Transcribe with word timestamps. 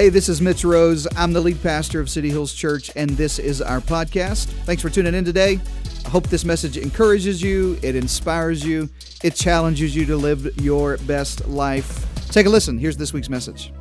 Hey, 0.00 0.08
this 0.08 0.30
is 0.30 0.40
Mitch 0.40 0.64
Rose. 0.64 1.06
I'm 1.14 1.34
the 1.34 1.42
lead 1.42 1.62
pastor 1.62 2.00
of 2.00 2.08
City 2.08 2.30
Hills 2.30 2.54
Church, 2.54 2.90
and 2.96 3.10
this 3.10 3.38
is 3.38 3.60
our 3.60 3.80
podcast. 3.80 4.46
Thanks 4.64 4.80
for 4.80 4.88
tuning 4.88 5.12
in 5.12 5.26
today. 5.26 5.60
I 6.06 6.08
hope 6.08 6.26
this 6.28 6.42
message 6.42 6.78
encourages 6.78 7.42
you, 7.42 7.78
it 7.82 7.94
inspires 7.94 8.64
you, 8.64 8.88
it 9.22 9.34
challenges 9.34 9.94
you 9.94 10.06
to 10.06 10.16
live 10.16 10.58
your 10.58 10.96
best 11.06 11.46
life. 11.48 12.06
Take 12.30 12.46
a 12.46 12.48
listen. 12.48 12.78
Here's 12.78 12.96
this 12.96 13.12
week's 13.12 13.28
message. 13.28 13.74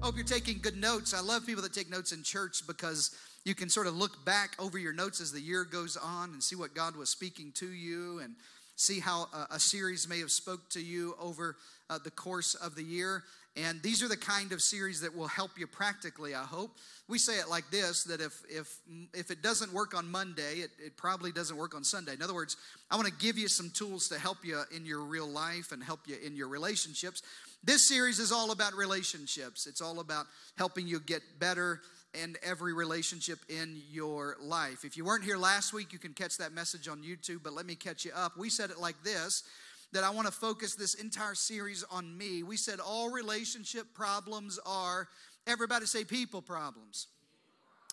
Hope 0.00 0.16
you're 0.16 0.24
taking 0.24 0.58
good 0.62 0.78
notes. 0.78 1.12
I 1.12 1.20
love 1.20 1.44
people 1.44 1.62
that 1.64 1.74
take 1.74 1.90
notes 1.90 2.12
in 2.12 2.22
church 2.22 2.66
because 2.66 3.14
you 3.44 3.54
can 3.54 3.68
sort 3.68 3.86
of 3.86 3.94
look 3.94 4.24
back 4.24 4.56
over 4.58 4.78
your 4.78 4.94
notes 4.94 5.20
as 5.20 5.30
the 5.30 5.40
year 5.40 5.64
goes 5.64 5.98
on 5.98 6.30
and 6.30 6.42
see 6.42 6.56
what 6.56 6.74
God 6.74 6.96
was 6.96 7.10
speaking 7.10 7.52
to 7.56 7.70
you 7.70 8.20
and 8.20 8.36
see 8.76 9.00
how 9.00 9.26
a, 9.50 9.60
series 9.60 10.08
may 10.08 10.20
have 10.20 10.30
spoke 10.30 10.70
to 10.70 10.80
you 10.80 11.14
over 11.20 11.56
uh, 11.90 11.98
the 12.02 12.10
course 12.10 12.54
of 12.54 12.74
the 12.74 12.82
year 12.82 13.22
and 13.56 13.80
these 13.82 14.02
are 14.02 14.08
the 14.08 14.16
kind 14.16 14.50
of 14.50 14.60
series 14.60 15.00
that 15.02 15.14
will 15.14 15.28
help 15.28 15.52
you 15.56 15.68
practically, 15.68 16.34
I 16.34 16.42
hope. 16.42 16.76
We 17.06 17.18
say 17.18 17.38
it 17.38 17.48
like 17.48 17.70
this 17.70 18.02
that 18.04 18.20
if, 18.20 18.42
if, 18.48 18.80
if 19.12 19.30
it 19.30 19.42
doesn't 19.42 19.72
work 19.72 19.96
on 19.96 20.10
Monday, 20.10 20.56
it, 20.56 20.70
it 20.84 20.96
probably 20.96 21.30
doesn't 21.30 21.56
work 21.56 21.72
on 21.74 21.84
Sunday. 21.84 22.14
In 22.14 22.22
other 22.22 22.34
words, 22.34 22.56
I 22.90 22.96
want 22.96 23.06
to 23.06 23.14
give 23.14 23.38
you 23.38 23.46
some 23.46 23.70
tools 23.70 24.08
to 24.08 24.18
help 24.18 24.38
you 24.44 24.60
in 24.74 24.84
your 24.84 25.02
real 25.02 25.28
life 25.28 25.70
and 25.70 25.82
help 25.82 26.00
you 26.06 26.16
in 26.24 26.34
your 26.34 26.48
relationships. 26.48 27.22
This 27.62 27.86
series 27.86 28.18
is 28.18 28.32
all 28.32 28.50
about 28.50 28.74
relationships, 28.74 29.66
it's 29.66 29.80
all 29.80 30.00
about 30.00 30.26
helping 30.58 30.88
you 30.88 30.98
get 30.98 31.22
better 31.38 31.80
in 32.20 32.36
every 32.42 32.72
relationship 32.72 33.38
in 33.48 33.80
your 33.90 34.36
life. 34.40 34.84
If 34.84 34.96
you 34.96 35.04
weren't 35.04 35.24
here 35.24 35.36
last 35.36 35.72
week, 35.72 35.92
you 35.92 35.98
can 35.98 36.12
catch 36.12 36.38
that 36.38 36.52
message 36.52 36.88
on 36.88 37.02
YouTube, 37.02 37.42
but 37.42 37.52
let 37.52 37.66
me 37.66 37.74
catch 37.74 38.04
you 38.04 38.12
up. 38.14 38.36
We 38.36 38.50
said 38.50 38.70
it 38.70 38.78
like 38.78 39.02
this 39.02 39.44
that 39.94 40.04
I 40.04 40.10
want 40.10 40.26
to 40.26 40.32
focus 40.32 40.74
this 40.74 40.94
entire 40.94 41.34
series 41.34 41.84
on 41.90 42.18
me. 42.18 42.42
We 42.42 42.56
said 42.56 42.80
all 42.80 43.10
relationship 43.10 43.86
problems 43.94 44.58
are, 44.66 45.08
everybody 45.46 45.86
say 45.86 46.04
people 46.04 46.42
problems. 46.42 47.06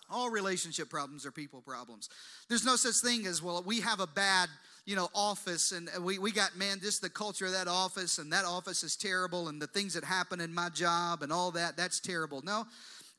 All 0.10 0.30
relationship 0.30 0.90
problems 0.90 1.26
are 1.26 1.32
people 1.32 1.62
problems. 1.62 2.10
There's 2.50 2.66
no 2.66 2.76
such 2.76 2.96
thing 2.96 3.28
as, 3.28 3.42
well, 3.42 3.64
we 3.66 3.80
have 3.82 4.00
a 4.00 4.08
bad, 4.08 4.50
you 4.86 4.96
know, 4.96 5.10
office 5.14 5.72
and 5.72 5.90
we, 6.04 6.18
we 6.18 6.32
got, 6.32 6.58
man, 6.58 6.80
just 6.82 7.02
the 7.02 7.10
culture 7.10 7.46
of 7.46 7.54
that 7.54 7.68
office 7.68 8.18
and 8.18 8.34
that 8.34 8.46
office 8.46 8.84
is 8.84 8.98
terrible 8.98 9.48
and 9.48 9.62
the 9.62 9.68
things 9.68 9.94
that 9.94 10.04
happen 10.04 10.42
in 10.42 10.54
my 10.54 10.70
job 10.70 11.22
and 11.22 11.32
all 11.32 11.52
that, 11.52 11.78
that's 11.78 12.00
terrible. 12.00 12.42
No, 12.44 12.66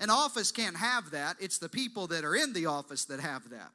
an 0.01 0.11
office 0.11 0.51
can't 0.51 0.77
have 0.77 1.13
that. 1.13 1.37
It's 1.41 1.59
the 1.59 1.69
people 1.69 2.09
that 2.09 2.25
are 2.25 2.35
in 2.35 2.53
the 2.53 2.67
office 2.67 3.05
that 3.07 3.21
have 3.21 3.49
that, 3.51 3.71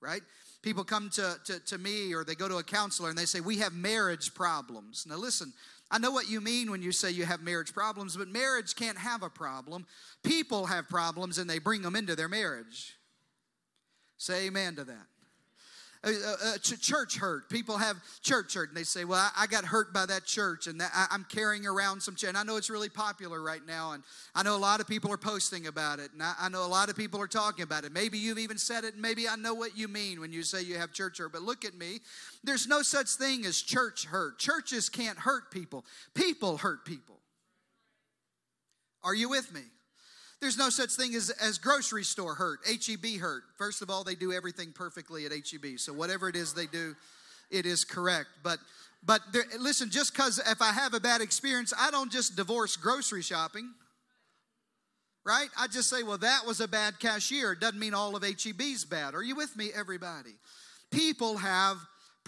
right? 0.00 0.22
People 0.62 0.84
come 0.84 1.10
to, 1.10 1.36
to, 1.46 1.60
to 1.60 1.78
me 1.78 2.14
or 2.14 2.24
they 2.24 2.34
go 2.34 2.48
to 2.48 2.56
a 2.56 2.62
counselor 2.62 3.08
and 3.10 3.18
they 3.18 3.24
say, 3.24 3.40
We 3.40 3.58
have 3.58 3.72
marriage 3.72 4.34
problems. 4.34 5.06
Now, 5.08 5.16
listen, 5.16 5.52
I 5.90 5.98
know 5.98 6.10
what 6.10 6.28
you 6.28 6.40
mean 6.40 6.70
when 6.70 6.82
you 6.82 6.92
say 6.92 7.10
you 7.10 7.24
have 7.24 7.40
marriage 7.40 7.72
problems, 7.72 8.16
but 8.16 8.28
marriage 8.28 8.76
can't 8.76 8.98
have 8.98 9.22
a 9.22 9.30
problem. 9.30 9.86
People 10.22 10.66
have 10.66 10.88
problems 10.88 11.38
and 11.38 11.48
they 11.48 11.58
bring 11.58 11.82
them 11.82 11.96
into 11.96 12.14
their 12.14 12.28
marriage. 12.28 12.96
Say 14.18 14.46
amen 14.46 14.76
to 14.76 14.84
that. 14.84 15.06
Uh, 16.04 16.10
uh, 16.10 16.36
uh 16.44 16.58
church 16.58 17.16
hurt. 17.16 17.48
People 17.50 17.76
have 17.76 17.96
church 18.22 18.54
hurt, 18.54 18.68
and 18.68 18.76
they 18.76 18.84
say, 18.84 19.04
"Well, 19.04 19.18
I, 19.18 19.42
I 19.42 19.46
got 19.46 19.64
hurt 19.64 19.92
by 19.92 20.06
that 20.06 20.24
church, 20.24 20.66
and 20.66 20.80
that, 20.80 20.90
I, 20.94 21.14
am 21.14 21.26
carrying 21.28 21.66
around 21.66 22.00
some." 22.00 22.16
And 22.26 22.36
I 22.36 22.44
know 22.44 22.56
it's 22.56 22.70
really 22.70 22.88
popular 22.88 23.42
right 23.42 23.64
now, 23.66 23.92
and 23.92 24.02
I 24.34 24.42
know 24.42 24.54
a 24.54 24.58
lot 24.58 24.80
of 24.80 24.86
people 24.86 25.12
are 25.12 25.18
posting 25.18 25.66
about 25.66 25.98
it, 25.98 26.12
and 26.12 26.22
I, 26.22 26.34
I 26.40 26.48
know 26.48 26.64
a 26.64 26.68
lot 26.68 26.88
of 26.88 26.96
people 26.96 27.20
are 27.20 27.26
talking 27.26 27.62
about 27.62 27.84
it. 27.84 27.92
Maybe 27.92 28.18
you've 28.18 28.38
even 28.38 28.58
said 28.58 28.84
it, 28.84 28.96
maybe 28.96 29.28
I 29.28 29.36
know 29.36 29.54
what 29.54 29.76
you 29.76 29.88
mean 29.88 30.20
when 30.20 30.32
you 30.32 30.42
say 30.42 30.62
you 30.62 30.78
have 30.78 30.92
church 30.92 31.18
hurt. 31.18 31.32
But 31.32 31.42
look 31.42 31.64
at 31.64 31.74
me. 31.74 31.98
There's 32.44 32.68
no 32.68 32.82
such 32.82 33.08
thing 33.10 33.44
as 33.44 33.60
church 33.60 34.04
hurt. 34.04 34.38
Churches 34.38 34.88
can't 34.88 35.18
hurt 35.18 35.50
people. 35.50 35.84
People 36.14 36.58
hurt 36.58 36.84
people. 36.84 37.18
Are 39.02 39.14
you 39.14 39.28
with 39.28 39.52
me? 39.52 39.62
There's 40.40 40.56
no 40.56 40.70
such 40.70 40.90
thing 40.90 41.14
as, 41.14 41.30
as 41.30 41.58
grocery 41.58 42.04
store 42.04 42.34
hurt, 42.34 42.60
HEB 42.64 43.20
hurt. 43.20 43.42
First 43.56 43.82
of 43.82 43.90
all, 43.90 44.04
they 44.04 44.14
do 44.14 44.32
everything 44.32 44.72
perfectly 44.72 45.26
at 45.26 45.32
HEB. 45.32 45.78
So 45.78 45.92
whatever 45.92 46.28
it 46.28 46.36
is 46.36 46.52
they 46.52 46.66
do, 46.66 46.94
it 47.50 47.66
is 47.66 47.84
correct. 47.84 48.28
But 48.42 48.58
but 49.04 49.20
there, 49.32 49.44
listen, 49.58 49.90
just 49.90 50.12
because 50.12 50.38
if 50.38 50.60
I 50.60 50.72
have 50.72 50.94
a 50.94 51.00
bad 51.00 51.20
experience, 51.20 51.72
I 51.78 51.90
don't 51.90 52.10
just 52.10 52.36
divorce 52.36 52.76
grocery 52.76 53.22
shopping. 53.22 53.72
Right? 55.24 55.48
I 55.58 55.66
just 55.66 55.90
say, 55.90 56.02
well, 56.02 56.18
that 56.18 56.46
was 56.46 56.60
a 56.60 56.68
bad 56.68 56.98
cashier. 56.98 57.54
Doesn't 57.54 57.78
mean 57.78 57.92
all 57.92 58.16
of 58.16 58.22
HEB's 58.22 58.84
bad. 58.84 59.14
Are 59.14 59.22
you 59.22 59.36
with 59.36 59.56
me, 59.56 59.70
everybody? 59.74 60.34
People 60.90 61.36
have 61.36 61.76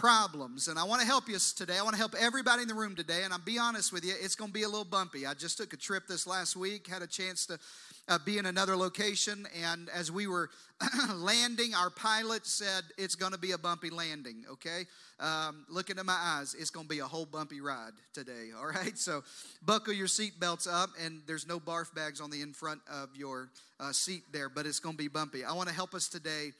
problems. 0.01 0.67
And 0.67 0.79
I 0.79 0.83
want 0.83 0.99
to 1.01 1.05
help 1.05 1.29
you 1.29 1.37
today. 1.55 1.77
I 1.77 1.83
want 1.83 1.93
to 1.93 1.99
help 1.99 2.15
everybody 2.19 2.63
in 2.63 2.67
the 2.67 2.73
room 2.73 2.95
today. 2.95 3.21
And 3.23 3.31
I'll 3.31 3.37
be 3.37 3.59
honest 3.59 3.93
with 3.93 4.03
you, 4.03 4.15
it's 4.19 4.33
going 4.33 4.49
to 4.49 4.53
be 4.53 4.63
a 4.63 4.67
little 4.67 4.83
bumpy. 4.83 5.27
I 5.27 5.35
just 5.35 5.59
took 5.59 5.73
a 5.73 5.77
trip 5.77 6.07
this 6.07 6.25
last 6.25 6.55
week, 6.55 6.87
had 6.87 7.03
a 7.03 7.07
chance 7.07 7.45
to 7.45 7.59
uh, 8.07 8.17
be 8.25 8.39
in 8.39 8.47
another 8.47 8.75
location. 8.75 9.45
And 9.63 9.89
as 9.93 10.11
we 10.11 10.25
were 10.25 10.49
landing, 11.13 11.75
our 11.75 11.91
pilot 11.91 12.47
said, 12.47 12.83
It's 12.97 13.13
going 13.13 13.33
to 13.33 13.37
be 13.37 13.51
a 13.51 13.59
bumpy 13.59 13.91
landing, 13.91 14.43
okay? 14.53 14.85
Um, 15.19 15.67
looking 15.69 15.99
at 15.99 16.05
my 16.07 16.17
eyes, 16.19 16.55
it's 16.57 16.71
going 16.71 16.87
to 16.87 16.89
be 16.89 16.97
a 16.97 17.05
whole 17.05 17.27
bumpy 17.27 17.61
ride 17.61 17.93
today, 18.11 18.49
all 18.59 18.65
right? 18.65 18.97
So 18.97 19.23
buckle 19.63 19.93
your 19.93 20.07
seatbelts 20.07 20.67
up, 20.67 20.89
and 20.99 21.21
there's 21.27 21.47
no 21.47 21.59
barf 21.59 21.93
bags 21.93 22.19
on 22.19 22.31
the 22.31 22.41
in 22.41 22.53
front 22.53 22.81
of 22.91 23.09
your 23.15 23.49
uh, 23.79 23.91
seat 23.91 24.23
there, 24.31 24.49
but 24.49 24.65
it's 24.65 24.79
going 24.79 24.97
to 24.97 25.03
be 25.03 25.09
bumpy. 25.09 25.45
I 25.45 25.53
want 25.53 25.69
to 25.69 25.75
help 25.75 25.93
us 25.93 26.07
today 26.07 26.53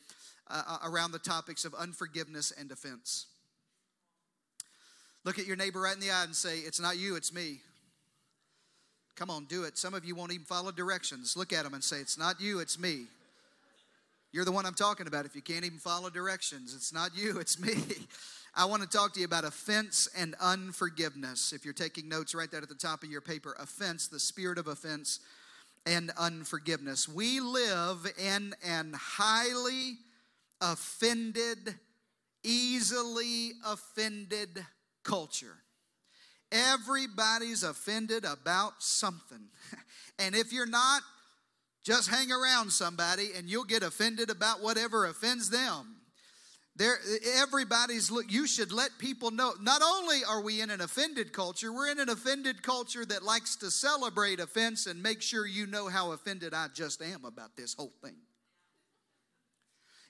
uh, 0.48 0.62
uh, 0.68 0.78
around 0.84 1.12
the 1.12 1.20
topics 1.20 1.66
of 1.66 1.74
unforgiveness 1.74 2.52
and 2.52 2.72
offense. 2.72 3.26
Look 5.24 5.38
at 5.38 5.46
your 5.46 5.56
neighbor 5.56 5.82
right 5.82 5.94
in 5.94 6.00
the 6.00 6.12
eye 6.12 6.24
and 6.24 6.36
say, 6.36 6.60
It's 6.60 6.80
not 6.80 6.98
you, 6.98 7.16
it's 7.16 7.34
me. 7.34 7.60
Come 9.16 9.30
on, 9.30 9.46
do 9.46 9.64
it. 9.66 9.78
Some 9.78 9.94
of 9.94 10.04
you 10.04 10.16
won't 10.16 10.32
even 10.32 10.46
follow 10.46 10.72
directions. 10.72 11.38
Look 11.38 11.54
at 11.54 11.64
them 11.64 11.74
and 11.74 11.84
say, 11.84 11.98
It's 11.98 12.18
not 12.18 12.42
you, 12.42 12.60
it's 12.60 12.80
me. 12.80 13.06
You're 14.32 14.46
the 14.46 14.52
one 14.52 14.66
I'm 14.66 14.74
talking 14.74 15.08
about. 15.08 15.26
If 15.26 15.36
you 15.36 15.42
can't 15.42 15.66
even 15.66 15.78
follow 15.78 16.10
directions, 16.10 16.74
it's 16.74 16.94
not 16.94 17.12
you, 17.16 17.40
it's 17.40 17.60
me. 17.60 17.74
I 18.56 18.66
want 18.66 18.82
to 18.82 18.90
talk 18.90 19.14
to 19.14 19.20
you 19.20 19.26
about 19.26 19.46
offense 19.46 20.10
and 20.18 20.36
unforgiveness. 20.42 21.54
If 21.54 21.64
you're 21.64 21.74
taking 21.74 22.10
notes, 22.10 22.36
write 22.36 22.52
that 22.52 22.64
at 22.64 22.70
the 22.70 22.76
top 22.76 23.04
of 23.04 23.10
your 23.10 23.22
paper. 23.22 23.56
Offense, 23.60 24.08
the 24.08 24.20
spirit 24.20 24.58
of 24.58 24.68
offense 24.68 25.20
and 25.86 26.12
unforgiveness. 26.18 27.08
We 27.08 27.40
live 27.40 28.12
in 28.18 28.54
an 28.66 28.94
highly 28.94 29.98
offended, 30.60 31.76
easily 32.44 33.54
offended 33.66 34.66
culture. 35.04 35.58
Everybody's 36.52 37.64
offended 37.64 38.26
about 38.26 38.74
something. 38.80 39.50
And 40.20 40.36
if 40.36 40.54
you're 40.54 40.68
not, 40.68 41.02
just 41.84 42.08
hang 42.08 42.32
around 42.32 42.72
somebody 42.72 43.30
and 43.36 43.50
you'll 43.50 43.64
get 43.64 43.82
offended 43.82 44.30
about 44.30 44.62
whatever 44.62 45.06
offends 45.06 45.50
them. 45.50 45.96
There, 46.76 47.00
everybody's 47.38 48.12
look. 48.12 48.32
You 48.32 48.48
should 48.48 48.72
let 48.72 48.92
people 48.98 49.32
know. 49.32 49.54
Not 49.60 49.82
only 49.84 50.20
are 50.28 50.42
we 50.42 50.62
in 50.62 50.70
an 50.70 50.80
offended 50.80 51.34
culture, 51.34 51.74
we're 51.74 51.90
in 51.92 52.00
an 52.00 52.10
offended 52.10 52.64
culture 52.64 53.06
that 53.06 53.24
likes 53.24 53.56
to 53.58 53.70
celebrate 53.72 54.40
offense 54.40 54.86
and 54.86 55.02
make 55.02 55.22
sure 55.22 55.46
you 55.46 55.68
know 55.68 55.90
how 55.90 56.12
offended 56.12 56.54
I 56.54 56.68
just 56.74 57.02
am 57.02 57.26
about 57.26 57.58
this 57.58 57.74
whole 57.74 57.94
thing. 58.04 58.16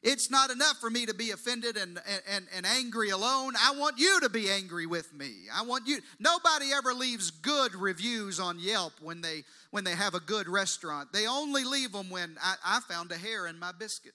It's 0.04 0.32
not 0.32 0.50
enough 0.50 0.78
for 0.80 0.90
me 0.90 1.06
to 1.06 1.14
be 1.14 1.30
offended 1.30 1.78
and, 1.78 2.02
and, 2.28 2.48
and 2.56 2.66
angry 2.66 3.12
alone. 3.12 3.54
I 3.56 3.76
want 3.78 4.00
you 4.00 4.20
to 4.22 4.30
be 4.30 4.50
angry 4.50 4.88
with 4.88 5.14
me. 5.14 5.46
I 5.54 5.62
want 5.64 5.88
you. 5.88 6.00
Nobody 6.20 6.74
ever 6.74 6.94
leaves 6.94 7.30
good 7.30 7.76
reviews 7.76 8.40
on 8.40 8.60
Yelp 8.60 8.94
when 9.00 9.22
they 9.22 9.44
when 9.70 9.84
they 9.84 9.96
have 9.96 10.16
a 10.16 10.20
good 10.20 10.48
restaurant. 10.48 11.14
They 11.14 11.28
only 11.28 11.64
leave 11.64 11.92
them 11.92 12.10
when 12.10 12.36
I, 12.42 12.56
I 12.66 12.80
found 12.82 13.12
a 13.12 13.18
hair 13.18 13.46
in 13.46 13.60
my 13.60 13.72
biscuit. 13.72 14.14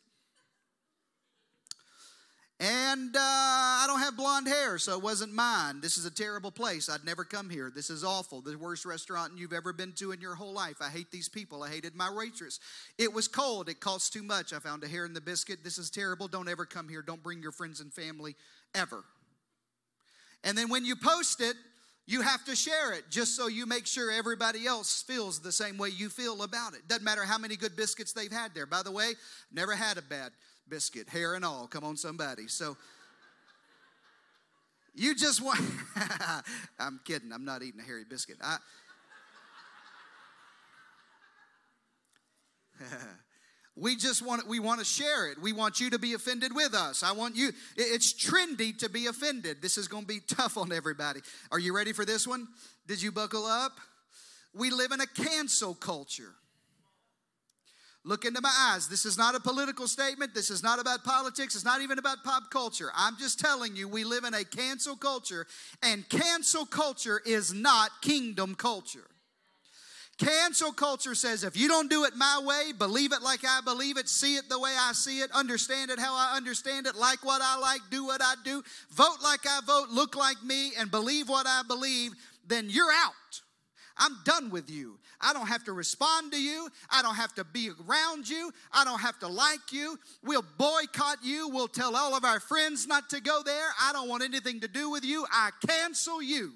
And 2.58 3.14
uh, 3.14 3.20
I 3.20 3.84
don't 3.86 3.98
have 3.98 4.16
blonde 4.16 4.48
hair, 4.48 4.78
so 4.78 4.94
it 4.96 5.02
wasn't 5.02 5.34
mine. 5.34 5.82
This 5.82 5.98
is 5.98 6.06
a 6.06 6.10
terrible 6.10 6.50
place. 6.50 6.88
I'd 6.88 7.04
never 7.04 7.22
come 7.22 7.50
here. 7.50 7.70
This 7.74 7.90
is 7.90 8.02
awful. 8.02 8.40
The 8.40 8.56
worst 8.56 8.86
restaurant 8.86 9.32
you've 9.36 9.52
ever 9.52 9.74
been 9.74 9.92
to 9.94 10.12
in 10.12 10.22
your 10.22 10.34
whole 10.34 10.54
life. 10.54 10.76
I 10.80 10.88
hate 10.88 11.10
these 11.10 11.28
people. 11.28 11.62
I 11.62 11.68
hated 11.68 11.94
my 11.94 12.10
waitress. 12.10 12.58
It 12.96 13.12
was 13.12 13.28
cold. 13.28 13.68
It 13.68 13.80
cost 13.80 14.14
too 14.14 14.22
much. 14.22 14.54
I 14.54 14.58
found 14.58 14.84
a 14.84 14.88
hair 14.88 15.04
in 15.04 15.12
the 15.12 15.20
biscuit. 15.20 15.64
This 15.64 15.76
is 15.76 15.90
terrible. 15.90 16.28
Don't 16.28 16.48
ever 16.48 16.64
come 16.64 16.88
here. 16.88 17.02
Don't 17.02 17.22
bring 17.22 17.42
your 17.42 17.52
friends 17.52 17.80
and 17.80 17.92
family 17.92 18.36
ever. 18.74 19.04
And 20.42 20.56
then 20.56 20.70
when 20.70 20.86
you 20.86 20.96
post 20.96 21.42
it, 21.42 21.56
you 22.06 22.20
have 22.20 22.44
to 22.44 22.54
share 22.54 22.92
it 22.92 23.04
just 23.10 23.34
so 23.36 23.48
you 23.48 23.66
make 23.66 23.86
sure 23.86 24.12
everybody 24.12 24.64
else 24.66 25.02
feels 25.02 25.40
the 25.40 25.50
same 25.50 25.76
way 25.76 25.88
you 25.88 26.08
feel 26.08 26.42
about 26.42 26.74
it. 26.74 26.86
Doesn't 26.86 27.02
matter 27.02 27.24
how 27.24 27.36
many 27.36 27.56
good 27.56 27.74
biscuits 27.76 28.12
they've 28.12 28.30
had 28.30 28.54
there. 28.54 28.66
By 28.66 28.82
the 28.82 28.92
way, 28.92 29.14
never 29.52 29.74
had 29.74 29.98
a 29.98 30.02
bad 30.02 30.30
biscuit, 30.68 31.08
hair 31.08 31.34
and 31.34 31.44
all. 31.44 31.66
Come 31.66 31.82
on, 31.82 31.96
somebody. 31.96 32.46
So 32.46 32.76
you 34.94 35.16
just 35.16 35.42
want. 35.42 35.60
I'm 36.78 37.00
kidding. 37.04 37.32
I'm 37.32 37.44
not 37.44 37.62
eating 37.62 37.80
a 37.80 37.84
hairy 37.84 38.04
biscuit. 38.08 38.36
I. 38.40 38.58
we 43.76 43.94
just 43.94 44.24
want 44.24 44.46
we 44.46 44.58
want 44.58 44.78
to 44.78 44.84
share 44.84 45.30
it 45.30 45.40
we 45.40 45.52
want 45.52 45.80
you 45.80 45.90
to 45.90 45.98
be 45.98 46.14
offended 46.14 46.54
with 46.54 46.74
us 46.74 47.02
i 47.02 47.12
want 47.12 47.36
you 47.36 47.50
it's 47.76 48.12
trendy 48.12 48.76
to 48.76 48.88
be 48.88 49.06
offended 49.06 49.60
this 49.60 49.78
is 49.78 49.86
going 49.86 50.02
to 50.02 50.08
be 50.08 50.20
tough 50.28 50.56
on 50.56 50.72
everybody 50.72 51.20
are 51.52 51.58
you 51.58 51.74
ready 51.74 51.92
for 51.92 52.04
this 52.04 52.26
one 52.26 52.48
did 52.86 53.00
you 53.00 53.12
buckle 53.12 53.44
up 53.44 53.72
we 54.54 54.70
live 54.70 54.92
in 54.92 55.00
a 55.00 55.06
cancel 55.06 55.74
culture 55.74 56.34
Look 58.06 58.24
into 58.24 58.40
my 58.40 58.54
eyes. 58.56 58.86
This 58.86 59.04
is 59.04 59.18
not 59.18 59.34
a 59.34 59.40
political 59.40 59.88
statement. 59.88 60.32
This 60.32 60.48
is 60.48 60.62
not 60.62 60.78
about 60.78 61.02
politics. 61.02 61.56
It's 61.56 61.64
not 61.64 61.80
even 61.80 61.98
about 61.98 62.22
pop 62.22 62.52
culture. 62.52 62.88
I'm 62.94 63.16
just 63.18 63.40
telling 63.40 63.74
you, 63.74 63.88
we 63.88 64.04
live 64.04 64.22
in 64.22 64.32
a 64.32 64.44
cancel 64.44 64.94
culture, 64.94 65.44
and 65.82 66.08
cancel 66.08 66.66
culture 66.66 67.20
is 67.26 67.52
not 67.52 67.90
kingdom 68.02 68.54
culture. 68.54 69.08
Cancel 70.18 70.72
culture 70.72 71.14
says 71.14 71.44
if 71.44 71.58
you 71.58 71.68
don't 71.68 71.90
do 71.90 72.04
it 72.04 72.16
my 72.16 72.40
way, 72.42 72.72
believe 72.72 73.12
it 73.12 73.20
like 73.20 73.44
I 73.46 73.60
believe 73.62 73.98
it, 73.98 74.08
see 74.08 74.36
it 74.36 74.48
the 74.48 74.58
way 74.58 74.74
I 74.78 74.92
see 74.92 75.20
it, 75.20 75.30
understand 75.32 75.90
it 75.90 75.98
how 75.98 76.14
I 76.14 76.34
understand 76.36 76.86
it, 76.86 76.96
like 76.96 77.22
what 77.22 77.42
I 77.42 77.58
like, 77.58 77.80
do 77.90 78.06
what 78.06 78.22
I 78.22 78.34
do, 78.42 78.62
vote 78.92 79.18
like 79.22 79.46
I 79.46 79.60
vote, 79.66 79.88
look 79.90 80.16
like 80.16 80.42
me, 80.42 80.72
and 80.78 80.90
believe 80.90 81.28
what 81.28 81.46
I 81.46 81.62
believe, 81.68 82.12
then 82.46 82.70
you're 82.70 82.92
out. 82.92 83.12
I'm 83.98 84.16
done 84.24 84.50
with 84.50 84.70
you. 84.70 84.98
I 85.20 85.32
don't 85.32 85.46
have 85.46 85.64
to 85.64 85.72
respond 85.72 86.32
to 86.32 86.40
you. 86.40 86.68
I 86.90 87.02
don't 87.02 87.14
have 87.14 87.34
to 87.34 87.44
be 87.44 87.70
around 87.88 88.28
you. 88.28 88.52
I 88.72 88.84
don't 88.84 89.00
have 89.00 89.18
to 89.20 89.28
like 89.28 89.72
you. 89.72 89.98
We'll 90.22 90.44
boycott 90.58 91.18
you. 91.22 91.48
We'll 91.48 91.68
tell 91.68 91.96
all 91.96 92.14
of 92.14 92.24
our 92.24 92.40
friends 92.40 92.86
not 92.86 93.08
to 93.10 93.20
go 93.20 93.42
there. 93.42 93.68
I 93.80 93.92
don't 93.92 94.08
want 94.08 94.22
anything 94.22 94.60
to 94.60 94.68
do 94.68 94.90
with 94.90 95.04
you. 95.04 95.26
I 95.30 95.50
cancel 95.66 96.22
you. 96.22 96.52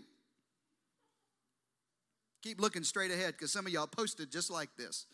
Keep 2.42 2.60
looking 2.60 2.84
straight 2.84 3.10
ahead 3.10 3.34
because 3.34 3.52
some 3.52 3.66
of 3.66 3.72
y'all 3.72 3.86
posted 3.86 4.30
just 4.30 4.50
like 4.50 4.70
this. 4.76 5.06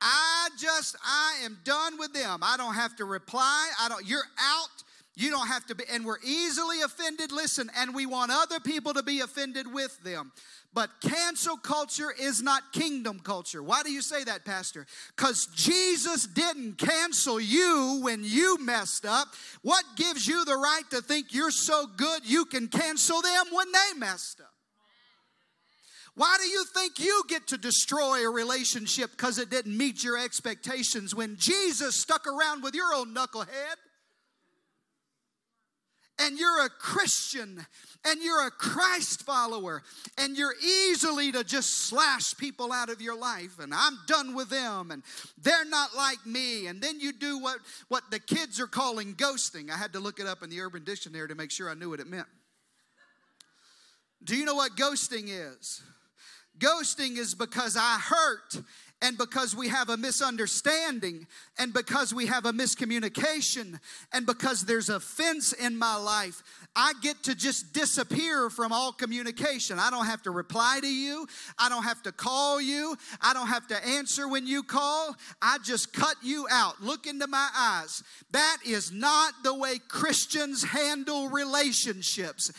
I 0.00 0.48
just, 0.58 0.96
I 1.04 1.40
am 1.44 1.58
done 1.64 1.98
with 1.98 2.12
them. 2.12 2.40
I 2.42 2.56
don't 2.56 2.74
have 2.74 2.94
to 2.96 3.04
reply. 3.04 3.70
I 3.80 3.88
don't, 3.88 4.06
you're 4.06 4.26
out. 4.38 4.68
You 5.16 5.30
don't 5.30 5.46
have 5.46 5.64
to 5.66 5.74
be, 5.76 5.84
and 5.90 6.04
we're 6.04 6.18
easily 6.24 6.80
offended. 6.82 7.30
Listen, 7.30 7.70
and 7.78 7.94
we 7.94 8.04
want 8.04 8.32
other 8.32 8.58
people 8.58 8.92
to 8.94 9.02
be 9.02 9.20
offended 9.20 9.72
with 9.72 10.02
them. 10.02 10.32
But 10.74 10.90
cancel 11.00 11.56
culture 11.56 12.12
is 12.20 12.42
not 12.42 12.72
kingdom 12.72 13.20
culture. 13.20 13.62
Why 13.62 13.84
do 13.84 13.92
you 13.92 14.02
say 14.02 14.24
that, 14.24 14.44
Pastor? 14.44 14.86
Because 15.16 15.46
Jesus 15.54 16.26
didn't 16.26 16.78
cancel 16.78 17.38
you 17.38 18.00
when 18.02 18.24
you 18.24 18.58
messed 18.58 19.06
up. 19.06 19.28
What 19.62 19.84
gives 19.94 20.26
you 20.26 20.44
the 20.44 20.56
right 20.56 20.82
to 20.90 21.00
think 21.00 21.32
you're 21.32 21.52
so 21.52 21.86
good 21.96 22.28
you 22.28 22.44
can 22.44 22.66
cancel 22.66 23.22
them 23.22 23.46
when 23.52 23.68
they 23.70 23.98
messed 23.98 24.40
up? 24.40 24.53
Why 26.16 26.36
do 26.38 26.46
you 26.46 26.64
think 26.64 27.00
you 27.00 27.22
get 27.28 27.48
to 27.48 27.58
destroy 27.58 28.24
a 28.24 28.30
relationship 28.30 29.10
because 29.10 29.38
it 29.38 29.50
didn't 29.50 29.76
meet 29.76 30.04
your 30.04 30.16
expectations 30.16 31.14
when 31.14 31.36
Jesus 31.36 31.96
stuck 31.96 32.26
around 32.26 32.62
with 32.62 32.74
your 32.74 32.94
old 32.94 33.08
knucklehead? 33.08 33.76
and 36.18 36.38
you're 36.38 36.64
a 36.64 36.68
Christian 36.68 37.64
and 38.04 38.22
you're 38.22 38.46
a 38.46 38.50
Christ 38.50 39.22
follower 39.22 39.82
and 40.18 40.36
you're 40.36 40.54
easily 40.62 41.32
to 41.32 41.42
just 41.42 41.88
slash 41.88 42.36
people 42.36 42.72
out 42.72 42.88
of 42.88 43.00
your 43.00 43.16
life 43.16 43.58
and 43.58 43.74
I'm 43.74 43.98
done 44.06 44.34
with 44.34 44.48
them 44.48 44.90
and 44.90 45.02
they're 45.42 45.64
not 45.64 45.94
like 45.96 46.24
me 46.24 46.66
and 46.66 46.80
then 46.80 47.00
you 47.00 47.12
do 47.12 47.38
what 47.38 47.58
what 47.88 48.04
the 48.10 48.20
kids 48.20 48.60
are 48.60 48.66
calling 48.66 49.14
ghosting. 49.14 49.70
I 49.70 49.76
had 49.76 49.92
to 49.94 50.00
look 50.00 50.20
it 50.20 50.26
up 50.26 50.42
in 50.42 50.50
the 50.50 50.60
urban 50.60 50.84
dictionary 50.84 51.28
to 51.28 51.34
make 51.34 51.50
sure 51.50 51.68
I 51.68 51.74
knew 51.74 51.90
what 51.90 52.00
it 52.00 52.06
meant. 52.06 52.28
Do 54.22 54.36
you 54.36 54.44
know 54.44 54.54
what 54.54 54.76
ghosting 54.76 55.24
is? 55.28 55.82
Ghosting 56.58 57.18
is 57.18 57.34
because 57.34 57.76
I 57.76 57.98
hurt 57.98 58.62
and 59.02 59.18
because 59.18 59.54
we 59.54 59.68
have 59.68 59.90
a 59.90 59.96
misunderstanding, 59.96 61.26
and 61.58 61.74
because 61.74 62.14
we 62.14 62.26
have 62.26 62.46
a 62.46 62.52
miscommunication, 62.52 63.78
and 64.12 64.24
because 64.24 64.64
there's 64.64 64.88
offense 64.88 65.52
in 65.52 65.76
my 65.76 65.96
life, 65.96 66.42
I 66.74 66.94
get 67.02 67.22
to 67.24 67.34
just 67.34 67.72
disappear 67.72 68.50
from 68.50 68.72
all 68.72 68.92
communication. 68.92 69.78
I 69.78 69.90
don't 69.90 70.06
have 70.06 70.22
to 70.22 70.30
reply 70.30 70.78
to 70.80 70.88
you. 70.88 71.26
I 71.58 71.68
don't 71.68 71.84
have 71.84 72.02
to 72.04 72.12
call 72.12 72.60
you. 72.60 72.96
I 73.20 73.34
don't 73.34 73.48
have 73.48 73.66
to 73.68 73.86
answer 73.86 74.26
when 74.26 74.46
you 74.46 74.62
call. 74.62 75.14
I 75.42 75.58
just 75.62 75.92
cut 75.92 76.16
you 76.22 76.46
out. 76.50 76.82
Look 76.82 77.06
into 77.06 77.26
my 77.26 77.48
eyes. 77.56 78.02
That 78.32 78.58
is 78.66 78.90
not 78.90 79.34
the 79.42 79.54
way 79.54 79.78
Christians 79.86 80.64
handle 80.64 81.28
relationships. 81.28 82.52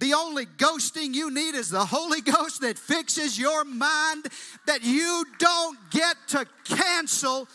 The 0.00 0.14
only 0.14 0.46
ghosting 0.46 1.14
you 1.14 1.30
need 1.30 1.54
is 1.54 1.68
the 1.68 1.84
Holy 1.84 2.20
Ghost 2.22 2.62
that 2.62 2.78
fixes 2.78 3.38
your 3.38 3.64
mind 3.64 4.26
that 4.66 4.82
you 4.82 5.24
don't 5.38 5.78
get 5.90 6.16
to 6.28 6.46
cancel 6.64 7.48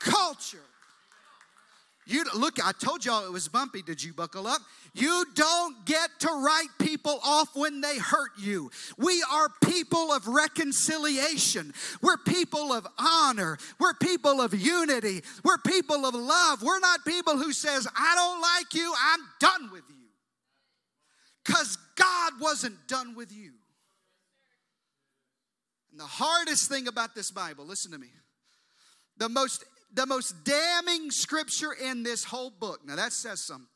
culture. 0.00 0.58
You 2.08 2.24
look, 2.36 2.64
I 2.64 2.70
told 2.70 3.04
y'all 3.04 3.26
it 3.26 3.32
was 3.32 3.48
bumpy. 3.48 3.82
Did 3.82 4.00
you 4.00 4.12
buckle 4.12 4.46
up? 4.46 4.60
You 4.94 5.24
don't 5.34 5.84
get 5.86 6.08
to 6.20 6.28
write 6.28 6.68
people 6.78 7.18
off 7.24 7.48
when 7.56 7.80
they 7.80 7.98
hurt 7.98 8.30
you. 8.38 8.70
We 8.96 9.24
are 9.28 9.48
people 9.64 10.12
of 10.12 10.28
reconciliation. 10.28 11.74
We're 12.00 12.18
people 12.18 12.72
of 12.72 12.86
honor. 12.96 13.58
We're 13.80 13.94
people 13.94 14.40
of 14.40 14.54
unity. 14.54 15.22
We're 15.42 15.58
people 15.58 16.06
of 16.06 16.14
love. 16.14 16.62
We're 16.62 16.78
not 16.78 17.04
people 17.04 17.38
who 17.38 17.52
says, 17.52 17.88
"I 17.96 18.14
don't 18.14 18.40
like 18.40 18.74
you. 18.74 18.94
I'm 18.96 19.20
done 19.40 19.70
with 19.72 19.82
you." 19.88 19.96
because 21.46 21.78
God 21.94 22.34
wasn't 22.40 22.74
done 22.88 23.14
with 23.14 23.32
you. 23.32 23.52
And 25.96 26.02
the 26.02 26.04
hardest 26.04 26.68
thing 26.68 26.88
about 26.88 27.14
this 27.14 27.30
Bible, 27.30 27.64
listen 27.64 27.90
to 27.92 27.98
me, 27.98 28.10
the 29.16 29.30
most, 29.30 29.64
the 29.94 30.04
most 30.04 30.44
damning 30.44 31.10
scripture 31.10 31.72
in 31.72 32.02
this 32.02 32.22
whole 32.22 32.50
book, 32.50 32.80
now 32.84 32.96
that 32.96 33.14
says 33.14 33.40
something. 33.40 33.66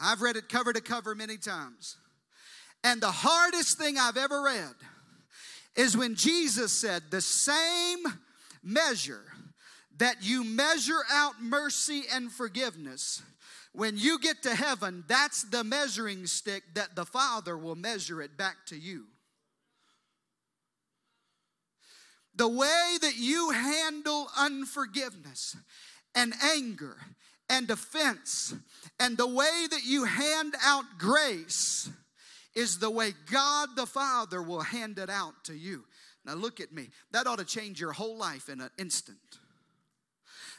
I've 0.00 0.22
read 0.22 0.36
it 0.36 0.48
cover 0.48 0.72
to 0.72 0.80
cover 0.80 1.16
many 1.16 1.38
times. 1.38 1.96
And 2.84 3.00
the 3.00 3.10
hardest 3.10 3.78
thing 3.78 3.98
I've 3.98 4.16
ever 4.16 4.42
read 4.42 4.74
is 5.74 5.96
when 5.96 6.14
Jesus 6.14 6.70
said, 6.70 7.02
The 7.10 7.20
same 7.20 7.98
measure 8.62 9.24
that 9.98 10.18
you 10.22 10.44
measure 10.44 11.02
out 11.10 11.42
mercy 11.42 12.04
and 12.14 12.30
forgiveness 12.30 13.22
when 13.72 13.96
you 13.96 14.20
get 14.20 14.44
to 14.44 14.54
heaven, 14.54 15.02
that's 15.08 15.42
the 15.42 15.64
measuring 15.64 16.26
stick 16.26 16.62
that 16.74 16.94
the 16.94 17.06
Father 17.06 17.58
will 17.58 17.74
measure 17.74 18.22
it 18.22 18.36
back 18.36 18.66
to 18.66 18.76
you. 18.76 19.06
The 22.34 22.48
way 22.48 22.96
that 23.00 23.16
you 23.16 23.50
handle 23.50 24.28
unforgiveness 24.38 25.56
and 26.14 26.32
anger 26.42 26.96
and 27.48 27.70
offense 27.70 28.54
and 28.98 29.16
the 29.16 29.26
way 29.26 29.66
that 29.70 29.84
you 29.84 30.04
hand 30.04 30.54
out 30.64 30.84
grace 30.98 31.90
is 32.54 32.78
the 32.78 32.90
way 32.90 33.12
God 33.30 33.70
the 33.76 33.86
Father 33.86 34.42
will 34.42 34.60
hand 34.60 34.98
it 34.98 35.10
out 35.10 35.44
to 35.44 35.54
you. 35.54 35.84
Now, 36.24 36.34
look 36.34 36.60
at 36.60 36.72
me. 36.72 36.90
That 37.10 37.26
ought 37.26 37.38
to 37.38 37.44
change 37.44 37.80
your 37.80 37.92
whole 37.92 38.16
life 38.16 38.48
in 38.48 38.60
an 38.60 38.70
instant 38.78 39.18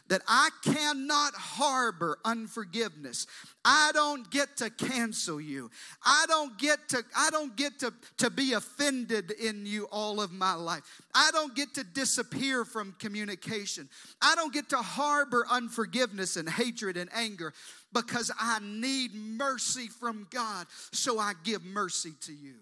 that 0.09 0.21
I 0.27 0.49
cannot 0.63 1.33
harbor 1.33 2.17
unforgiveness. 2.25 3.25
I 3.63 3.91
don't 3.93 4.29
get 4.29 4.57
to 4.57 4.69
cancel 4.69 5.39
you. 5.39 5.71
I 6.05 6.25
don't 6.27 6.57
get 6.57 6.89
to 6.89 7.03
I 7.15 7.29
don't 7.29 7.55
get 7.55 7.79
to, 7.79 7.93
to 8.17 8.29
be 8.29 8.53
offended 8.53 9.31
in 9.31 9.65
you 9.65 9.85
all 9.91 10.19
of 10.21 10.31
my 10.31 10.53
life. 10.53 10.83
I 11.15 11.29
don't 11.31 11.55
get 11.55 11.73
to 11.75 11.83
disappear 11.83 12.65
from 12.65 12.95
communication. 12.99 13.87
I 14.21 14.35
don't 14.35 14.53
get 14.53 14.69
to 14.69 14.77
harbor 14.77 15.45
unforgiveness 15.49 16.35
and 16.35 16.49
hatred 16.49 16.97
and 16.97 17.09
anger 17.13 17.53
because 17.93 18.31
I 18.37 18.59
need 18.61 19.13
mercy 19.13 19.87
from 19.87 20.27
God, 20.29 20.67
so 20.91 21.19
I 21.19 21.33
give 21.43 21.63
mercy 21.63 22.11
to 22.21 22.33
you. 22.33 22.55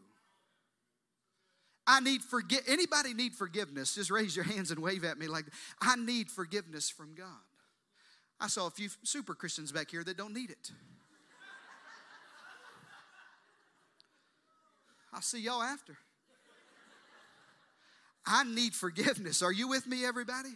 I 1.92 2.00
need 2.00 2.24
forgive. 2.24 2.62
Anybody 2.70 3.14
need 3.14 3.36
forgiveness? 3.36 3.96
Just 3.96 4.10
raise 4.12 4.34
your 4.34 4.46
hands 4.46 4.72
and 4.72 4.82
wave 4.82 5.04
at 5.04 5.20
me 5.20 5.28
like 5.28 5.44
I 5.82 5.98
need 5.98 6.32
forgiveness 6.32 6.90
from 6.90 7.16
God. 7.16 7.28
I 8.40 8.48
saw 8.48 8.66
a 8.68 8.70
few 8.70 8.88
super 9.04 9.36
Christians 9.36 9.74
back 9.74 9.92
here 9.92 10.02
that 10.02 10.16
don't 10.16 10.34
need 10.34 10.52
it. 10.52 10.72
I'll 15.14 15.22
see 15.22 15.42
y'all 15.42 15.62
after. 15.62 15.98
I 18.26 18.46
need 18.46 18.74
forgiveness. 18.74 19.42
Are 19.42 19.52
you 19.52 19.68
with 19.68 19.86
me, 19.86 20.06
everybody? 20.06 20.52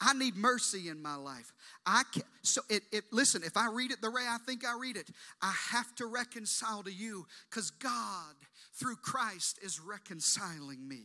I 0.00 0.12
need 0.14 0.34
mercy 0.34 0.88
in 0.88 1.00
my 1.00 1.14
life. 1.14 1.52
I 1.86 2.02
can 2.12 2.24
so 2.42 2.62
it, 2.68 2.82
it 2.90 3.04
listen, 3.12 3.42
if 3.44 3.56
I 3.56 3.68
read 3.68 3.92
it 3.92 4.00
the 4.02 4.10
way 4.10 4.22
I 4.28 4.38
think 4.38 4.66
I 4.66 4.76
read 4.76 4.96
it, 4.96 5.08
I 5.40 5.54
have 5.70 5.94
to 5.96 6.06
reconcile 6.06 6.82
to 6.82 6.92
you 6.92 7.26
because 7.48 7.70
God 7.70 8.34
through 8.80 8.96
Christ 8.96 9.58
is 9.62 9.78
reconciling 9.78 10.88
me. 10.88 11.02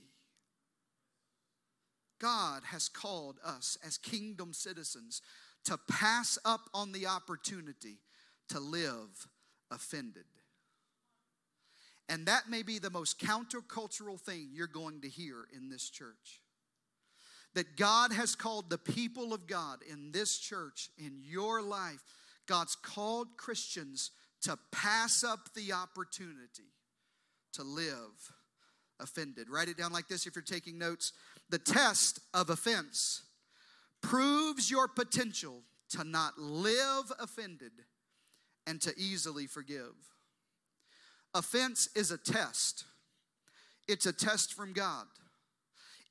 God 2.21 2.63
has 2.63 2.87
called 2.87 3.37
us 3.45 3.77
as 3.85 3.97
kingdom 3.97 4.53
citizens 4.53 5.21
to 5.65 5.77
pass 5.89 6.39
up 6.45 6.69
on 6.73 6.93
the 6.93 7.05
opportunity 7.05 7.97
to 8.49 8.59
live 8.61 9.27
offended. 9.69 10.23
And 12.07 12.27
that 12.27 12.49
may 12.49 12.63
be 12.63 12.79
the 12.79 12.89
most 12.89 13.19
countercultural 13.19 14.19
thing 14.19 14.49
you're 14.53 14.67
going 14.67 15.01
to 15.01 15.09
hear 15.09 15.47
in 15.53 15.69
this 15.69 15.89
church. 15.89 16.41
That 17.55 17.75
God 17.75 18.13
has 18.13 18.35
called 18.35 18.69
the 18.69 18.77
people 18.77 19.33
of 19.33 19.47
God 19.47 19.79
in 19.91 20.11
this 20.11 20.37
church, 20.37 20.89
in 20.97 21.19
your 21.23 21.61
life, 21.61 22.03
God's 22.47 22.75
called 22.75 23.37
Christians 23.37 24.11
to 24.43 24.57
pass 24.71 25.23
up 25.23 25.53
the 25.55 25.73
opportunity 25.73 26.74
to 27.55 27.63
live 27.63 28.33
offended. 28.99 29.49
Write 29.49 29.67
it 29.67 29.77
down 29.77 29.91
like 29.91 30.07
this 30.07 30.25
if 30.25 30.35
you're 30.35 30.43
taking 30.43 30.77
notes. 30.77 31.11
The 31.49 31.59
test 31.59 32.19
of 32.33 32.49
offense 32.49 33.23
proves 34.01 34.69
your 34.69 34.87
potential 34.87 35.61
to 35.89 36.03
not 36.03 36.37
live 36.37 37.11
offended 37.19 37.71
and 38.67 38.81
to 38.81 38.93
easily 38.97 39.47
forgive. 39.47 39.93
Offense 41.33 41.89
is 41.95 42.11
a 42.11 42.17
test, 42.17 42.85
it's 43.87 44.05
a 44.05 44.13
test 44.13 44.53
from 44.53 44.73
God. 44.73 45.05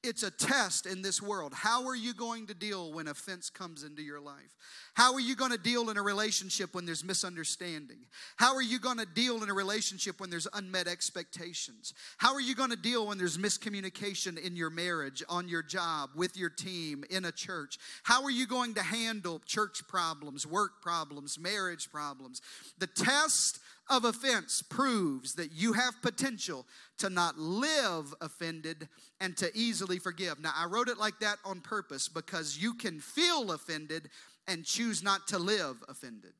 It's 0.04 0.22
a 0.22 0.30
test 0.30 0.84
in 0.84 1.00
this 1.00 1.22
world. 1.22 1.54
How 1.54 1.86
are 1.86 1.96
you 1.96 2.12
going 2.12 2.46
to 2.48 2.54
deal 2.54 2.92
when 2.92 3.08
offense 3.08 3.48
comes 3.48 3.84
into 3.84 4.02
your 4.02 4.20
life? 4.20 4.54
How 4.92 5.14
are 5.14 5.20
you 5.20 5.34
going 5.34 5.50
to 5.50 5.58
deal 5.58 5.88
in 5.88 5.96
a 5.96 6.02
relationship 6.02 6.74
when 6.74 6.84
there's 6.84 7.02
misunderstanding? 7.02 7.96
How 8.36 8.54
are 8.54 8.62
you 8.62 8.78
going 8.78 8.98
to 8.98 9.06
deal 9.06 9.42
in 9.42 9.48
a 9.48 9.54
relationship 9.54 10.20
when 10.20 10.28
there's 10.28 10.46
unmet 10.52 10.88
expectations? 10.88 11.94
How 12.18 12.34
are 12.34 12.40
you 12.40 12.54
going 12.54 12.68
to 12.68 12.76
deal 12.76 13.06
when 13.06 13.16
there's 13.16 13.38
miscommunication 13.38 14.38
in 14.38 14.56
your 14.56 14.68
marriage, 14.68 15.22
on 15.26 15.48
your 15.48 15.62
job, 15.62 16.10
with 16.14 16.36
your 16.36 16.50
team, 16.50 17.02
in 17.08 17.24
a 17.24 17.32
church? 17.32 17.78
How 18.02 18.22
are 18.24 18.30
you 18.30 18.46
going 18.46 18.74
to 18.74 18.82
handle 18.82 19.40
church 19.46 19.88
problems, 19.88 20.46
work 20.46 20.82
problems, 20.82 21.38
marriage 21.38 21.90
problems? 21.90 22.42
The 22.78 22.88
test 22.88 23.58
of 23.90 24.04
offense 24.04 24.62
proves 24.62 25.34
that 25.34 25.52
you 25.52 25.74
have 25.74 26.00
potential 26.02 26.66
to 26.98 27.10
not 27.10 27.38
live 27.38 28.14
offended 28.20 28.88
and 29.20 29.36
to 29.36 29.50
easily 29.54 29.98
forgive. 29.98 30.40
Now, 30.40 30.52
I 30.56 30.66
wrote 30.66 30.88
it 30.88 30.98
like 30.98 31.18
that 31.20 31.36
on 31.44 31.60
purpose 31.60 32.08
because 32.08 32.58
you 32.58 32.74
can 32.74 33.00
feel 33.00 33.52
offended 33.52 34.08
and 34.48 34.64
choose 34.64 35.02
not 35.02 35.26
to 35.28 35.38
live 35.38 35.76
offended. 35.88 36.32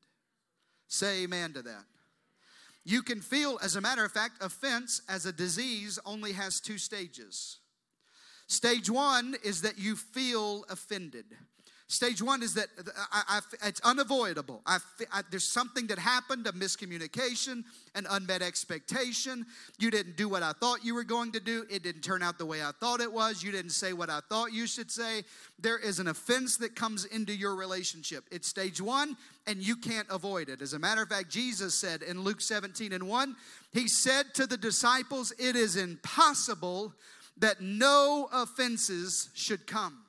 Say 0.87 1.23
amen 1.23 1.53
to 1.53 1.61
that. 1.63 1.85
You 2.83 3.01
can 3.01 3.19
feel, 3.19 3.57
as 3.63 3.75
a 3.75 3.81
matter 3.81 4.05
of 4.05 4.11
fact, 4.11 4.43
offense 4.43 5.01
as 5.09 5.25
a 5.25 5.31
disease 5.31 5.97
only 6.05 6.33
has 6.33 6.59
two 6.59 6.77
stages. 6.77 7.57
Stage 8.47 8.89
one 8.91 9.35
is 9.43 9.61
that 9.61 9.79
you 9.79 9.95
feel 9.95 10.65
offended. 10.69 11.25
Stage 11.87 12.19
one 12.19 12.41
is 12.41 12.55
that 12.55 12.67
I, 13.11 13.21
I, 13.27 13.67
it's 13.67 13.79
unavoidable. 13.81 14.61
I, 14.65 14.79
there's 15.29 15.51
something 15.51 15.85
that 15.87 15.99
happened, 15.99 16.47
a 16.47 16.51
miscommunication, 16.51 17.63
an 17.93 18.07
unmet 18.09 18.41
expectation. 18.41 19.45
You 19.77 19.91
didn't 19.91 20.17
do 20.17 20.27
what 20.27 20.41
I 20.41 20.53
thought 20.53 20.83
you 20.83 20.95
were 20.95 21.03
going 21.03 21.31
to 21.33 21.39
do. 21.39 21.63
It 21.69 21.83
didn't 21.83 22.01
turn 22.01 22.23
out 22.23 22.39
the 22.39 22.45
way 22.45 22.63
I 22.63 22.71
thought 22.79 23.01
it 23.01 23.13
was. 23.13 23.43
You 23.43 23.51
didn't 23.51 23.69
say 23.69 23.93
what 23.93 24.09
I 24.09 24.21
thought 24.29 24.51
you 24.51 24.65
should 24.65 24.89
say. 24.89 25.21
There 25.59 25.77
is 25.77 25.99
an 25.99 26.07
offense 26.07 26.57
that 26.57 26.75
comes 26.75 27.05
into 27.05 27.35
your 27.35 27.55
relationship. 27.55 28.23
It's 28.31 28.47
stage 28.47 28.81
one, 28.81 29.15
and 29.45 29.61
you 29.61 29.75
can't 29.75 30.07
avoid 30.09 30.49
it. 30.49 30.63
As 30.63 30.73
a 30.73 30.79
matter 30.79 31.03
of 31.03 31.09
fact, 31.09 31.29
Jesus 31.29 31.75
said 31.75 32.01
in 32.01 32.21
Luke 32.21 32.41
17 32.41 32.93
and 32.93 33.07
1, 33.07 33.35
He 33.73 33.87
said 33.87 34.33
to 34.33 34.47
the 34.47 34.57
disciples, 34.57 35.33
It 35.37 35.55
is 35.55 35.75
impossible 35.75 36.93
that 37.37 37.61
no 37.61 38.27
offenses 38.33 39.29
should 39.35 39.67
come. 39.67 40.04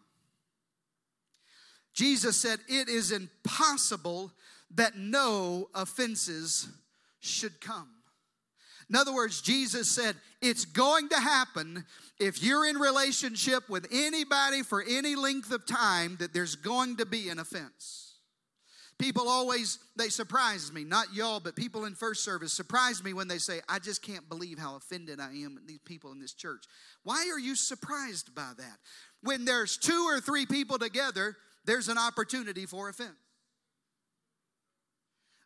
Jesus 1.97 2.37
said, 2.37 2.61
It 2.69 2.89
is 2.89 3.11
impossible 3.11 4.31
that 4.75 4.97
no 4.97 5.69
offenses 5.75 6.69
should 7.21 7.61
come. 7.61 7.89
In 8.89 8.95
other 8.95 9.15
words, 9.15 9.41
Jesus 9.41 9.91
said, 9.91 10.15
It's 10.43 10.67
going 10.67 11.09
to 11.09 11.17
happen 11.17 11.85
if 12.21 12.43
you're 12.43 12.67
in 12.67 12.77
relationship 12.77 13.69
with 13.69 13.89
anybody 13.91 14.63
for 14.63 14.85
any 14.87 15.17
length 15.17 15.51
of 15.51 15.67
time 15.67 16.17
that 16.21 16.35
there's 16.35 16.55
going 16.55 16.99
to 16.99 17.07
be 17.07 17.31
an 17.31 17.39
offense. 17.39 18.03
People 18.99 19.29
always, 19.29 19.79
they 19.97 20.09
surprise 20.09 20.73
me, 20.73 20.83
not 20.83 21.15
y'all, 21.15 21.41
but 21.41 21.55
people 21.55 21.85
in 21.85 21.95
first 21.95 22.25
service 22.25 22.53
surprise 22.53 23.05
me 23.05 23.13
when 23.13 23.29
they 23.29 23.37
say, 23.37 23.61
I 23.69 23.79
just 23.79 24.03
can't 24.03 24.27
believe 24.29 24.59
how 24.59 24.77
offended 24.77 25.21
I 25.21 25.33
am 25.33 25.59
at 25.59 25.67
these 25.67 25.81
people 25.85 26.13
in 26.13 26.21
this 26.21 26.33
church. 26.33 26.65
Why 27.05 27.29
are 27.31 27.39
you 27.39 27.57
surprised 27.57 28.35
by 28.35 28.53
that? 28.57 28.79
When 29.23 29.45
there's 29.45 29.77
two 29.77 30.07
or 30.09 30.21
three 30.21 30.47
people 30.47 30.79
together, 30.79 31.37
there's 31.67 31.89
an 31.89 31.99
opportunity 31.99 32.65
for 32.65 32.89
offense. 32.89 33.11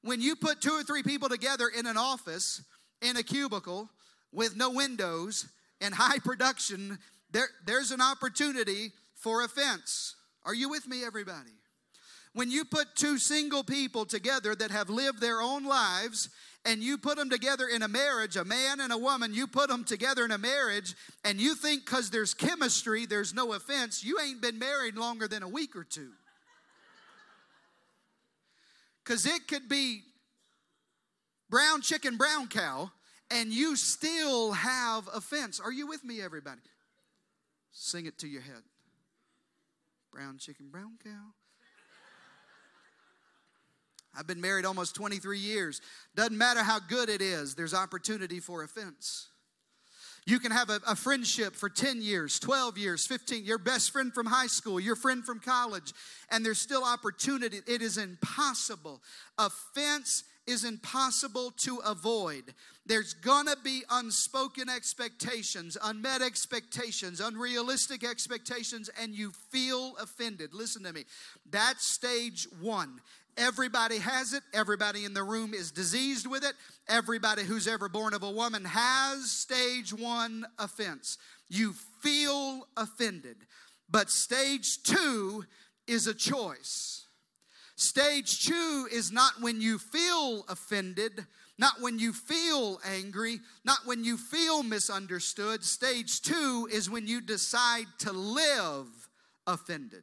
When 0.02 0.20
you 0.20 0.36
put 0.36 0.60
two 0.60 0.72
or 0.72 0.82
three 0.82 1.02
people 1.02 1.28
together 1.28 1.68
in 1.68 1.86
an 1.86 1.96
office, 1.96 2.62
in 3.02 3.16
a 3.16 3.22
cubicle, 3.22 3.90
with 4.32 4.56
no 4.56 4.70
windows 4.70 5.46
and 5.80 5.94
high 5.94 6.18
production, 6.18 6.98
there, 7.30 7.48
there's 7.66 7.90
an 7.90 8.00
opportunity 8.00 8.92
for 9.14 9.42
offense. 9.42 10.14
Are 10.44 10.54
you 10.54 10.70
with 10.70 10.86
me, 10.86 11.04
everybody? 11.04 11.50
When 12.32 12.50
you 12.50 12.64
put 12.64 12.94
two 12.94 13.18
single 13.18 13.64
people 13.64 14.04
together 14.04 14.54
that 14.54 14.70
have 14.70 14.88
lived 14.88 15.20
their 15.20 15.40
own 15.40 15.64
lives 15.64 16.30
and 16.64 16.82
you 16.82 16.98
put 16.98 17.16
them 17.16 17.30
together 17.30 17.66
in 17.66 17.82
a 17.82 17.88
marriage, 17.88 18.36
a 18.36 18.44
man 18.44 18.80
and 18.80 18.92
a 18.92 18.98
woman, 18.98 19.32
you 19.32 19.46
put 19.46 19.68
them 19.68 19.84
together 19.84 20.24
in 20.24 20.30
a 20.30 20.38
marriage, 20.38 20.94
and 21.24 21.40
you 21.40 21.54
think 21.54 21.84
because 21.84 22.10
there's 22.10 22.34
chemistry, 22.34 23.06
there's 23.06 23.32
no 23.32 23.52
offense, 23.54 24.04
you 24.04 24.18
ain't 24.20 24.42
been 24.42 24.58
married 24.58 24.96
longer 24.96 25.26
than 25.26 25.42
a 25.42 25.48
week 25.48 25.74
or 25.74 25.84
two. 25.84 26.10
Because 29.02 29.24
it 29.24 29.48
could 29.48 29.68
be 29.68 30.02
brown 31.48 31.80
chicken, 31.80 32.16
brown 32.16 32.46
cow, 32.46 32.90
and 33.30 33.52
you 33.52 33.74
still 33.76 34.52
have 34.52 35.08
offense. 35.14 35.60
Are 35.60 35.72
you 35.72 35.86
with 35.86 36.04
me, 36.04 36.20
everybody? 36.20 36.60
Sing 37.72 38.06
it 38.06 38.18
to 38.18 38.28
your 38.28 38.42
head. 38.42 38.62
Brown 40.12 40.38
chicken, 40.38 40.68
brown 40.70 40.98
cow. 41.02 41.32
I've 44.16 44.26
been 44.26 44.40
married 44.40 44.64
almost 44.64 44.94
23 44.94 45.38
years. 45.38 45.80
Doesn't 46.14 46.36
matter 46.36 46.62
how 46.62 46.78
good 46.80 47.08
it 47.08 47.22
is, 47.22 47.54
there's 47.54 47.74
opportunity 47.74 48.40
for 48.40 48.62
offense. 48.62 49.28
You 50.26 50.38
can 50.38 50.52
have 50.52 50.68
a, 50.70 50.80
a, 50.86 50.94
friendship 50.94 51.56
for 51.56 51.68
10 51.70 52.02
years, 52.02 52.38
12 52.38 52.76
years, 52.76 53.06
15, 53.06 53.44
your 53.44 53.58
best 53.58 53.90
friend 53.90 54.12
from 54.12 54.26
high 54.26 54.48
school, 54.48 54.78
your 54.78 54.94
friend 54.94 55.24
from 55.24 55.40
college, 55.40 55.92
and 56.30 56.44
there's 56.44 56.60
still 56.60 56.84
opportunity. 56.84 57.60
It 57.66 57.80
is 57.80 57.96
impossible. 57.96 59.00
Offense 59.38 60.24
is 60.46 60.64
impossible 60.64 61.52
to 61.62 61.78
avoid. 61.78 62.54
There's 62.84 63.14
gonna 63.14 63.56
be 63.62 63.82
unspoken 63.90 64.68
expectations, 64.68 65.76
unmet 65.82 66.22
expectations, 66.22 67.20
unrealistic 67.20 68.04
expectations, 68.04 68.90
and 69.00 69.14
you 69.14 69.32
feel 69.50 69.96
offended. 70.00 70.52
Listen 70.52 70.82
to 70.84 70.92
me. 70.92 71.04
That's 71.50 71.86
stage 71.86 72.46
one. 72.60 73.00
Everybody 73.40 73.96
has 73.96 74.34
it. 74.34 74.42
Everybody 74.52 75.06
in 75.06 75.14
the 75.14 75.22
room 75.22 75.54
is 75.54 75.72
diseased 75.72 76.26
with 76.26 76.44
it. 76.44 76.52
Everybody 76.88 77.42
who's 77.42 77.66
ever 77.66 77.88
born 77.88 78.12
of 78.12 78.22
a 78.22 78.30
woman 78.30 78.66
has 78.66 79.30
stage 79.30 79.94
one 79.94 80.44
offense. 80.58 81.16
You 81.48 81.72
feel 82.02 82.68
offended. 82.76 83.36
But 83.88 84.10
stage 84.10 84.82
two 84.82 85.46
is 85.86 86.06
a 86.06 86.12
choice. 86.12 87.06
Stage 87.76 88.46
two 88.46 88.86
is 88.92 89.10
not 89.10 89.32
when 89.40 89.62
you 89.62 89.78
feel 89.78 90.44
offended, 90.50 91.26
not 91.56 91.80
when 91.80 91.98
you 91.98 92.12
feel 92.12 92.78
angry, 92.84 93.40
not 93.64 93.78
when 93.86 94.04
you 94.04 94.18
feel 94.18 94.62
misunderstood. 94.62 95.64
Stage 95.64 96.20
two 96.20 96.68
is 96.70 96.90
when 96.90 97.06
you 97.06 97.22
decide 97.22 97.86
to 98.00 98.12
live 98.12 99.08
offended. 99.46 100.02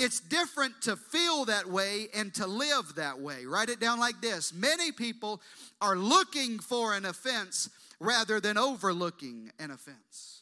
It's 0.00 0.18
different 0.18 0.80
to 0.82 0.96
feel 0.96 1.44
that 1.44 1.68
way 1.68 2.08
and 2.14 2.32
to 2.36 2.46
live 2.46 2.94
that 2.96 3.20
way. 3.20 3.44
Write 3.44 3.68
it 3.68 3.80
down 3.80 4.00
like 4.00 4.22
this 4.22 4.50
Many 4.54 4.92
people 4.92 5.42
are 5.78 5.94
looking 5.94 6.58
for 6.58 6.94
an 6.94 7.04
offense 7.04 7.68
rather 8.00 8.40
than 8.40 8.56
overlooking 8.56 9.52
an 9.58 9.70
offense. 9.70 10.40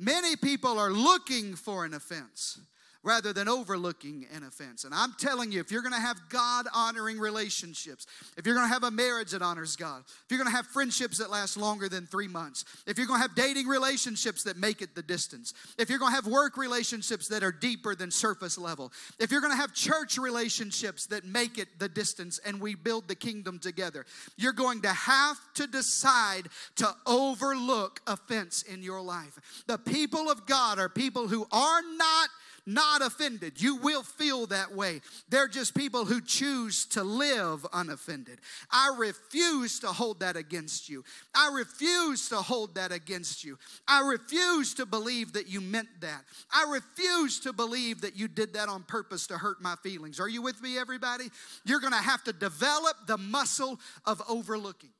Many 0.00 0.34
people 0.34 0.76
are 0.76 0.90
looking 0.90 1.54
for 1.54 1.84
an 1.84 1.94
offense 1.94 2.58
rather 3.06 3.32
than 3.32 3.48
overlooking 3.48 4.26
an 4.34 4.42
offense. 4.42 4.82
And 4.82 4.92
I'm 4.92 5.14
telling 5.16 5.52
you, 5.52 5.60
if 5.60 5.70
you're 5.70 5.80
gonna 5.80 6.00
have 6.00 6.18
God 6.28 6.66
honoring 6.74 7.20
relationships, 7.20 8.04
if 8.36 8.44
you're 8.44 8.56
gonna 8.56 8.66
have 8.66 8.82
a 8.82 8.90
marriage 8.90 9.30
that 9.30 9.42
honors 9.42 9.76
God, 9.76 10.02
if 10.08 10.24
you're 10.28 10.38
gonna 10.38 10.50
have 10.50 10.66
friendships 10.66 11.18
that 11.18 11.30
last 11.30 11.56
longer 11.56 11.88
than 11.88 12.06
three 12.06 12.26
months, 12.26 12.64
if 12.84 12.98
you're 12.98 13.06
gonna 13.06 13.22
have 13.22 13.36
dating 13.36 13.68
relationships 13.68 14.42
that 14.42 14.56
make 14.56 14.82
it 14.82 14.96
the 14.96 15.04
distance, 15.04 15.54
if 15.78 15.88
you're 15.88 16.00
gonna 16.00 16.16
have 16.16 16.26
work 16.26 16.56
relationships 16.56 17.28
that 17.28 17.44
are 17.44 17.52
deeper 17.52 17.94
than 17.94 18.10
surface 18.10 18.58
level, 18.58 18.92
if 19.20 19.30
you're 19.30 19.40
gonna 19.40 19.54
have 19.54 19.72
church 19.72 20.18
relationships 20.18 21.06
that 21.06 21.24
make 21.24 21.58
it 21.58 21.78
the 21.78 21.88
distance 21.88 22.40
and 22.44 22.60
we 22.60 22.74
build 22.74 23.06
the 23.06 23.14
kingdom 23.14 23.60
together, 23.60 24.04
you're 24.36 24.52
going 24.52 24.82
to 24.82 24.88
have 24.88 25.38
to 25.54 25.68
decide 25.68 26.48
to 26.74 26.92
overlook 27.06 28.00
offense 28.08 28.62
in 28.62 28.82
your 28.82 29.00
life. 29.00 29.62
The 29.68 29.78
people 29.78 30.28
of 30.28 30.44
God 30.44 30.80
are 30.80 30.88
people 30.88 31.28
who 31.28 31.46
are 31.52 31.82
not 31.96 32.30
not 32.66 33.00
offended. 33.00 33.60
You 33.62 33.76
will 33.76 34.02
feel 34.02 34.46
that 34.46 34.74
way. 34.74 35.00
They're 35.28 35.48
just 35.48 35.74
people 35.74 36.04
who 36.04 36.20
choose 36.20 36.84
to 36.86 37.04
live 37.04 37.64
unoffended. 37.72 38.40
I 38.70 38.94
refuse 38.98 39.80
to 39.80 39.88
hold 39.88 40.20
that 40.20 40.36
against 40.36 40.88
you. 40.88 41.04
I 41.34 41.50
refuse 41.54 42.28
to 42.30 42.36
hold 42.36 42.74
that 42.74 42.90
against 42.90 43.44
you. 43.44 43.58
I 43.86 44.08
refuse 44.08 44.74
to 44.74 44.86
believe 44.86 45.34
that 45.34 45.48
you 45.48 45.60
meant 45.60 45.88
that. 46.00 46.24
I 46.52 46.66
refuse 46.70 47.40
to 47.40 47.52
believe 47.52 48.00
that 48.00 48.16
you 48.16 48.26
did 48.26 48.54
that 48.54 48.68
on 48.68 48.82
purpose 48.82 49.28
to 49.28 49.38
hurt 49.38 49.62
my 49.62 49.76
feelings. 49.82 50.18
Are 50.18 50.28
you 50.28 50.42
with 50.42 50.60
me, 50.60 50.76
everybody? 50.76 51.26
You're 51.64 51.80
going 51.80 51.92
to 51.92 51.98
have 51.98 52.24
to 52.24 52.32
develop 52.32 52.96
the 53.06 53.18
muscle 53.18 53.78
of 54.04 54.20
overlooking. 54.28 54.90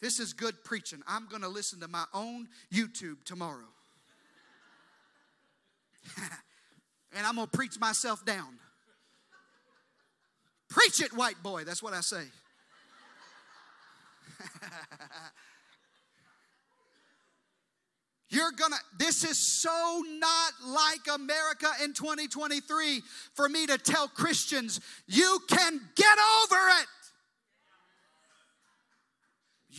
This 0.00 0.18
is 0.18 0.32
good 0.32 0.64
preaching. 0.64 1.02
I'm 1.06 1.26
going 1.26 1.42
to 1.42 1.48
listen 1.48 1.80
to 1.80 1.88
my 1.88 2.04
own 2.14 2.48
YouTube 2.72 3.22
tomorrow. 3.24 3.68
and 7.16 7.26
I'm 7.26 7.36
going 7.36 7.48
to 7.48 7.56
preach 7.56 7.78
myself 7.78 8.24
down. 8.24 8.58
Preach 10.68 11.00
it, 11.02 11.12
white 11.12 11.42
boy. 11.42 11.64
That's 11.64 11.82
what 11.82 11.92
I 11.92 12.00
say. 12.00 12.24
You're 18.30 18.52
gonna, 18.52 18.76
this 18.96 19.24
is 19.24 19.36
so 19.36 20.02
not 20.18 20.52
like 20.64 21.00
America 21.12 21.66
in 21.82 21.92
2023 21.92 23.02
for 23.34 23.48
me 23.48 23.66
to 23.66 23.76
tell 23.76 24.06
Christians, 24.06 24.80
you 25.08 25.40
can 25.48 25.80
get 25.96 26.16
over 26.42 26.56
it. 26.80 26.86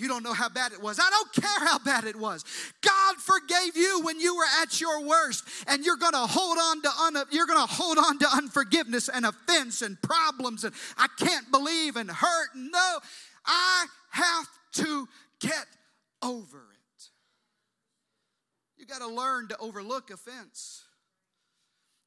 You 0.02 0.08
don't 0.08 0.24
know 0.24 0.34
how 0.34 0.50
bad 0.50 0.72
it 0.72 0.82
was. 0.82 1.00
I 1.00 1.08
don't 1.12 1.32
care 1.32 1.68
how 1.68 1.78
bad 1.78 2.06
it 2.06 2.16
was. 2.16 2.44
God 2.82 3.18
forgave 3.18 3.78
you 3.78 4.02
when 4.04 4.20
you 4.20 4.36
were 4.36 4.48
at 4.64 4.82
your 4.82 5.06
worst, 5.06 5.44
and 5.68 5.86
you're 5.86 5.96
going 5.96 6.14
to 6.14 6.26
hold 6.26 6.58
on 6.58 6.82
to 6.82 6.90
un- 6.90 7.28
you're 7.30 7.46
going 7.46 7.68
to 7.68 7.72
hold 7.72 8.00
on 8.00 8.18
to 8.18 8.28
unforgiveness 8.34 9.10
and 9.10 9.28
offense 9.28 9.84
and 9.84 10.02
problems 10.02 10.64
and 10.64 10.74
I 10.98 11.06
can't 11.20 11.52
believe 11.52 11.98
and 11.98 12.10
hurt. 12.10 12.50
No, 12.56 12.98
I 13.46 13.86
have 14.10 14.48
to 14.74 15.08
get 15.40 15.68
over 16.24 16.58
it. 16.58 17.04
You 18.78 18.88
got 18.88 19.02
to 19.02 19.08
learn 19.08 19.50
to 19.50 19.58
overlook 19.60 20.10
offense. 20.10 20.84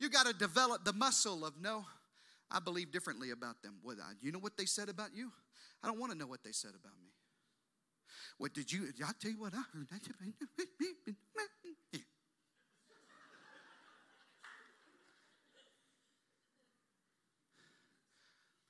You 0.01 0.11
got 0.11 0.27
to 0.27 0.33
develop 0.33 0.85
the 0.85 0.93
muscle 0.93 1.47
of 1.47 1.55
no. 1.63 1.85
I 2.51 2.59
believe 2.59 2.91
differently 2.91 3.31
about 3.31 3.63
them. 3.63 3.77
What 3.85 3.99
uh, 3.99 4.15
you 4.21 4.33
know 4.33 4.41
what 4.41 4.57
they 4.57 4.67
said 4.67 4.89
about 4.89 5.15
you? 5.15 5.31
I 5.81 5.87
don't 5.87 6.01
want 6.01 6.11
to 6.11 6.19
know 6.19 6.27
what 6.27 6.43
they 6.43 6.51
said 6.51 6.71
about 6.71 6.95
me. 7.01 7.14
What 8.39 8.53
did 8.53 8.73
you? 8.73 8.89
I'll 9.07 9.15
tell 9.21 9.31
you 9.31 9.41
what 9.41 9.55
I 9.55 9.63
heard. 9.73 9.89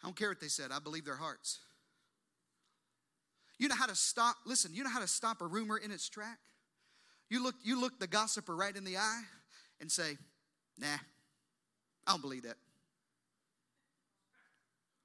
I 0.02 0.06
don't 0.06 0.16
care 0.16 0.28
what 0.28 0.40
they 0.40 0.48
said. 0.48 0.70
I 0.70 0.80
believe 0.80 1.06
their 1.06 1.16
hearts. 1.16 1.60
You 3.58 3.68
know 3.68 3.74
how 3.74 3.86
to 3.86 3.94
stop, 3.94 4.36
listen, 4.44 4.74
you 4.74 4.84
know 4.84 4.90
how 4.90 5.00
to 5.00 5.08
stop 5.08 5.40
a 5.40 5.46
rumor 5.46 5.78
in 5.78 5.90
its 5.90 6.10
track? 6.10 6.38
You 7.30 7.42
look, 7.42 7.54
you 7.62 7.80
look 7.80 7.98
the 7.98 8.06
gossiper 8.06 8.54
right 8.54 8.76
in 8.76 8.84
the 8.84 8.98
eye 8.98 9.22
and 9.80 9.90
say, 9.90 10.18
nah, 10.78 10.98
I 12.06 12.10
don't 12.10 12.20
believe 12.20 12.42
that. 12.42 12.56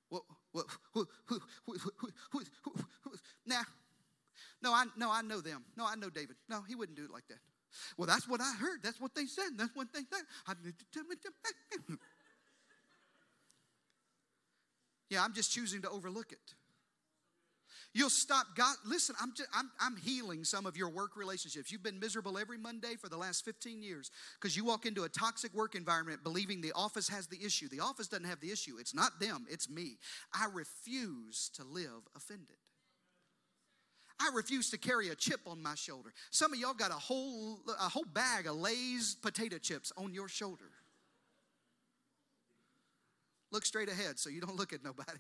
What, 0.10 0.24
what, 0.52 0.66
who, 0.94 1.08
who, 1.28 1.40
who, 1.66 2.42
nah. 3.46 3.64
No, 4.62 4.74
I 4.74 4.86
no, 4.98 5.12
I 5.12 5.22
know 5.22 5.42
them. 5.42 5.64
No, 5.78 5.86
I 5.86 5.96
know 5.96 6.10
David. 6.10 6.36
No, 6.50 6.62
he 6.68 6.76
wouldn't 6.76 6.98
do 6.98 7.06
it 7.06 7.12
like 7.12 7.28
that. 7.30 7.40
Well, 7.98 8.08
that's 8.08 8.28
what 8.28 8.42
I 8.42 8.54
heard. 8.60 8.80
That's 8.84 9.00
what 9.00 9.14
they 9.16 9.26
said. 9.26 9.52
That's 9.58 9.76
what 9.76 9.88
they 9.94 10.02
said. 10.02 10.24
Yeah, 15.10 15.24
I'm 15.24 15.34
just 15.34 15.52
choosing 15.52 15.82
to 15.82 15.90
overlook 15.90 16.32
it. 16.32 16.54
You'll 17.94 18.12
stop 18.12 18.46
God. 18.56 18.76
Listen, 18.86 19.16
I'm, 19.20 19.34
just, 19.36 19.50
I'm, 19.52 19.72
I'm 19.80 19.98
healing 19.98 20.44
some 20.44 20.68
of 20.68 20.78
your 20.78 20.90
work 20.90 21.18
relationships. 21.18 21.72
You've 21.72 21.82
been 21.82 22.00
miserable 22.00 22.38
every 22.38 22.58
Monday 22.60 22.96
for 23.02 23.10
the 23.10 23.18
last 23.18 23.44
15 23.44 23.82
years 23.82 24.12
because 24.40 24.56
you 24.56 24.64
walk 24.64 24.86
into 24.86 25.04
a 25.04 25.10
toxic 25.10 25.52
work 25.56 25.74
environment 25.74 26.24
believing 26.24 26.62
the 26.62 26.72
office 26.74 27.10
has 27.10 27.26
the 27.26 27.44
issue. 27.44 27.68
The 27.68 27.80
office 27.80 28.08
doesn't 28.08 28.28
have 28.28 28.42
the 28.42 28.52
issue. 28.52 28.76
It's 28.80 28.94
not 28.94 29.20
them, 29.20 29.48
it's 29.50 29.68
me. 29.68 29.98
I 30.32 30.46
refuse 30.54 31.50
to 31.56 31.64
live 31.64 32.08
offended. 32.16 32.58
I 34.20 34.32
refuse 34.34 34.70
to 34.72 34.78
carry 34.78 35.10
a 35.10 35.16
chip 35.16 35.42
on 35.48 35.62
my 35.62 35.76
shoulder. 35.76 36.14
Some 36.30 36.54
of 36.54 36.60
y'all 36.60 36.74
got 36.74 36.92
a 36.92 36.96
whole, 36.96 37.60
a 37.68 37.90
whole 37.90 38.06
bag 38.14 38.48
of 38.48 38.56
Lay's 38.56 39.16
potato 39.16 39.58
chips 39.58 39.94
on 39.96 40.14
your 40.14 40.28
shoulder. 40.28 40.66
Look 43.52 43.66
straight 43.66 43.90
ahead 43.90 44.20
so 44.20 44.30
you 44.30 44.42
don't 44.42 44.58
look 44.58 44.74
at 44.74 44.84
nobody. 44.84 45.20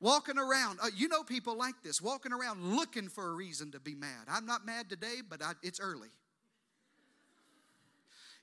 Walking 0.00 0.38
around, 0.38 0.78
uh, 0.82 0.88
you 0.96 1.08
know 1.08 1.22
people 1.22 1.56
like 1.56 1.82
this, 1.82 2.00
walking 2.00 2.32
around 2.32 2.74
looking 2.74 3.08
for 3.08 3.28
a 3.28 3.32
reason 3.32 3.70
to 3.72 3.80
be 3.80 3.94
mad. 3.94 4.26
I'm 4.28 4.46
not 4.46 4.64
mad 4.64 4.88
today, 4.88 5.16
but 5.28 5.42
I, 5.42 5.52
it's 5.62 5.78
early. 5.78 6.08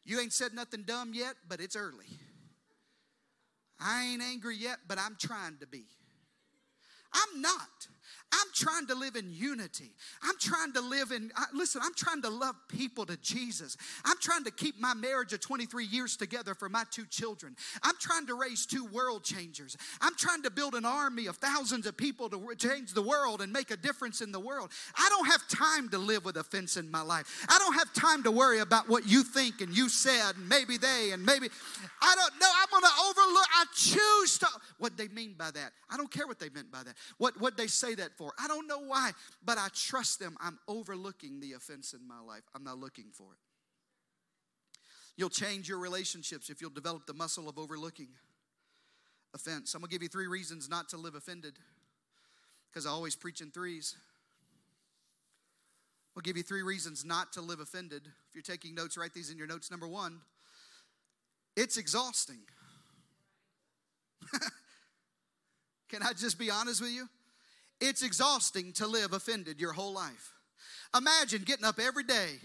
You 0.05 0.19
ain't 0.19 0.33
said 0.33 0.53
nothing 0.53 0.83
dumb 0.83 1.11
yet, 1.13 1.33
but 1.49 1.59
it's 1.59 1.75
early. 1.75 2.05
I 3.79 4.05
ain't 4.05 4.21
angry 4.21 4.55
yet, 4.55 4.77
but 4.87 4.97
I'm 4.97 5.17
trying 5.19 5.57
to 5.59 5.67
be. 5.67 5.83
I'm 7.11 7.41
not. 7.41 7.87
I'm 8.33 8.47
trying 8.53 8.87
to 8.87 8.95
live 8.95 9.15
in 9.15 9.31
unity. 9.31 9.91
I'm 10.21 10.37
trying 10.39 10.73
to 10.73 10.81
live 10.81 11.11
in, 11.11 11.31
listen, 11.53 11.81
I'm 11.83 11.93
trying 11.93 12.21
to 12.23 12.29
love 12.29 12.55
people 12.67 13.05
to 13.05 13.17
Jesus. 13.17 13.77
I'm 14.03 14.17
trying 14.19 14.43
to 14.43 14.51
keep 14.51 14.79
my 14.79 14.93
marriage 14.93 15.33
of 15.33 15.39
23 15.39 15.85
years 15.85 16.17
together 16.17 16.53
for 16.53 16.69
my 16.69 16.83
two 16.91 17.05
children. 17.05 17.55
I'm 17.83 17.95
trying 17.99 18.27
to 18.27 18.35
raise 18.35 18.65
two 18.65 18.85
world 18.85 19.23
changers. 19.23 19.77
I'm 20.01 20.15
trying 20.15 20.43
to 20.43 20.51
build 20.51 20.75
an 20.75 20.85
army 20.85 21.27
of 21.27 21.37
thousands 21.37 21.85
of 21.85 21.95
people 21.95 22.29
to 22.29 22.55
change 22.57 22.93
the 22.93 23.01
world 23.01 23.41
and 23.41 23.53
make 23.53 23.71
a 23.71 23.77
difference 23.77 24.21
in 24.21 24.31
the 24.31 24.39
world. 24.39 24.71
I 24.95 25.07
don't 25.09 25.27
have 25.27 25.47
time 25.47 25.89
to 25.89 25.97
live 25.97 26.25
with 26.25 26.37
offense 26.37 26.77
in 26.77 26.91
my 26.91 27.01
life. 27.01 27.45
I 27.49 27.57
don't 27.59 27.75
have 27.75 27.93
time 27.93 28.23
to 28.23 28.31
worry 28.31 28.59
about 28.59 28.89
what 28.89 29.07
you 29.07 29.23
think 29.23 29.61
and 29.61 29.75
you 29.75 29.89
said 29.89 30.35
and 30.35 30.49
maybe 30.49 30.77
they 30.77 31.11
and 31.11 31.25
maybe. 31.25 31.47
I 32.01 32.15
don't 32.15 32.39
know. 32.39 32.51
I'm 32.61 32.69
going 32.69 32.83
to 32.83 32.99
overlook. 33.09 33.47
I 33.55 33.65
choose 33.73 34.37
to. 34.39 34.47
What 34.79 34.97
they 34.97 35.07
mean 35.07 35.35
by 35.37 35.51
that. 35.51 35.71
I 35.89 35.97
don't 35.97 36.11
care 36.11 36.27
what 36.27 36.39
they 36.39 36.49
meant 36.49 36.71
by 36.71 36.83
that. 36.83 36.95
What, 37.17 37.39
what 37.39 37.57
they 37.57 37.67
say 37.67 37.95
that 37.97 38.17
for. 38.17 38.33
I 38.41 38.47
don't 38.47 38.67
know 38.67 38.79
why, 38.79 39.11
but 39.43 39.57
I 39.57 39.67
trust 39.73 40.19
them. 40.19 40.37
I'm 40.39 40.57
overlooking 40.67 41.39
the 41.39 41.53
offense 41.53 41.93
in 41.93 42.07
my 42.07 42.19
life. 42.19 42.43
I'm 42.55 42.63
not 42.63 42.77
looking 42.77 43.05
for 43.13 43.33
it. 43.33 43.39
You'll 45.17 45.29
change 45.29 45.67
your 45.67 45.79
relationships 45.79 46.49
if 46.49 46.61
you'll 46.61 46.69
develop 46.69 47.07
the 47.07 47.13
muscle 47.13 47.49
of 47.49 47.57
overlooking 47.57 48.09
offense. 49.33 49.73
I'm 49.73 49.81
going 49.81 49.89
to 49.89 49.95
give 49.95 50.03
you 50.03 50.09
three 50.09 50.27
reasons 50.27 50.69
not 50.69 50.89
to 50.89 50.97
live 50.97 51.15
offended 51.15 51.57
because 52.69 52.85
I 52.85 52.91
always 52.91 53.15
preach 53.15 53.41
in 53.41 53.49
threes. 53.49 53.95
I'll 56.15 56.21
give 56.21 56.37
you 56.37 56.43
three 56.43 56.63
reasons 56.63 57.03
not 57.05 57.33
to 57.33 57.41
live 57.41 57.59
offended. 57.59 58.03
If 58.05 58.35
you're 58.35 58.41
taking 58.41 58.73
notes, 58.75 58.97
write 58.97 59.13
these 59.13 59.29
in 59.29 59.37
your 59.37 59.47
notes. 59.47 59.69
Number 59.69 59.87
one, 59.87 60.19
it's 61.55 61.77
exhausting. 61.77 62.39
Can 65.89 66.03
I 66.03 66.13
just 66.13 66.37
be 66.37 66.51
honest 66.51 66.81
with 66.81 66.91
you? 66.91 67.07
It's 67.79 68.01
exhausting 68.01 68.73
to 68.73 68.87
live 68.87 69.13
offended 69.13 69.59
your 69.59 69.73
whole 69.73 69.93
life. 69.93 70.33
Imagine 70.95 71.43
getting 71.43 71.65
up 71.65 71.79
every 71.79 72.03
day 72.03 72.39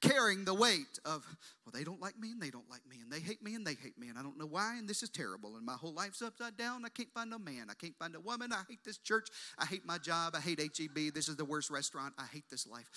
carrying 0.00 0.44
the 0.44 0.54
weight 0.54 0.98
of, 1.04 1.26
well, 1.64 1.72
they 1.74 1.84
don't 1.84 2.00
like 2.00 2.18
me 2.18 2.30
and 2.32 2.40
they 2.40 2.50
don't 2.50 2.70
like 2.70 2.86
me 2.88 2.96
and 3.02 3.10
they 3.10 3.20
hate 3.20 3.42
me 3.42 3.54
and 3.54 3.66
they 3.66 3.74
hate 3.74 3.98
me 3.98 4.08
and 4.08 4.18
I 4.18 4.22
don't 4.22 4.38
know 4.38 4.46
why 4.46 4.76
and 4.78 4.88
this 4.88 5.02
is 5.02 5.10
terrible 5.10 5.56
and 5.56 5.66
my 5.66 5.72
whole 5.74 5.92
life's 5.92 6.22
upside 6.22 6.56
down. 6.56 6.84
I 6.84 6.88
can't 6.88 7.12
find 7.12 7.32
a 7.32 7.38
man. 7.38 7.66
I 7.70 7.74
can't 7.74 7.96
find 7.98 8.14
a 8.14 8.20
woman. 8.20 8.52
I 8.52 8.62
hate 8.68 8.84
this 8.84 8.98
church. 8.98 9.28
I 9.58 9.66
hate 9.66 9.84
my 9.84 9.98
job. 9.98 10.34
I 10.36 10.40
hate 10.40 10.60
HEB. 10.60 11.12
This 11.12 11.28
is 11.28 11.36
the 11.36 11.44
worst 11.44 11.70
restaurant. 11.70 12.14
I 12.18 12.26
hate 12.32 12.44
this 12.50 12.66
life. 12.66 12.88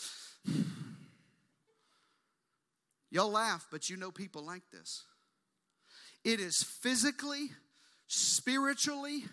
Y'all 3.12 3.32
laugh, 3.32 3.68
but 3.72 3.90
you 3.90 3.98
know 3.98 4.12
people 4.12 4.44
like 4.44 4.64
this. 4.72 5.04
It 6.24 6.40
is 6.40 6.64
physically, 6.64 7.50
spiritually, 8.08 9.26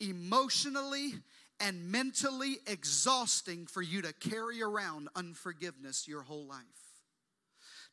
emotionally, 0.00 1.14
and 1.62 1.92
mentally 1.92 2.56
exhausting 2.66 3.66
for 3.66 3.80
you 3.80 4.02
to 4.02 4.12
carry 4.12 4.60
around 4.60 5.08
unforgiveness 5.14 6.08
your 6.08 6.22
whole 6.22 6.44
life. 6.46 6.58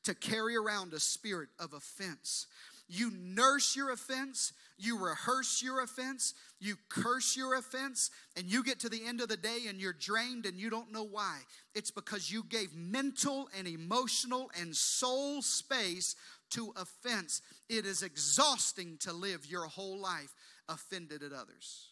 To 0.06 0.16
carry 0.16 0.56
around 0.56 0.94
a 0.94 1.00
spirit 1.00 1.50
of 1.60 1.74
offense. 1.74 2.48
You 2.88 3.12
nurse 3.12 3.76
your 3.76 3.92
offense, 3.92 4.54
you 4.80 4.98
rehearse 4.98 5.62
your 5.62 5.84
offense, 5.84 6.34
you 6.60 6.78
curse 6.90 7.38
your 7.38 7.54
offense, 7.54 8.10
and 8.36 8.48
you 8.48 8.64
get 8.64 8.80
to 8.80 8.90
the 8.90 9.06
end 9.06 9.22
of 9.22 9.28
the 9.28 9.38
day 9.38 9.66
and 9.68 9.80
you're 9.80 9.94
drained 9.94 10.48
and 10.48 10.60
you 10.60 10.72
don't 10.72 10.92
know 10.92 11.04
why. 11.04 11.38
It's 11.76 11.92
because 11.92 12.32
you 12.32 12.44
gave 12.50 12.74
mental 12.74 13.48
and 13.56 13.68
emotional 13.68 14.50
and 14.60 14.76
soul 14.76 15.44
space 15.44 16.16
to 16.52 16.74
offense. 16.76 17.44
It 17.70 17.86
is 17.86 18.02
exhausting 18.02 18.98
to 19.02 19.14
live 19.14 19.46
your 19.46 19.66
whole 19.66 20.00
life 20.00 20.34
offended 20.68 21.22
at 21.22 21.32
others. 21.32 21.89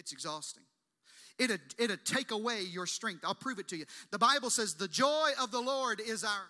It's 0.00 0.12
exhausting. 0.12 0.64
It'll, 1.38 1.58
it'll 1.78 1.96
take 2.04 2.32
away 2.32 2.62
your 2.62 2.86
strength. 2.86 3.20
I'll 3.24 3.34
prove 3.34 3.58
it 3.58 3.68
to 3.68 3.76
you. 3.76 3.84
The 4.10 4.18
Bible 4.18 4.50
says, 4.50 4.74
The 4.74 4.88
joy 4.88 5.30
of 5.40 5.52
the 5.52 5.60
Lord 5.60 6.00
is 6.00 6.24
our. 6.24 6.46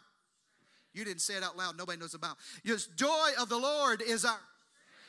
You 0.95 1.05
didn't 1.05 1.21
say 1.21 1.35
it 1.35 1.45
out 1.45 1.57
loud, 1.57 1.77
nobody 1.77 1.99
knows 1.99 2.15
about. 2.15 2.37
Yes, 2.65 2.87
joy 2.97 3.31
of 3.41 3.49
the 3.49 3.59
Lord 3.59 4.03
is 4.03 4.25
our 4.25 4.41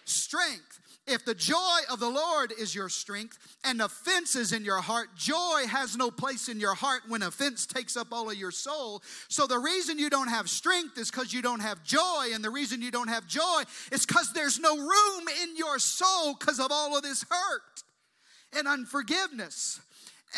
strength. 0.05 0.79
If 1.07 1.25
the 1.25 1.33
joy 1.33 1.79
of 1.91 1.99
the 1.99 2.09
Lord 2.09 2.53
is 2.59 2.75
your 2.75 2.89
strength 2.89 3.39
and 3.63 3.81
offense 3.81 4.35
is 4.35 4.53
in 4.53 4.63
your 4.63 4.81
heart, 4.81 5.07
joy 5.15 5.63
has 5.67 5.97
no 5.97 6.11
place 6.11 6.47
in 6.47 6.59
your 6.59 6.75
heart 6.75 7.01
when 7.07 7.23
offense 7.23 7.65
takes 7.65 7.97
up 7.97 8.09
all 8.11 8.29
of 8.29 8.35
your 8.35 8.51
soul. 8.51 9.01
So 9.27 9.47
the 9.47 9.57
reason 9.57 9.97
you 9.97 10.11
don't 10.11 10.27
have 10.27 10.47
strength 10.47 10.99
is 10.99 11.09
because 11.09 11.33
you 11.33 11.41
don't 11.41 11.61
have 11.61 11.83
joy. 11.83 12.27
And 12.33 12.43
the 12.43 12.51
reason 12.51 12.83
you 12.83 12.91
don't 12.91 13.07
have 13.07 13.25
joy 13.25 13.63
is 13.91 14.05
because 14.05 14.31
there's 14.33 14.59
no 14.59 14.77
room 14.77 15.27
in 15.41 15.57
your 15.57 15.79
soul 15.79 16.35
because 16.39 16.59
of 16.59 16.67
all 16.69 16.95
of 16.95 17.01
this 17.01 17.25
hurt 17.27 17.83
and 18.57 18.67
unforgiveness. 18.67 19.79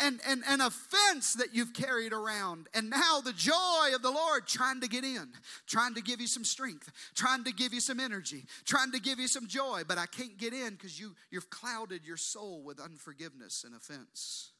and, 0.02 0.20
and 0.26 0.42
an 0.48 0.60
offense 0.60 1.34
that 1.34 1.54
you've 1.54 1.72
carried 1.72 2.12
around. 2.12 2.66
And 2.74 2.90
now 2.90 3.20
the 3.20 3.32
joy 3.32 3.94
of 3.94 4.02
the 4.02 4.10
Lord 4.10 4.46
trying 4.46 4.80
to 4.80 4.88
get 4.88 5.04
in, 5.04 5.28
trying 5.66 5.94
to 5.94 6.02
give 6.02 6.20
you 6.20 6.26
some 6.26 6.44
strength, 6.44 6.90
trying 7.14 7.44
to 7.44 7.52
give 7.52 7.72
you 7.72 7.80
some 7.80 8.00
energy, 8.00 8.44
trying 8.64 8.90
to 8.92 9.00
give 9.00 9.20
you 9.20 9.28
some 9.28 9.46
joy. 9.46 9.82
But 9.86 9.98
I 9.98 10.06
can't 10.06 10.36
get 10.36 10.52
in 10.52 10.70
because 10.70 10.98
you, 10.98 11.14
you've 11.30 11.50
clouded 11.50 12.04
your 12.04 12.16
soul 12.16 12.62
with 12.64 12.80
unforgiveness 12.80 13.64
and 13.64 13.74
offense. 13.74 14.50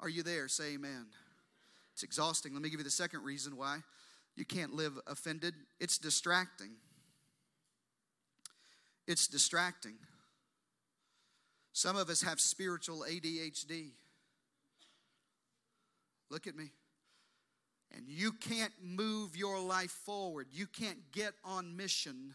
Are 0.00 0.08
you 0.08 0.22
there? 0.22 0.48
Say 0.48 0.74
amen. 0.74 1.06
It's 1.94 2.02
exhausting. 2.02 2.52
Let 2.52 2.60
me 2.60 2.68
give 2.68 2.80
you 2.80 2.84
the 2.84 2.90
second 2.90 3.24
reason 3.24 3.56
why 3.56 3.78
you 4.36 4.44
can't 4.44 4.74
live 4.74 4.98
offended 5.06 5.54
it's 5.80 5.96
distracting. 5.96 6.72
It's 9.06 9.26
distracting. 9.28 9.94
Some 11.76 11.94
of 11.94 12.08
us 12.08 12.22
have 12.22 12.40
spiritual 12.40 13.04
ADHD. 13.06 13.90
Look 16.30 16.46
at 16.46 16.56
me. 16.56 16.70
And 17.94 18.08
you 18.08 18.32
can't 18.32 18.72
move 18.82 19.36
your 19.36 19.60
life 19.60 19.90
forward. 19.90 20.46
You 20.50 20.66
can't 20.68 21.12
get 21.12 21.34
on 21.44 21.76
mission 21.76 22.34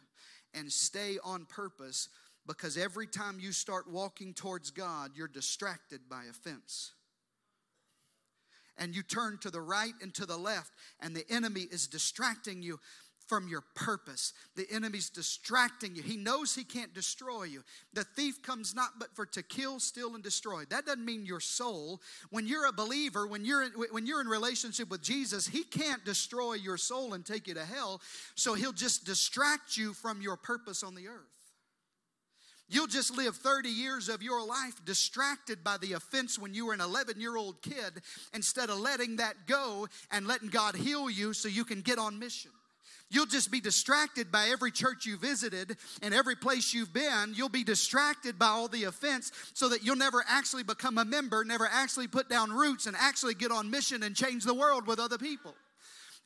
and 0.53 0.71
stay 0.71 1.17
on 1.23 1.45
purpose 1.45 2.07
because 2.45 2.77
every 2.77 3.07
time 3.07 3.39
you 3.39 3.51
start 3.51 3.89
walking 3.89 4.35
towards 4.35 4.69
God, 4.69 5.13
you're 5.15 5.27
distracted 5.27 6.01
by 6.07 6.25
offense. 6.29 6.91
And 8.77 8.95
you 8.95 9.01
turn 9.01 9.39
to 9.39 9.49
the 9.49 9.59
right 9.59 9.93
and 10.03 10.13
to 10.13 10.27
the 10.27 10.37
left, 10.37 10.71
and 10.99 11.15
the 11.15 11.25
enemy 11.31 11.61
is 11.61 11.87
distracting 11.87 12.61
you 12.61 12.79
from 13.31 13.47
your 13.47 13.63
purpose. 13.75 14.33
The 14.57 14.67
enemy's 14.69 15.09
distracting 15.09 15.95
you. 15.95 16.03
He 16.03 16.17
knows 16.17 16.53
he 16.53 16.65
can't 16.65 16.93
destroy 16.93 17.43
you. 17.43 17.63
The 17.93 18.03
thief 18.03 18.41
comes 18.41 18.75
not 18.75 18.99
but 18.99 19.15
for 19.15 19.25
to 19.27 19.41
kill, 19.41 19.79
steal, 19.79 20.15
and 20.15 20.21
destroy. 20.21 20.65
That 20.65 20.85
doesn't 20.85 21.05
mean 21.05 21.25
your 21.25 21.39
soul. 21.39 22.01
When 22.31 22.45
you're 22.45 22.65
a 22.65 22.73
believer, 22.73 23.25
when 23.25 23.45
you're 23.45 23.63
in, 23.63 23.71
when 23.91 24.05
you're 24.05 24.19
in 24.19 24.27
relationship 24.27 24.89
with 24.89 25.01
Jesus, 25.01 25.47
he 25.47 25.63
can't 25.63 26.03
destroy 26.03 26.55
your 26.55 26.75
soul 26.75 27.13
and 27.13 27.25
take 27.25 27.47
you 27.47 27.53
to 27.53 27.63
hell. 27.63 28.01
So 28.35 28.53
he'll 28.53 28.73
just 28.73 29.05
distract 29.05 29.77
you 29.77 29.93
from 29.93 30.21
your 30.21 30.35
purpose 30.35 30.83
on 30.83 30.93
the 30.93 31.07
earth. 31.07 31.31
You'll 32.67 32.87
just 32.87 33.15
live 33.15 33.37
30 33.37 33.69
years 33.69 34.09
of 34.09 34.21
your 34.21 34.45
life 34.45 34.83
distracted 34.83 35.63
by 35.63 35.77
the 35.77 35.93
offense 35.93 36.37
when 36.37 36.53
you 36.53 36.65
were 36.65 36.73
an 36.73 36.81
11 36.81 37.21
year 37.21 37.37
old 37.37 37.61
kid 37.61 38.01
instead 38.33 38.69
of 38.69 38.77
letting 38.79 39.15
that 39.15 39.47
go 39.47 39.87
and 40.11 40.27
letting 40.27 40.49
God 40.49 40.75
heal 40.75 41.09
you 41.09 41.31
so 41.31 41.47
you 41.47 41.63
can 41.63 41.79
get 41.79 41.97
on 41.97 42.19
mission. 42.19 42.51
You'll 43.11 43.25
just 43.25 43.51
be 43.51 43.59
distracted 43.59 44.31
by 44.31 44.47
every 44.47 44.71
church 44.71 45.05
you 45.05 45.17
visited 45.17 45.75
and 46.01 46.13
every 46.13 46.35
place 46.35 46.73
you've 46.73 46.93
been. 46.93 47.33
You'll 47.35 47.49
be 47.49 47.65
distracted 47.65 48.39
by 48.39 48.47
all 48.47 48.69
the 48.69 48.85
offense 48.85 49.33
so 49.53 49.67
that 49.69 49.83
you'll 49.83 49.97
never 49.97 50.23
actually 50.27 50.63
become 50.63 50.97
a 50.97 51.03
member, 51.03 51.43
never 51.43 51.67
actually 51.69 52.07
put 52.07 52.29
down 52.29 52.51
roots 52.51 52.85
and 52.85 52.95
actually 52.97 53.33
get 53.33 53.51
on 53.51 53.69
mission 53.69 54.03
and 54.03 54.15
change 54.15 54.45
the 54.45 54.53
world 54.53 54.87
with 54.87 54.97
other 54.97 55.17
people. 55.17 55.53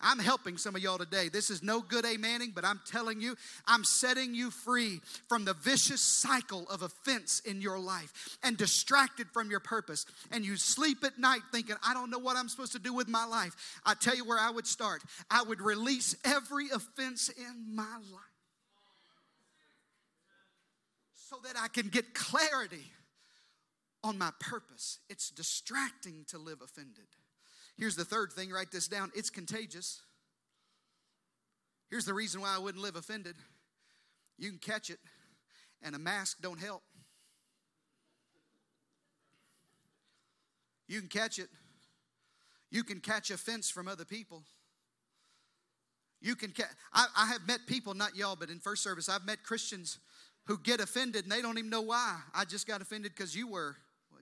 I'm 0.02 0.20
helping 0.20 0.58
some 0.58 0.76
of 0.76 0.82
y'all 0.82 0.98
today. 0.98 1.30
This 1.30 1.50
is 1.50 1.64
no 1.64 1.82
good 1.82 2.06
amening, 2.06 2.54
but 2.54 2.66
I'm 2.66 2.82
telling 2.86 3.22
you, 3.22 3.36
I'm 3.66 3.84
setting 3.84 4.36
you 4.36 4.52
free 4.52 5.00
from 5.30 5.46
the 5.46 5.54
vicious 5.54 6.02
cycle 6.02 6.68
of 6.70 6.82
offense 6.82 7.40
in 7.46 7.62
your 7.62 7.80
life 7.80 8.38
and 8.44 8.58
distracted 8.58 9.28
from 9.32 9.50
your 9.50 9.62
purpose. 9.62 10.06
And 10.32 10.46
you 10.46 10.58
sleep 10.58 11.04
at 11.04 11.18
night 11.18 11.42
thinking, 11.52 11.76
I 11.86 11.94
don't 11.94 12.10
know 12.10 12.20
what 12.20 12.36
I'm 12.36 12.50
supposed 12.50 12.74
to 12.74 12.80
do 12.80 12.94
with 12.94 13.08
my 13.08 13.26
life. 13.26 13.56
I 13.86 13.94
tell 13.94 14.16
you 14.16 14.26
where 14.26 14.40
I 14.40 14.52
would 14.52 14.68
start. 14.68 15.02
I 15.32 15.44
would 15.44 15.62
release 15.62 16.16
every 16.26 16.70
offense 16.70 17.30
in 17.30 17.76
my 17.76 17.84
life 17.84 18.36
so 21.16 21.38
that 21.44 21.56
I 21.60 21.70
can 21.70 21.88
get 21.88 22.14
clarity 22.14 22.92
on 24.04 24.18
my 24.18 24.32
purpose. 24.40 25.00
It's 25.10 25.30
distracting 25.30 26.26
to 26.28 26.38
live 26.38 26.62
offended. 26.62 27.08
Here's 27.78 27.96
the 27.96 28.06
third 28.06 28.32
thing 28.32 28.52
write 28.52 28.72
this 28.72 28.88
down 28.88 29.12
it's 29.16 29.30
contagious. 29.30 30.02
Here's 31.90 32.06
the 32.06 32.14
reason 32.14 32.42
why 32.42 32.56
I 32.56 32.60
wouldn't 32.60 32.84
live 32.84 32.96
offended 32.96 33.36
you 34.38 34.50
can 34.50 34.60
catch 34.60 34.90
it, 34.90 35.00
and 35.82 35.96
a 35.96 36.00
mask 36.00 36.42
don't 36.42 36.60
help. 36.60 36.84
You 40.88 41.00
can 41.00 41.10
catch 41.10 41.40
it. 41.40 41.48
You 42.70 42.84
can 42.84 43.00
catch 43.00 43.32
offense 43.32 43.70
from 43.70 43.88
other 43.88 44.06
people. 44.06 44.44
You 46.22 46.36
can 46.36 46.52
catch, 46.52 46.68
I, 46.94 47.06
I 47.16 47.28
have 47.28 47.48
met 47.48 47.62
people, 47.68 47.94
not 47.94 48.16
y'all, 48.16 48.36
but 48.36 48.50
in 48.50 48.60
first 48.60 48.84
service, 48.84 49.08
I've 49.08 49.26
met 49.26 49.44
Christians 49.44 50.00
who 50.46 50.58
get 50.58 50.80
offended 50.80 51.24
and 51.24 51.32
they 51.32 51.42
don't 51.42 51.58
even 51.58 51.70
know 51.70 51.82
why. 51.82 52.20
I 52.34 52.46
just 52.46 52.68
got 52.68 52.82
offended 52.82 53.14
because 53.16 53.36
you 53.36 53.48
were. 53.48 53.78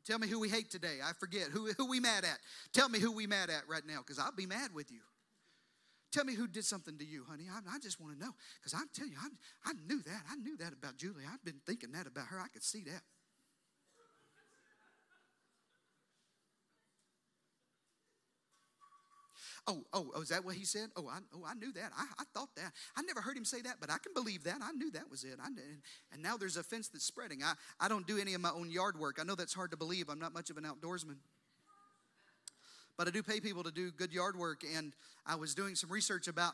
Tell 0.06 0.20
me 0.20 0.28
who 0.28 0.40
we 0.40 0.50
hate 0.50 0.70
today. 0.70 0.98
I 1.04 1.14
forget. 1.14 1.48
Who, 1.50 1.72
who 1.78 1.90
we 1.90 2.00
mad 2.00 2.26
at? 2.26 2.40
Tell 2.74 2.90
me 2.90 3.00
who 3.00 3.12
we 3.12 3.28
mad 3.28 3.50
at 3.50 3.68
right 3.68 3.86
now 3.86 4.00
because 4.00 4.20
I'll 4.20 4.36
be 4.36 4.46
mad 4.46 4.74
with 4.74 4.92
you. 4.92 5.00
Tell 6.12 6.26
me 6.26 6.36
who 6.36 6.48
did 6.48 6.64
something 6.64 6.98
to 7.00 7.06
you, 7.06 7.24
honey. 7.28 7.46
I, 7.52 7.76
I 7.76 7.80
just 7.80 8.00
want 8.00 8.14
to 8.14 8.20
know 8.24 8.34
because 8.60 8.74
I'm 8.74 8.88
telling 8.94 9.12
you, 9.12 9.18
I, 9.20 9.30
I 9.70 9.74
knew 9.88 10.02
that. 10.04 10.22
I 10.30 10.36
knew 10.36 10.56
that 10.58 10.74
about 10.74 10.98
Julie. 10.98 11.24
I've 11.32 11.44
been 11.44 11.62
thinking 11.66 11.92
that 11.94 12.06
about 12.06 12.28
her. 12.28 12.40
I 12.40 12.50
could 12.50 12.64
see 12.64 12.84
that. 12.84 13.02
Oh, 19.66 19.86
oh, 19.94 20.12
oh, 20.14 20.22
is 20.22 20.30
that 20.30 20.44
what 20.44 20.56
he 20.56 20.66
said? 20.66 20.90
Oh, 20.98 21.08
I, 21.08 21.20
oh, 21.34 21.44
I 21.48 21.54
knew 21.54 21.72
that. 21.72 21.92
I, 21.98 22.06
I 22.20 22.24
thought 22.34 22.50
that. 22.58 22.74
I 22.98 23.02
never 23.04 23.22
heard 23.22 23.38
him 23.38 23.46
say 23.46 23.62
that, 23.62 23.76
but 23.80 23.90
I 23.90 23.98
can 23.98 24.14
believe 24.14 24.44
that. 24.44 24.58
I 24.62 24.74
knew 24.74 24.92
that 24.92 25.10
was 25.10 25.24
it. 25.24 25.38
I, 25.42 25.48
and, 25.48 25.58
and 26.12 26.22
now 26.22 26.36
there's 26.36 26.58
a 26.58 26.64
fence 26.64 26.90
that's 26.90 27.06
spreading. 27.06 27.44
I, 27.44 27.54
I 27.80 27.88
don't 27.88 28.06
do 28.06 28.18
any 28.18 28.34
of 28.34 28.42
my 28.42 28.52
own 28.52 28.70
yard 28.70 29.00
work. 29.00 29.20
I 29.22 29.24
know 29.24 29.36
that's 29.36 29.54
hard 29.54 29.72
to 29.72 29.78
believe. 29.78 30.10
I'm 30.10 30.20
not 30.20 30.34
much 30.34 30.50
of 30.50 30.58
an 30.58 30.66
outdoorsman. 30.66 31.16
But 32.98 33.08
I 33.08 33.12
do 33.12 33.24
pay 33.24 33.40
people 33.40 33.64
to 33.64 33.72
do 33.72 33.90
good 33.92 34.12
yard 34.12 34.38
work, 34.38 34.64
and 34.76 34.94
I 35.26 35.36
was 35.36 35.56
doing 35.56 35.76
some 35.76 35.90
research 35.90 36.28
about 36.28 36.54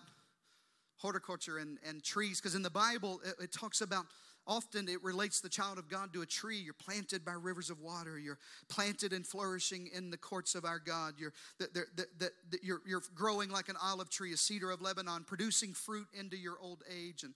horticulture 0.98 1.58
and, 1.58 1.80
and 1.88 2.04
trees, 2.04 2.39
because 2.39 2.56
in 2.56 2.62
the 2.62 2.69
Bible, 2.69 3.22
it, 3.26 3.45
it 3.45 3.52
talks 3.52 3.82
about 3.82 4.06
Often 4.49 4.89
it 4.89 5.03
relates 5.03 5.41
the 5.41 5.47
child 5.47 5.77
of 5.77 5.88
God 5.88 6.12
to 6.13 6.23
a 6.23 6.25
tree. 6.25 6.57
You're 6.57 6.73
planted 6.73 7.23
by 7.23 7.33
rivers 7.33 7.69
of 7.69 7.79
water. 7.81 8.17
You're 8.17 8.39
planted 8.67 9.13
and 9.13 9.25
flourishing 9.25 9.91
in 9.93 10.09
the 10.09 10.17
courts 10.17 10.55
of 10.55 10.65
our 10.65 10.79
God. 10.79 11.13
You're, 11.19 11.33
the, 11.59 11.85
the, 11.95 12.31
the, 12.49 12.59
you're, 12.63 12.81
you're 12.83 13.03
growing 13.13 13.51
like 13.51 13.69
an 13.69 13.75
olive 13.79 14.09
tree, 14.09 14.33
a 14.33 14.38
cedar 14.38 14.71
of 14.71 14.81
Lebanon, 14.81 15.23
producing 15.23 15.73
fruit 15.73 16.07
into 16.19 16.35
your 16.35 16.57
old 16.59 16.81
age. 16.91 17.21
And 17.21 17.35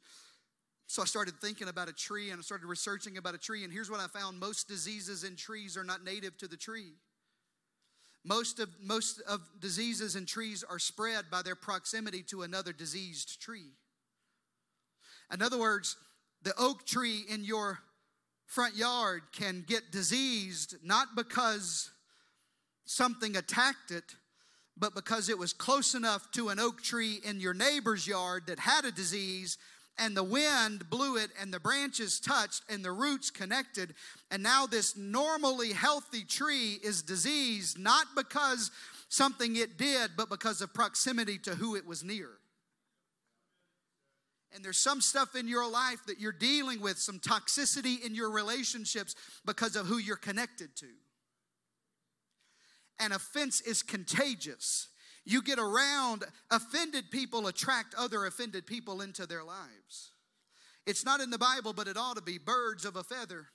so 0.88 1.04
I 1.04 1.06
started 1.06 1.36
thinking 1.40 1.68
about 1.68 1.88
a 1.88 1.94
tree 1.94 2.32
and 2.32 2.40
I 2.40 2.42
started 2.42 2.66
researching 2.66 3.18
about 3.18 3.36
a 3.36 3.38
tree. 3.38 3.64
And 3.64 3.72
here's 3.72 3.92
what 3.92 4.00
I 4.00 4.08
found 4.08 4.40
most 4.40 4.68
diseases 4.68 5.24
in 5.24 5.36
trees 5.36 5.78
are 5.78 5.84
not 5.84 6.04
native 6.04 6.36
to 6.40 6.48
the 6.48 6.58
tree. 6.58 6.94
Most 8.26 8.60
of, 8.60 8.70
most 8.82 9.22
of 9.30 9.42
diseases 9.60 10.16
in 10.16 10.26
trees 10.26 10.64
are 10.68 10.80
spread 10.80 11.26
by 11.30 11.44
their 11.44 11.56
proximity 11.56 12.24
to 12.24 12.42
another 12.42 12.74
diseased 12.74 13.40
tree. 13.40 13.74
In 15.32 15.44
other 15.44 15.60
words, 15.60 15.96
the 16.44 16.54
oak 16.58 16.86
tree 16.86 17.24
in 17.30 17.44
your 17.44 17.80
front 18.46 18.76
yard 18.76 19.22
can 19.32 19.64
get 19.68 19.92
diseased 19.92 20.76
not 20.84 21.16
because 21.16 21.92
something 22.86 23.36
attacked 23.36 23.92
it, 23.92 24.16
but 24.78 24.94
because 24.94 25.30
it 25.30 25.38
was 25.38 25.54
close 25.54 25.96
enough 25.96 26.30
to 26.32 26.50
an 26.50 26.60
oak 26.60 26.82
tree 26.82 27.20
in 27.24 27.40
your 27.40 27.54
neighbor's 27.54 28.06
yard 28.06 28.44
that 28.48 28.60
had 28.60 28.86
a 28.86 28.92
disease 28.92 29.58
and 29.98 30.18
the 30.18 30.24
wind 30.24 30.90
blew 30.90 31.18
it 31.18 31.30
and 31.40 31.54
the 31.54 31.60
branches 31.60 32.20
touched 32.20 32.64
and 32.68 32.84
the 32.84 32.92
roots 32.92 33.30
connected. 33.30 33.94
And 34.32 34.42
now 34.42 34.66
this 34.66 34.98
normally 34.98 35.72
healthy 35.72 36.24
tree 36.24 36.80
is 36.84 37.04
diseased 37.04 37.78
not 37.78 38.08
because 38.16 38.72
something 39.10 39.56
it 39.56 39.78
did 39.78 40.12
but 40.18 40.30
because 40.30 40.62
of 40.62 40.74
proximity 40.74 41.38
to 41.38 41.56
who 41.56 41.76
it 41.76 41.86
was 41.86 42.04
near 42.04 42.30
and 44.54 44.64
there's 44.64 44.78
some 44.78 45.02
stuff 45.02 45.36
in 45.36 45.48
your 45.48 45.70
life 45.70 46.00
that 46.08 46.20
you're 46.20 46.32
dealing 46.32 46.82
with, 46.82 46.98
some 46.98 47.20
toxicity 47.20 48.04
in 48.06 48.14
your 48.14 48.30
relationships 48.30 49.16
because 49.46 49.76
of 49.76 49.88
who 49.88 49.98
you're 49.98 50.16
connected 50.16 50.76
to. 50.78 50.88
And 53.00 53.14
offense 53.14 53.62
is 53.62 53.82
contagious. 53.82 54.90
You 55.26 55.42
get 55.42 55.58
around, 55.58 56.26
offended 56.52 57.10
people 57.12 57.48
attract 57.48 57.96
other 57.96 58.26
offended 58.26 58.68
people 58.68 59.02
into 59.02 59.26
their 59.26 59.44
lives. 59.44 60.12
It's 60.86 61.06
not 61.06 61.22
in 61.22 61.30
the 61.30 61.38
Bible, 61.38 61.74
but 61.74 61.88
it 61.88 61.98
ought 61.98 62.18
to 62.18 62.22
be 62.22 62.38
birds 62.38 62.86
of 62.86 62.96
a 62.96 63.04
feather. 63.04 63.48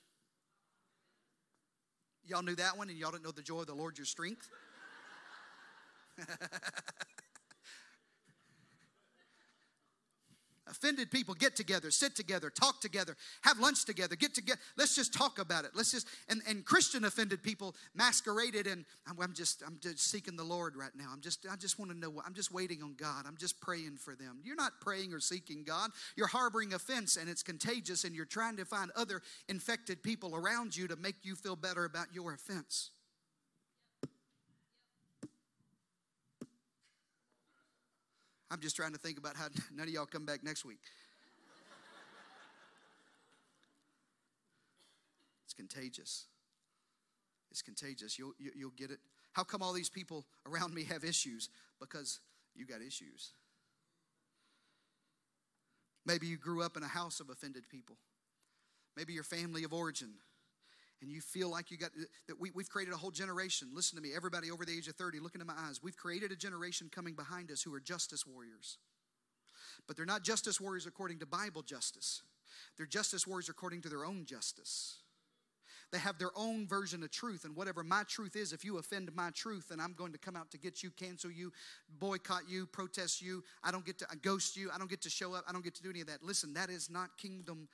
Y'all 2.24 2.42
knew 2.42 2.56
that 2.56 2.76
one, 2.76 2.88
and 2.88 2.98
y'all 2.98 3.11
didn't 3.11 3.24
know 3.24 3.30
the 3.30 3.42
joy 3.42 3.61
of 3.61 3.66
the 3.66 3.74
Lord 3.74 3.96
your 3.98 4.06
strength? 4.06 4.48
Offended 10.70 11.11
people 11.11 11.35
get 11.35 11.57
together, 11.57 11.90
sit 11.90 12.14
together, 12.14 12.50
talk 12.50 12.81
together, 12.81 13.16
have 13.42 13.59
lunch 13.59 13.85
together, 13.85 14.16
get 14.16 14.35
together. 14.35 14.61
Let's 14.76 14.94
just 14.94 15.14
talk 15.14 15.38
about 15.38 15.64
it. 15.64 15.70
Let's 15.74 15.92
just 15.92 16.07
and, 16.28 16.42
and 16.48 16.64
Christian 16.64 17.04
offended 17.04 17.42
people 17.42 17.74
masqueraded 17.94 18.66
and 18.66 18.85
I'm, 19.07 19.20
I'm 19.20 19.33
just 19.33 19.62
I'm 19.66 19.78
just 19.81 20.00
seeking 20.00 20.37
the 20.37 20.44
Lord 20.44 20.76
right 20.76 20.94
now. 20.96 21.07
I'm 21.12 21.20
just 21.20 21.46
I 21.50 21.57
just 21.57 21.78
want 21.78 21.90
to 21.90 21.96
know 21.96 22.22
I'm 22.24 22.35
just 22.35 22.52
waiting 22.52 22.83
on 22.83 22.94
God. 22.94 23.24
I'm 23.26 23.37
just 23.37 23.61
praying 23.61 23.96
for 23.96 24.14
them. 24.14 24.40
You're 24.44 24.57
not 24.57 24.72
praying 24.81 25.12
or 25.12 25.20
seeking 25.20 25.64
God. 25.64 25.90
You're 26.16 26.26
harboring 26.26 26.74
offense 26.74 27.16
and 27.16 27.28
it's 27.28 27.42
contagious 27.42 28.04
and 28.04 28.14
you're 28.14 28.24
trying 28.24 28.57
to 28.57 28.64
find 28.64 28.90
other 28.96 29.22
infected 29.48 30.02
people 30.02 30.37
around 30.37 30.76
you 30.76 30.88
to 30.88 30.96
make 30.96 31.16
you 31.24 31.35
feel 31.35 31.57
better 31.57 31.85
about 31.85 32.09
your 32.12 32.35
offense. 32.35 32.90
I'm 38.50 38.61
just 38.61 38.76
trying 38.76 38.92
to 38.92 38.98
think 38.98 39.18
about 39.18 39.37
how 39.37 39.48
none 39.74 39.87
of 39.87 39.92
y'all 39.92 40.06
come 40.06 40.24
back 40.24 40.42
next 40.42 40.64
week. 40.64 40.80
It's 45.44 45.54
contagious. 45.54 46.26
It's 47.50 47.62
contagious. 47.62 48.18
You'll, 48.18 48.32
you, 48.38 48.50
will 48.50 48.58
you 48.58 48.66
will 48.66 48.74
get 48.76 48.90
it. 48.90 48.98
How 49.32 49.44
come 49.44 49.62
all 49.62 49.72
these 49.72 49.90
people 49.90 50.26
around 50.46 50.74
me 50.74 50.84
have 50.84 51.04
issues? 51.04 51.48
Because 51.80 52.20
you 52.54 52.66
got 52.66 52.80
issues. 52.80 53.32
Maybe 56.04 56.26
you 56.26 56.38
grew 56.38 56.62
up 56.62 56.76
in 56.76 56.82
a 56.82 56.88
house 56.88 57.20
of 57.20 57.28
offended 57.28 57.68
people. 57.68 57.96
Maybe 58.96 59.12
your 59.12 59.24
family 59.24 59.64
of 59.64 59.72
origin. 59.72 60.14
And 61.00 61.11
you 61.11 61.20
feel 61.20 61.48
like 61.48 61.70
you 61.70 61.76
got 61.76 61.90
that 62.26 62.40
we, 62.40 62.50
we've 62.50 62.68
created 62.68 62.92
a 62.92 62.96
whole 62.96 63.11
generation. 63.11 63.68
Listen 63.72 63.96
to 63.96 64.02
me, 64.02 64.11
everybody 64.14 64.50
over 64.50 64.64
the 64.64 64.76
age 64.76 64.88
of 64.88 64.96
30, 64.96 65.20
look 65.20 65.34
into 65.34 65.46
my 65.46 65.54
eyes. 65.56 65.80
We've 65.82 65.96
created 65.96 66.32
a 66.32 66.37
generation 66.37 66.90
coming 66.92 67.14
behind 67.14 67.50
us 67.50 67.62
who 67.62 67.72
are 67.74 67.80
justice 67.80 68.26
warriors. 68.26 68.78
But 69.87 69.96
they're 69.96 70.06
not 70.06 70.24
justice 70.24 70.61
warriors 70.61 70.87
according 70.87 71.20
to 71.20 71.26
Bible 71.26 71.62
justice, 71.62 72.22
they're 72.76 72.87
justice 72.87 73.26
warriors 73.26 73.48
according 73.48 73.82
to 73.82 73.88
their 73.88 74.04
own 74.04 74.24
justice. 74.24 74.98
They 75.90 75.98
have 75.98 76.18
their 76.18 76.32
own 76.37 76.66
version 76.66 77.02
of 77.02 77.11
truth, 77.11 77.46
and 77.46 77.56
whatever 77.56 77.82
my 77.82 78.02
truth 78.06 78.37
is, 78.37 78.52
if 78.52 78.62
you 78.62 78.76
offend 78.76 79.11
my 79.14 79.30
truth, 79.30 79.68
then 79.70 79.80
I'm 79.80 79.94
going 79.94 80.12
to 80.12 80.18
come 80.18 80.37
out 80.37 80.50
to 80.50 80.58
get 80.58 80.82
you, 80.82 80.90
cancel 80.90 81.30
you, 81.30 81.50
boycott 81.98 82.42
you, 82.46 82.66
protest 82.66 83.22
you. 83.22 83.42
I 83.64 83.70
don't 83.70 83.87
get 83.87 83.98
to 84.00 84.06
ghost 84.20 84.54
you. 84.54 84.70
I 84.72 84.76
don't 84.76 84.90
get 84.90 85.00
to 85.02 85.11
show 85.11 85.32
up. 85.32 85.44
I 85.48 85.52
don't 85.52 85.64
get 85.64 85.74
to 85.76 85.82
do 85.82 85.88
any 85.88 86.02
of 86.02 86.08
that. 86.08 86.22
Listen, 86.22 86.52
that 86.54 86.68
is 86.68 86.90
not 86.90 87.16
kingdom 87.16 87.68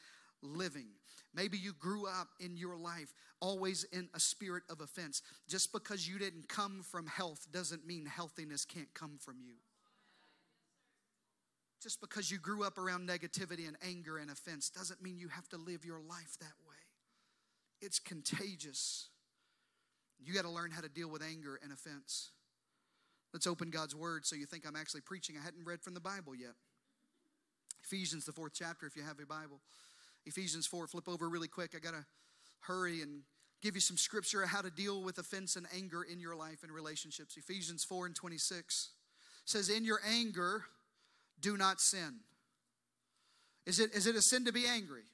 living. 0.44 0.86
Maybe 1.34 1.58
you 1.58 1.72
grew 1.72 2.06
up 2.06 2.28
in 2.38 2.56
your 2.56 2.76
life 2.76 3.12
always 3.40 3.84
in 3.92 4.08
a 4.14 4.20
spirit 4.20 4.62
of 4.70 4.80
offense. 4.80 5.22
Just 5.48 5.72
because 5.72 6.08
you 6.08 6.18
didn't 6.18 6.48
come 6.48 6.82
from 6.82 7.06
health 7.06 7.46
doesn't 7.52 7.86
mean 7.86 8.06
healthiness 8.06 8.64
can't 8.64 8.92
come 8.94 9.18
from 9.18 9.36
you. 9.40 9.54
Just 11.82 12.00
because 12.00 12.30
you 12.30 12.38
grew 12.38 12.64
up 12.64 12.78
around 12.78 13.06
negativity 13.06 13.68
and 13.68 13.76
anger 13.86 14.16
and 14.16 14.30
offense 14.30 14.70
doesn't 14.70 15.02
mean 15.02 15.18
you 15.18 15.28
have 15.28 15.48
to 15.50 15.58
live 15.58 15.84
your 15.84 16.00
life 16.00 16.38
that 16.40 16.54
way. 16.66 16.76
It's 17.82 17.98
contagious. 17.98 19.08
You 20.18 20.32
got 20.32 20.44
to 20.44 20.50
learn 20.50 20.70
how 20.70 20.80
to 20.80 20.88
deal 20.88 21.10
with 21.10 21.22
anger 21.22 21.60
and 21.62 21.72
offense. 21.72 22.30
Let's 23.34 23.46
open 23.46 23.68
God's 23.68 23.94
word 23.94 24.24
so 24.24 24.36
you 24.36 24.46
think 24.46 24.66
I'm 24.66 24.76
actually 24.76 25.02
preaching. 25.02 25.36
I 25.38 25.44
hadn't 25.44 25.64
read 25.66 25.82
from 25.82 25.92
the 25.92 26.00
Bible 26.00 26.34
yet. 26.34 26.54
Ephesians, 27.82 28.24
the 28.24 28.32
fourth 28.32 28.52
chapter, 28.54 28.86
if 28.86 28.96
you 28.96 29.02
have 29.02 29.18
a 29.20 29.26
Bible. 29.26 29.60
Ephesians 30.26 30.66
4, 30.66 30.86
flip 30.86 31.08
over 31.08 31.28
really 31.28 31.48
quick. 31.48 31.74
I 31.76 31.78
got 31.78 31.92
to 31.92 32.04
hurry 32.60 33.02
and 33.02 33.22
give 33.62 33.74
you 33.74 33.80
some 33.80 33.96
scripture 33.96 34.44
how 34.46 34.60
to 34.60 34.70
deal 34.70 35.02
with 35.02 35.18
offense 35.18 35.56
and 35.56 35.66
anger 35.74 36.02
in 36.02 36.20
your 36.20 36.36
life 36.36 36.62
and 36.62 36.72
relationships. 36.72 37.36
Ephesians 37.36 37.84
4 37.84 38.06
and 38.06 38.14
26 38.14 38.90
says, 39.44 39.68
In 39.68 39.84
your 39.84 40.00
anger, 40.06 40.64
do 41.40 41.56
not 41.56 41.80
sin. 41.80 42.20
Is 43.66 43.80
it, 43.80 43.94
is 43.94 44.06
it 44.06 44.16
a 44.16 44.22
sin 44.22 44.44
to 44.44 44.52
be 44.52 44.66
angry? 44.66 45.04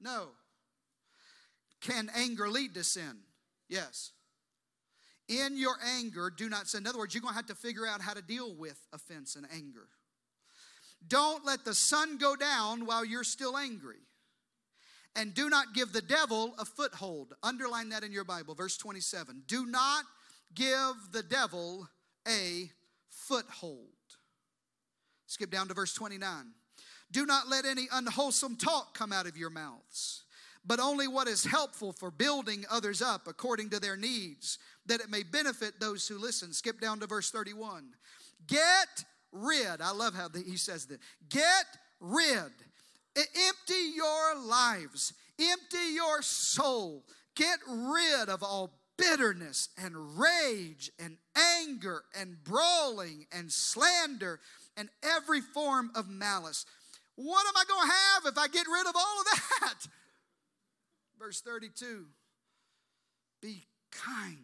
No. 0.00 0.28
Can 1.80 2.10
anger 2.14 2.48
lead 2.48 2.74
to 2.74 2.84
sin? 2.84 3.18
Yes. 3.68 4.12
In 5.28 5.56
your 5.56 5.76
anger, 5.98 6.30
do 6.36 6.48
not 6.48 6.68
sin. 6.68 6.82
In 6.82 6.86
other 6.86 6.98
words, 6.98 7.14
you're 7.14 7.22
going 7.22 7.32
to 7.32 7.36
have 7.36 7.46
to 7.46 7.54
figure 7.54 7.86
out 7.86 8.00
how 8.00 8.14
to 8.14 8.22
deal 8.22 8.54
with 8.54 8.78
offense 8.92 9.36
and 9.36 9.46
anger. 9.52 9.88
Don't 11.06 11.44
let 11.44 11.64
the 11.64 11.74
sun 11.74 12.18
go 12.18 12.36
down 12.36 12.86
while 12.86 13.04
you're 13.04 13.24
still 13.24 13.56
angry. 13.56 13.98
And 15.14 15.34
do 15.34 15.50
not 15.50 15.74
give 15.74 15.92
the 15.92 16.02
devil 16.02 16.54
a 16.58 16.64
foothold. 16.64 17.34
Underline 17.42 17.90
that 17.90 18.02
in 18.02 18.12
your 18.12 18.24
Bible, 18.24 18.54
verse 18.54 18.76
27. 18.76 19.42
Do 19.46 19.66
not 19.66 20.04
give 20.54 20.94
the 21.12 21.22
devil 21.22 21.88
a 22.26 22.70
foothold. 23.10 23.88
Skip 25.26 25.50
down 25.50 25.68
to 25.68 25.74
verse 25.74 25.92
29. 25.94 26.52
Do 27.10 27.26
not 27.26 27.48
let 27.48 27.66
any 27.66 27.88
unwholesome 27.92 28.56
talk 28.56 28.94
come 28.94 29.12
out 29.12 29.26
of 29.26 29.36
your 29.36 29.50
mouths 29.50 30.22
but 30.64 30.80
only 30.80 31.08
what 31.08 31.28
is 31.28 31.44
helpful 31.44 31.92
for 31.92 32.10
building 32.10 32.64
others 32.70 33.02
up 33.02 33.26
according 33.26 33.70
to 33.70 33.80
their 33.80 33.96
needs, 33.96 34.58
that 34.86 35.00
it 35.00 35.10
may 35.10 35.22
benefit 35.22 35.80
those 35.80 36.06
who 36.06 36.18
listen. 36.18 36.52
Skip 36.52 36.80
down 36.80 37.00
to 37.00 37.06
verse 37.06 37.30
31. 37.30 37.94
Get 38.46 39.04
rid, 39.32 39.80
I 39.80 39.92
love 39.92 40.14
how 40.14 40.28
he 40.28 40.56
says 40.56 40.86
that. 40.86 41.00
Get 41.28 41.66
rid, 42.00 42.52
empty 43.16 43.92
your 43.94 44.36
lives, 44.38 45.12
empty 45.38 45.94
your 45.94 46.22
soul, 46.22 47.04
get 47.34 47.58
rid 47.68 48.28
of 48.28 48.42
all 48.42 48.74
bitterness 48.96 49.68
and 49.82 50.18
rage 50.18 50.90
and 50.98 51.16
anger 51.60 52.02
and 52.18 52.42
brawling 52.44 53.26
and 53.32 53.50
slander 53.50 54.40
and 54.76 54.88
every 55.02 55.40
form 55.40 55.90
of 55.94 56.08
malice. 56.08 56.66
What 57.16 57.46
am 57.46 57.54
I 57.56 57.64
going 57.68 57.88
to 57.88 57.94
have 57.94 58.32
if 58.32 58.38
I 58.38 58.48
get 58.48 58.66
rid 58.66 58.86
of 58.86 58.94
all 58.96 59.20
of 59.20 59.26
that? 59.26 59.74
Verse 61.18 61.40
32 61.40 62.06
Be 63.40 63.66
kind. 63.90 64.38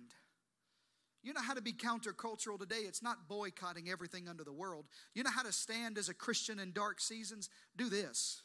You 1.23 1.33
know 1.35 1.41
how 1.43 1.55
to 1.55 1.63
be 1.63 1.73
countercultural 1.73 2.59
today? 2.59 2.83
It's 2.87 3.03
not 3.03 3.29
boycotting 3.29 3.89
everything 3.91 4.29
under 4.29 4.45
the 4.45 4.53
world. 4.53 4.87
You 5.15 5.25
know 5.25 5.31
how 5.31 5.43
to 5.43 5.53
stand 5.53 5.99
as 5.99 6.09
a 6.09 6.15
Christian 6.15 6.59
in 6.59 6.73
dark 6.73 7.01
seasons? 7.01 7.49
Do 7.77 7.89
this. 7.89 8.43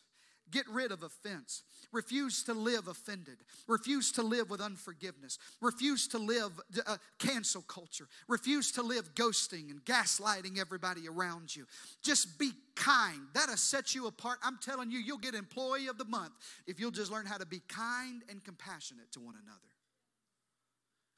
Get 0.51 0.67
rid 0.69 0.91
of 0.91 1.03
offense. 1.03 1.63
Refuse 1.91 2.43
to 2.43 2.53
live 2.53 2.87
offended. 2.87 3.37
Refuse 3.67 4.11
to 4.13 4.23
live 4.23 4.49
with 4.49 4.61
unforgiveness. 4.61 5.39
Refuse 5.61 6.07
to 6.09 6.17
live 6.17 6.51
uh, 6.85 6.97
cancel 7.17 7.61
culture. 7.63 8.07
Refuse 8.27 8.71
to 8.73 8.81
live 8.81 9.13
ghosting 9.15 9.71
and 9.71 9.83
gaslighting 9.85 10.59
everybody 10.59 11.07
around 11.07 11.55
you. 11.55 11.65
Just 12.03 12.37
be 12.37 12.51
kind. 12.75 13.21
That'll 13.33 13.57
set 13.57 13.95
you 13.95 14.07
apart. 14.07 14.39
I'm 14.43 14.57
telling 14.61 14.91
you, 14.91 14.99
you'll 14.99 15.17
get 15.17 15.33
employee 15.33 15.87
of 15.87 15.97
the 15.97 16.05
month 16.05 16.33
if 16.67 16.79
you'll 16.79 16.91
just 16.91 17.11
learn 17.11 17.25
how 17.25 17.37
to 17.37 17.45
be 17.45 17.61
kind 17.67 18.21
and 18.29 18.43
compassionate 18.43 19.11
to 19.13 19.19
one 19.19 19.35
another, 19.43 19.59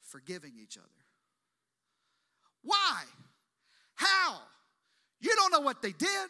forgiving 0.02 0.52
each 0.62 0.78
other. 0.78 0.86
Why? 2.62 3.02
How? 3.94 4.38
You 5.20 5.34
don't 5.36 5.52
know 5.52 5.60
what 5.60 5.82
they 5.82 5.92
did. 5.92 6.28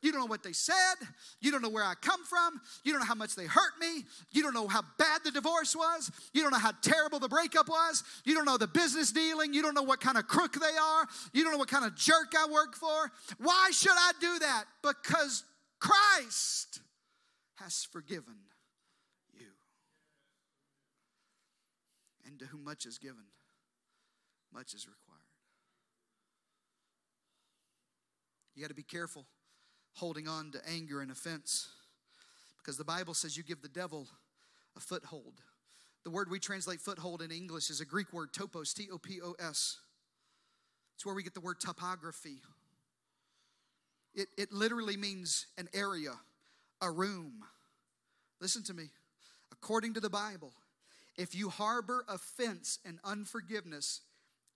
You 0.00 0.12
don't 0.12 0.20
know 0.20 0.26
what 0.26 0.44
they 0.44 0.52
said. 0.52 0.94
You 1.40 1.50
don't 1.50 1.62
know 1.62 1.68
where 1.68 1.84
I 1.84 1.94
come 2.00 2.24
from. 2.24 2.60
You 2.84 2.92
don't 2.92 3.00
know 3.00 3.06
how 3.06 3.16
much 3.16 3.34
they 3.34 3.46
hurt 3.46 3.72
me. 3.80 4.04
You 4.30 4.42
don't 4.42 4.54
know 4.54 4.68
how 4.68 4.82
bad 4.96 5.22
the 5.24 5.32
divorce 5.32 5.74
was. 5.74 6.10
You 6.32 6.42
don't 6.42 6.52
know 6.52 6.58
how 6.58 6.72
terrible 6.82 7.18
the 7.18 7.28
breakup 7.28 7.68
was. 7.68 8.04
You 8.24 8.34
don't 8.34 8.44
know 8.44 8.56
the 8.56 8.68
business 8.68 9.10
dealing. 9.10 9.52
You 9.52 9.62
don't 9.62 9.74
know 9.74 9.82
what 9.82 10.00
kind 10.00 10.16
of 10.16 10.28
crook 10.28 10.54
they 10.54 10.66
are. 10.66 11.06
You 11.32 11.42
don't 11.42 11.52
know 11.52 11.58
what 11.58 11.68
kind 11.68 11.84
of 11.84 11.96
jerk 11.96 12.32
I 12.38 12.46
work 12.50 12.76
for. 12.76 13.10
Why 13.38 13.70
should 13.72 13.90
I 13.90 14.12
do 14.20 14.38
that? 14.38 14.64
Because 14.82 15.42
Christ 15.80 16.80
has 17.56 17.84
forgiven 17.90 18.36
you. 19.34 19.46
And 22.24 22.38
to 22.38 22.46
whom 22.46 22.62
much 22.62 22.86
is 22.86 22.98
given, 22.98 23.24
much 24.54 24.74
is 24.74 24.86
required. 24.86 25.18
You 28.54 28.62
got 28.62 28.68
to 28.68 28.74
be 28.74 28.82
careful 28.82 29.26
holding 29.98 30.28
on 30.28 30.52
to 30.52 30.60
anger 30.68 31.00
and 31.00 31.10
offense 31.10 31.68
because 32.58 32.76
the 32.76 32.84
Bible 32.84 33.14
says 33.14 33.36
you 33.36 33.42
give 33.42 33.62
the 33.62 33.68
devil 33.68 34.06
a 34.76 34.80
foothold. 34.80 35.34
The 36.04 36.10
word 36.10 36.30
we 36.30 36.38
translate 36.38 36.80
foothold 36.80 37.20
in 37.20 37.30
English 37.30 37.70
is 37.70 37.80
a 37.80 37.84
Greek 37.84 38.12
word, 38.12 38.32
topos, 38.32 38.72
T 38.72 38.88
O 38.92 38.98
P 38.98 39.20
O 39.22 39.34
S. 39.40 39.78
It's 40.94 41.04
where 41.04 41.14
we 41.14 41.22
get 41.22 41.34
the 41.34 41.40
word 41.40 41.60
topography. 41.60 42.38
It, 44.14 44.28
it 44.36 44.52
literally 44.52 44.96
means 44.96 45.46
an 45.58 45.68
area, 45.74 46.12
a 46.80 46.90
room. 46.90 47.44
Listen 48.40 48.62
to 48.64 48.74
me. 48.74 48.90
According 49.52 49.94
to 49.94 50.00
the 50.00 50.10
Bible, 50.10 50.52
if 51.16 51.34
you 51.34 51.48
harbor 51.48 52.04
offense 52.08 52.78
and 52.84 52.98
unforgiveness 53.04 54.00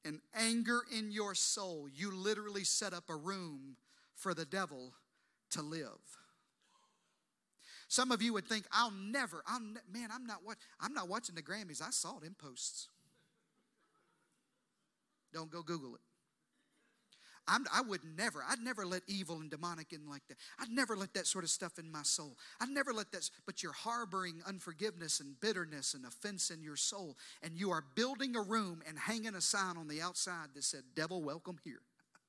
and 0.04 0.20
anger 0.34 0.82
in 0.96 1.10
your 1.10 1.34
soul, 1.34 1.88
you 1.92 2.14
literally 2.14 2.64
set 2.64 2.92
up 2.92 3.04
a 3.08 3.16
room 3.16 3.76
for 4.14 4.34
the 4.34 4.44
devil 4.44 4.92
to 5.52 5.62
live. 5.62 5.88
Some 7.88 8.10
of 8.10 8.22
you 8.22 8.32
would 8.32 8.46
think, 8.46 8.64
I'll 8.72 8.90
never, 8.90 9.42
ne- 9.60 9.80
man, 9.92 10.08
I'm 10.12 10.26
not 10.26 10.38
what 10.42 10.56
I'm 10.80 10.94
not 10.94 11.08
watching 11.08 11.34
the 11.34 11.42
Grammys. 11.42 11.82
I 11.82 11.90
saw 11.90 12.18
it 12.18 12.24
in 12.24 12.34
posts. 12.34 12.88
Don't 15.32 15.50
go 15.50 15.62
Google 15.62 15.94
it. 15.94 16.00
I'm, 17.48 17.64
i 17.74 17.80
would 17.80 18.02
never, 18.16 18.44
I'd 18.48 18.60
never 18.60 18.86
let 18.86 19.02
evil 19.08 19.40
and 19.40 19.50
demonic 19.50 19.92
in 19.92 20.08
like 20.08 20.22
that. 20.28 20.36
I'd 20.60 20.70
never 20.70 20.96
let 20.96 21.12
that 21.14 21.26
sort 21.26 21.44
of 21.44 21.50
stuff 21.50 21.78
in 21.78 21.90
my 21.90 22.02
soul. 22.02 22.38
I'd 22.60 22.68
never 22.68 22.92
let 22.92 23.10
that, 23.12 23.28
but 23.46 23.62
you're 23.62 23.72
harboring 23.72 24.40
unforgiveness 24.46 25.20
and 25.20 25.38
bitterness 25.40 25.94
and 25.94 26.04
offense 26.04 26.50
in 26.50 26.62
your 26.62 26.76
soul. 26.76 27.16
And 27.42 27.58
you 27.58 27.70
are 27.72 27.84
building 27.96 28.36
a 28.36 28.42
room 28.42 28.82
and 28.88 28.98
hanging 28.98 29.34
a 29.34 29.40
sign 29.40 29.76
on 29.76 29.88
the 29.88 30.00
outside 30.00 30.48
that 30.54 30.64
said, 30.64 30.82
Devil, 30.94 31.22
welcome 31.22 31.58
here. 31.64 31.82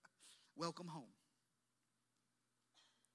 welcome 0.58 0.88
home. 0.88 1.13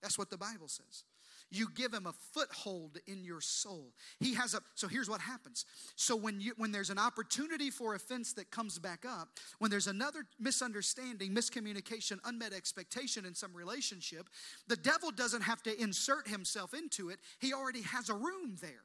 That's 0.03 0.19
what 0.19 0.31
the 0.31 0.39
Bible 0.39 0.69
says. 0.69 1.05
You 1.51 1.69
give 1.75 1.95
him 1.95 2.07
a 2.07 2.13
foothold 2.13 2.99
in 3.07 3.25
your 3.25 3.41
soul. 3.41 3.93
He 4.21 4.35
has 4.35 4.53
a 4.53 4.61
so 4.75 4.87
here's 4.87 5.09
what 5.09 5.21
happens. 5.21 5.65
So 5.97 6.15
when 6.15 6.41
you 6.41 6.53
when 6.59 6.73
there's 6.73 6.91
an 6.91 6.99
opportunity 6.99 7.71
for 7.71 7.95
offense 7.95 8.35
that 8.35 8.51
comes 8.51 8.79
back 8.79 9.05
up, 9.07 9.29
when 9.59 9.71
there's 9.71 9.87
another 9.87 10.25
misunderstanding, 10.39 11.35
miscommunication, 11.35 12.19
unmet 12.25 12.53
expectation 12.53 13.25
in 13.25 13.35
some 13.35 13.55
relationship, 13.55 14.29
the 14.67 14.77
devil 14.77 15.11
doesn't 15.11 15.43
have 15.43 15.63
to 15.63 15.83
insert 15.83 16.29
himself 16.29 16.75
into 16.75 17.09
it. 17.09 17.19
He 17.39 17.55
already 17.55 17.83
has 17.83 18.11
a 18.11 18.15
room 18.15 18.57
there. 18.61 18.85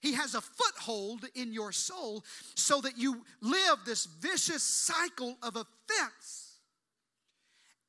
He 0.00 0.14
has 0.14 0.34
a 0.34 0.40
foothold 0.40 1.26
in 1.34 1.52
your 1.52 1.72
soul 1.72 2.24
so 2.56 2.80
that 2.80 2.98
you 2.98 3.22
live 3.42 3.78
this 3.84 4.06
vicious 4.06 4.62
cycle 4.62 5.36
of 5.42 5.56
offense 5.56 6.49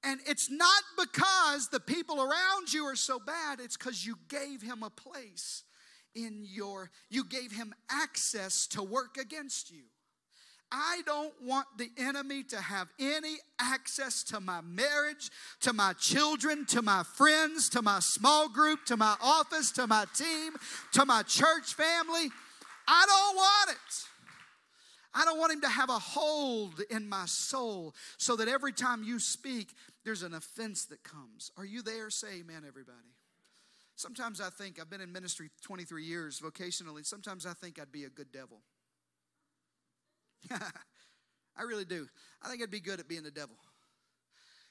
and 0.03 0.19
it's 0.27 0.49
not 0.49 0.83
because 0.97 1.69
the 1.69 1.79
people 1.79 2.21
around 2.21 2.73
you 2.73 2.85
are 2.85 2.95
so 2.95 3.19
bad, 3.19 3.59
it's 3.59 3.77
because 3.77 4.05
you 4.05 4.15
gave 4.29 4.61
him 4.61 4.83
a 4.83 4.89
place 4.89 5.63
in 6.15 6.43
your, 6.43 6.89
you 7.09 7.23
gave 7.23 7.51
him 7.51 7.73
access 7.89 8.67
to 8.67 8.83
work 8.83 9.17
against 9.17 9.71
you. 9.71 9.83
I 10.71 11.01
don't 11.05 11.33
want 11.43 11.67
the 11.77 11.89
enemy 11.97 12.43
to 12.43 12.61
have 12.61 12.87
any 12.97 13.35
access 13.59 14.23
to 14.25 14.39
my 14.39 14.61
marriage, 14.61 15.29
to 15.61 15.73
my 15.73 15.93
children, 15.93 16.65
to 16.67 16.81
my 16.81 17.03
friends, 17.03 17.67
to 17.69 17.81
my 17.81 17.99
small 17.99 18.47
group, 18.47 18.85
to 18.85 18.95
my 18.95 19.15
office, 19.21 19.71
to 19.73 19.85
my 19.85 20.05
team, 20.15 20.53
to 20.93 21.05
my 21.05 21.23
church 21.23 21.73
family. 21.73 22.29
I 22.87 23.05
don't 23.05 23.35
want 23.35 23.71
it. 23.71 24.07
I 25.13 25.25
don't 25.25 25.39
want 25.39 25.51
him 25.51 25.61
to 25.61 25.67
have 25.67 25.89
a 25.89 25.99
hold 25.99 26.81
in 26.89 27.09
my 27.09 27.25
soul 27.25 27.93
so 28.17 28.37
that 28.37 28.47
every 28.47 28.71
time 28.71 29.03
you 29.03 29.19
speak, 29.19 29.73
there's 30.03 30.23
an 30.23 30.33
offense 30.33 30.85
that 30.85 31.03
comes. 31.03 31.51
Are 31.57 31.65
you 31.65 31.81
there? 31.81 32.09
Say 32.09 32.39
amen, 32.39 32.63
everybody. 32.67 33.15
Sometimes 33.95 34.41
I 34.41 34.49
think, 34.49 34.79
I've 34.79 34.89
been 34.89 35.01
in 35.01 35.11
ministry 35.11 35.49
23 35.61 36.03
years 36.03 36.39
vocationally, 36.39 37.05
sometimes 37.05 37.45
I 37.45 37.53
think 37.53 37.79
I'd 37.79 37.91
be 37.91 38.05
a 38.05 38.09
good 38.09 38.31
devil. 38.31 38.61
I 40.51 41.63
really 41.63 41.85
do. 41.85 42.07
I 42.41 42.49
think 42.49 42.63
I'd 42.63 42.71
be 42.71 42.79
good 42.79 42.99
at 42.99 43.07
being 43.07 43.23
the 43.23 43.31
devil. 43.31 43.57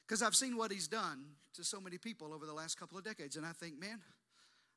Because 0.07 0.23
I've 0.23 0.35
seen 0.35 0.57
what 0.57 0.73
he's 0.73 0.88
done 0.88 1.25
to 1.55 1.62
so 1.62 1.81
many 1.81 1.99
people 1.99 2.33
over 2.33 2.47
the 2.47 2.53
last 2.53 2.79
couple 2.79 2.99
of 2.99 3.05
decades, 3.05 3.37
and 3.37 3.47
I 3.47 3.53
think, 3.53 3.79
man, 3.79 4.01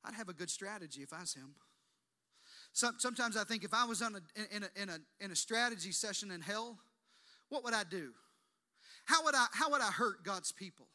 I'd 0.05 0.13
have 0.13 0.29
a 0.29 0.33
good 0.33 0.49
strategy 0.49 1.01
if 1.01 1.13
I 1.13 1.21
was 1.21 1.33
him. 1.33 1.55
Some, 2.73 2.95
sometimes 2.97 3.37
I 3.37 3.43
think 3.43 3.63
if 3.63 3.73
I 3.73 3.85
was 3.85 4.01
on 4.01 4.15
a, 4.15 4.55
in, 4.55 4.63
a, 4.63 4.81
in, 4.81 4.89
a, 4.89 4.99
in 5.19 5.31
a 5.31 5.35
strategy 5.35 5.91
session 5.91 6.31
in 6.31 6.41
hell, 6.41 6.77
what 7.49 7.63
would 7.63 7.73
I 7.73 7.83
do? 7.83 8.11
How 9.05 9.23
would 9.25 9.35
I, 9.35 9.45
how 9.51 9.71
would 9.71 9.81
I 9.81 9.91
hurt 9.91 10.23
God's 10.23 10.51
people? 10.51 10.87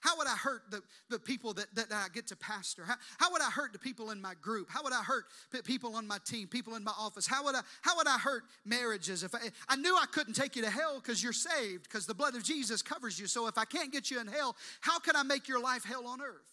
How 0.00 0.16
would 0.16 0.28
I 0.28 0.36
hurt 0.36 0.62
the, 0.70 0.80
the 1.10 1.18
people 1.18 1.54
that, 1.54 1.74
that 1.74 1.86
I 1.90 2.06
get 2.12 2.28
to 2.28 2.36
pastor? 2.36 2.84
How, 2.84 2.94
how 3.18 3.32
would 3.32 3.42
I 3.42 3.50
hurt 3.50 3.72
the 3.72 3.78
people 3.78 4.10
in 4.12 4.20
my 4.20 4.34
group? 4.40 4.68
How 4.70 4.84
would 4.84 4.92
I 4.92 5.02
hurt 5.02 5.24
people 5.64 5.96
on 5.96 6.06
my 6.06 6.18
team, 6.24 6.46
people 6.46 6.76
in 6.76 6.84
my 6.84 6.92
office? 6.96 7.26
How 7.26 7.44
would 7.44 7.56
I, 7.56 7.62
how 7.82 7.96
would 7.96 8.06
I 8.06 8.16
hurt 8.16 8.44
marriages? 8.64 9.24
If 9.24 9.34
I, 9.34 9.38
I 9.68 9.76
knew 9.76 9.96
I 9.96 10.06
couldn't 10.06 10.34
take 10.34 10.54
you 10.54 10.62
to 10.62 10.70
hell 10.70 11.00
because 11.02 11.22
you're 11.22 11.32
saved, 11.32 11.84
because 11.84 12.06
the 12.06 12.14
blood 12.14 12.36
of 12.36 12.44
Jesus 12.44 12.80
covers 12.80 13.18
you. 13.18 13.26
So 13.26 13.48
if 13.48 13.58
I 13.58 13.64
can't 13.64 13.92
get 13.92 14.10
you 14.10 14.20
in 14.20 14.28
hell, 14.28 14.56
how 14.80 15.00
can 15.00 15.16
I 15.16 15.24
make 15.24 15.48
your 15.48 15.60
life 15.60 15.84
hell 15.84 16.06
on 16.06 16.20
earth? 16.20 16.48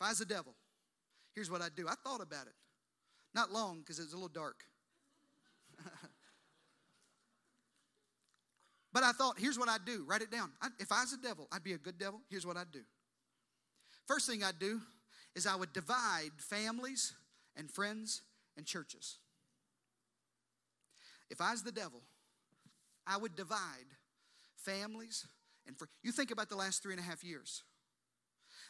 If 0.00 0.06
I 0.06 0.08
was 0.08 0.18
the 0.18 0.24
devil, 0.24 0.54
here's 1.34 1.50
what 1.50 1.60
I'd 1.60 1.74
do. 1.76 1.86
I 1.86 1.94
thought 2.02 2.22
about 2.22 2.46
it. 2.46 2.54
Not 3.34 3.52
long 3.52 3.80
because 3.80 3.98
it 3.98 4.04
was 4.04 4.12
a 4.12 4.16
little 4.16 4.28
dark. 4.28 4.64
But 8.94 9.02
I 9.02 9.10
thought, 9.10 9.34
here's 9.38 9.58
what 9.58 9.68
I'd 9.68 9.84
do. 9.84 10.04
Write 10.06 10.22
it 10.22 10.30
down. 10.30 10.52
I, 10.62 10.68
if 10.78 10.92
I 10.92 11.00
was 11.00 11.12
a 11.12 11.18
devil, 11.18 11.48
I'd 11.52 11.64
be 11.64 11.72
a 11.72 11.78
good 11.78 11.98
devil. 11.98 12.20
Here's 12.30 12.46
what 12.46 12.56
I'd 12.56 12.70
do. 12.70 12.82
First 14.06 14.28
thing 14.28 14.44
I'd 14.44 14.60
do 14.60 14.80
is 15.34 15.48
I 15.48 15.56
would 15.56 15.72
divide 15.72 16.30
families 16.38 17.12
and 17.56 17.68
friends 17.68 18.22
and 18.56 18.64
churches. 18.64 19.16
If 21.28 21.40
I 21.40 21.50
was 21.50 21.64
the 21.64 21.72
devil, 21.72 22.02
I 23.04 23.16
would 23.16 23.34
divide 23.34 23.58
families 24.56 25.26
and 25.66 25.76
fr- 25.76 25.86
you 26.04 26.12
think 26.12 26.30
about 26.30 26.48
the 26.48 26.56
last 26.56 26.80
three 26.80 26.92
and 26.92 27.00
a 27.00 27.04
half 27.04 27.24
years. 27.24 27.64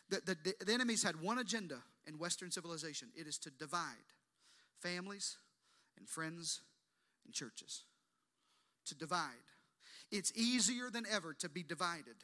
The, 0.09 0.23
the, 0.25 0.65
the 0.65 0.73
enemy's 0.73 1.03
had 1.03 1.21
one 1.21 1.39
agenda 1.39 1.77
in 2.07 2.19
Western 2.19 2.51
civilization 2.51 3.09
it 3.15 3.27
is 3.27 3.37
to 3.39 3.51
divide 3.51 4.13
families 4.81 5.37
and 5.99 6.09
friends 6.09 6.63
and 7.27 7.35
churches. 7.35 7.83
To 8.87 8.95
divide. 8.95 9.54
It's 10.11 10.33
easier 10.37 10.91
than 10.91 11.05
ever 11.11 11.35
to 11.35 11.49
be 11.49 11.63
divided. 11.63 12.17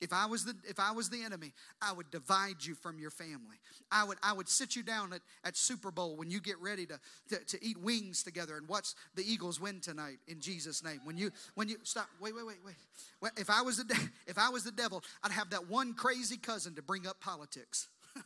If 0.00 0.12
I 0.12 0.26
was 0.26 0.44
the 0.44 0.54
if 0.68 0.78
I 0.78 0.92
was 0.92 1.10
the 1.10 1.24
enemy, 1.24 1.52
I 1.82 1.92
would 1.92 2.10
divide 2.10 2.64
you 2.64 2.74
from 2.74 3.00
your 3.00 3.10
family. 3.10 3.56
I 3.90 4.04
would 4.04 4.18
I 4.22 4.32
would 4.32 4.48
sit 4.48 4.76
you 4.76 4.84
down 4.84 5.12
at, 5.12 5.22
at 5.42 5.56
Super 5.56 5.90
Bowl 5.90 6.16
when 6.16 6.30
you 6.30 6.40
get 6.40 6.60
ready 6.60 6.86
to, 6.86 7.00
to, 7.30 7.44
to 7.44 7.64
eat 7.64 7.76
wings 7.78 8.22
together 8.22 8.56
and 8.56 8.68
watch 8.68 8.94
the 9.16 9.24
Eagles 9.28 9.60
win 9.60 9.80
tonight 9.80 10.18
in 10.28 10.40
Jesus' 10.40 10.84
name. 10.84 11.00
When 11.04 11.18
you 11.18 11.32
when 11.54 11.68
you 11.68 11.78
stop, 11.82 12.08
wait, 12.20 12.34
wait, 12.34 12.46
wait, 12.46 12.58
wait. 12.64 13.32
If 13.36 13.50
I 13.50 13.62
was 13.62 13.78
the 13.78 14.08
if 14.28 14.38
I 14.38 14.50
was 14.50 14.62
the 14.62 14.70
devil, 14.70 15.02
I'd 15.24 15.32
have 15.32 15.50
that 15.50 15.68
one 15.68 15.94
crazy 15.94 16.36
cousin 16.36 16.76
to 16.76 16.82
bring 16.82 17.06
up 17.06 17.20
politics. 17.20 17.88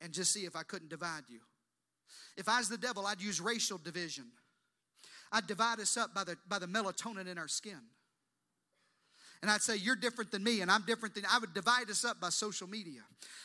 and 0.00 0.12
just 0.12 0.32
see 0.32 0.44
if 0.44 0.54
I 0.54 0.62
couldn't 0.62 0.90
divide 0.90 1.24
you. 1.28 1.40
If 2.36 2.48
I 2.48 2.58
was 2.58 2.68
the 2.68 2.78
devil, 2.78 3.06
I'd 3.06 3.20
use 3.20 3.40
racial 3.40 3.78
division. 3.78 4.26
I'd 5.36 5.46
divide 5.46 5.80
us 5.80 5.98
up 5.98 6.14
by 6.14 6.24
the, 6.24 6.38
by 6.48 6.58
the 6.58 6.66
melatonin 6.66 7.26
in 7.26 7.36
our 7.36 7.46
skin. 7.46 7.78
And 9.42 9.50
I'd 9.50 9.62
say, 9.62 9.76
You're 9.76 9.96
different 9.96 10.30
than 10.30 10.42
me, 10.42 10.60
and 10.60 10.70
I'm 10.70 10.82
different 10.86 11.14
than 11.14 11.24
I 11.30 11.38
would 11.38 11.54
divide 11.54 11.90
us 11.90 12.04
up 12.04 12.20
by 12.20 12.30
social 12.30 12.68
media. 12.68 13.02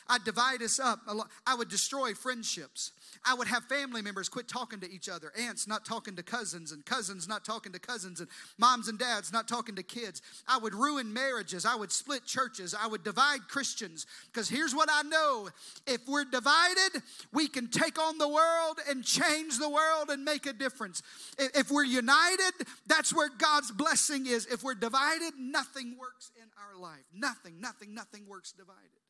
I'd 0.07 0.23
divide 0.23 0.61
us 0.61 0.79
up. 0.79 0.99
I 1.45 1.55
would 1.55 1.69
destroy 1.69 2.13
friendships. 2.13 2.91
I 3.25 3.33
would 3.33 3.47
have 3.47 3.63
family 3.65 4.01
members 4.01 4.29
quit 4.29 4.47
talking 4.47 4.79
to 4.79 4.91
each 4.91 5.09
other, 5.09 5.31
aunts 5.37 5.67
not 5.67 5.85
talking 5.85 6.15
to 6.15 6.23
cousins, 6.23 6.71
and 6.71 6.85
cousins 6.85 7.27
not 7.27 7.45
talking 7.45 7.71
to 7.71 7.79
cousins, 7.79 8.19
and 8.19 8.29
moms 8.57 8.87
and 8.87 8.97
dads 8.97 9.31
not 9.31 9.47
talking 9.47 9.75
to 9.75 9.83
kids. 9.83 10.21
I 10.47 10.57
would 10.57 10.73
ruin 10.73 11.13
marriages. 11.13 11.65
I 11.65 11.75
would 11.75 11.91
split 11.91 12.25
churches. 12.25 12.75
I 12.77 12.87
would 12.87 13.03
divide 13.03 13.47
Christians. 13.47 14.05
Because 14.31 14.49
here's 14.49 14.75
what 14.75 14.89
I 14.91 15.03
know 15.03 15.49
if 15.87 16.01
we're 16.07 16.25
divided, 16.25 17.01
we 17.31 17.47
can 17.47 17.69
take 17.69 17.99
on 17.99 18.17
the 18.17 18.27
world 18.27 18.79
and 18.89 19.03
change 19.03 19.57
the 19.59 19.69
world 19.69 20.09
and 20.09 20.25
make 20.25 20.45
a 20.45 20.53
difference. 20.53 21.03
If 21.37 21.71
we're 21.71 21.83
united, 21.83 22.53
that's 22.87 23.13
where 23.13 23.29
God's 23.29 23.71
blessing 23.71 24.25
is. 24.25 24.45
If 24.47 24.63
we're 24.63 24.73
divided, 24.73 25.33
nothing 25.37 25.80
works 25.99 26.31
in 26.35 26.47
our 26.57 26.79
life. 26.79 27.05
Nothing, 27.13 27.59
nothing, 27.59 27.93
nothing 27.93 28.27
works 28.27 28.51
divided. 28.51 29.01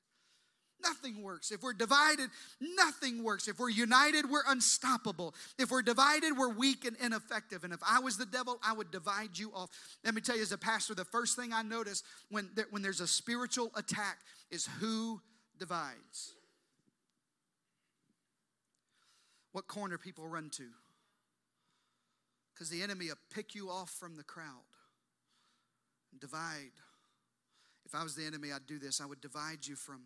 Nothing 0.84 1.22
works. 1.22 1.52
If 1.52 1.62
we're 1.62 1.74
divided, 1.74 2.30
nothing 2.60 3.24
works. 3.24 3.48
If 3.48 3.60
we're 3.60 3.70
united, 3.70 4.30
we're 4.30 4.44
unstoppable. 4.48 5.36
If 5.60 5.70
we're 5.70 5.82
divided, 5.82 6.38
we're 6.38 6.54
weak 6.54 6.86
and 6.86 6.98
ineffective. 6.98 7.64
And 7.64 7.74
if 7.74 7.80
I 7.88 8.00
was 8.00 8.18
the 8.18 8.26
devil, 8.26 8.60
I 8.66 8.74
would 8.74 8.92
divide 8.92 9.38
you 9.38 9.52
off. 9.54 9.70
Let 10.04 10.16
me 10.16 10.22
tell 10.22 10.36
you, 10.36 10.42
as 10.42 10.52
a 10.52 10.58
pastor, 10.58 10.96
the 10.96 11.06
first 11.06 11.36
thing 11.36 11.54
I 11.54 11.62
notice 11.62 12.04
when, 12.30 12.50
there, 12.56 12.66
when 12.72 12.82
there's 12.82 13.02
a 13.02 13.08
spiritual 13.08 13.72
attack 13.76 14.18
is 14.50 14.68
who 14.80 15.22
divides. 15.60 16.34
What 19.52 19.68
corner 19.68 19.98
people 19.98 20.28
run 20.28 20.50
to. 20.52 20.66
Because 22.54 22.70
the 22.70 22.82
enemy 22.82 23.08
will 23.08 23.16
pick 23.34 23.54
you 23.54 23.70
off 23.70 23.90
from 23.90 24.16
the 24.16 24.24
crowd 24.24 24.64
divide. 26.19 26.71
If 27.86 27.95
I 27.95 28.04
was 28.04 28.15
the 28.15 28.26
enemy, 28.26 28.52
I'd 28.52 28.67
do 28.67 28.80
this. 28.80 29.02
I 29.02 29.06
would 29.06 29.21
divide 29.21 29.65
you 29.65 29.76
from 29.76 30.02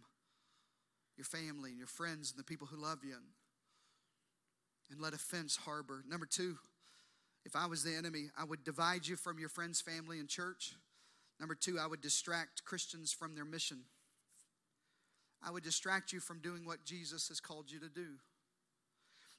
your 1.17 1.25
family 1.25 1.69
and 1.69 1.77
your 1.77 1.87
friends 1.87 2.31
and 2.31 2.39
the 2.39 2.43
people 2.43 2.67
who 2.67 2.81
love 2.81 2.99
you 3.03 3.13
and, 3.13 3.25
and 4.91 5.01
let 5.01 5.13
offense 5.13 5.55
harbor. 5.55 6.03
Number 6.07 6.25
two, 6.25 6.57
if 7.45 7.55
I 7.55 7.67
was 7.67 7.83
the 7.83 7.95
enemy, 7.95 8.29
I 8.37 8.43
would 8.43 8.63
divide 8.63 9.07
you 9.07 9.15
from 9.15 9.39
your 9.39 9.49
friends, 9.49 9.79
family, 9.81 10.19
and 10.19 10.27
church. 10.27 10.73
Number 11.39 11.55
two, 11.55 11.77
I 11.79 11.87
would 11.87 12.01
distract 12.01 12.65
Christians 12.65 13.13
from 13.13 13.35
their 13.35 13.45
mission. 13.45 13.81
I 15.45 15.51
would 15.51 15.63
distract 15.63 16.11
you 16.11 16.19
from 16.19 16.39
doing 16.39 16.65
what 16.65 16.85
Jesus 16.85 17.27
has 17.27 17.39
called 17.39 17.69
you 17.69 17.79
to 17.79 17.89
do. 17.89 18.07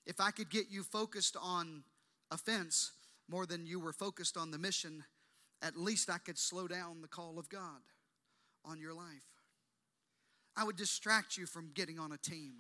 If 0.07 0.21
I 0.21 0.31
could 0.31 0.51
get 0.51 0.67
you 0.71 0.85
focused 0.85 1.37
on 1.41 1.83
offense 2.31 2.93
more 3.29 3.45
than 3.45 3.67
you 3.67 3.81
were 3.81 3.93
focused 3.93 4.37
on 4.37 4.53
the 4.53 4.59
mission, 4.59 5.05
at 5.63 5.77
least 5.77 6.11
I 6.11 6.19
could 6.19 6.39
slow 6.39 6.69
down 6.69 7.01
the 7.01 7.09
call 7.09 7.39
of 7.39 7.49
God 7.49 7.83
on 8.65 8.81
your 8.81 8.95
life. 8.95 9.25
I 10.57 10.65
would 10.65 10.77
distract 10.77 11.37
you 11.37 11.47
from 11.47 11.71
getting 11.75 11.99
on 11.99 12.13
a 12.13 12.19
team. 12.19 12.55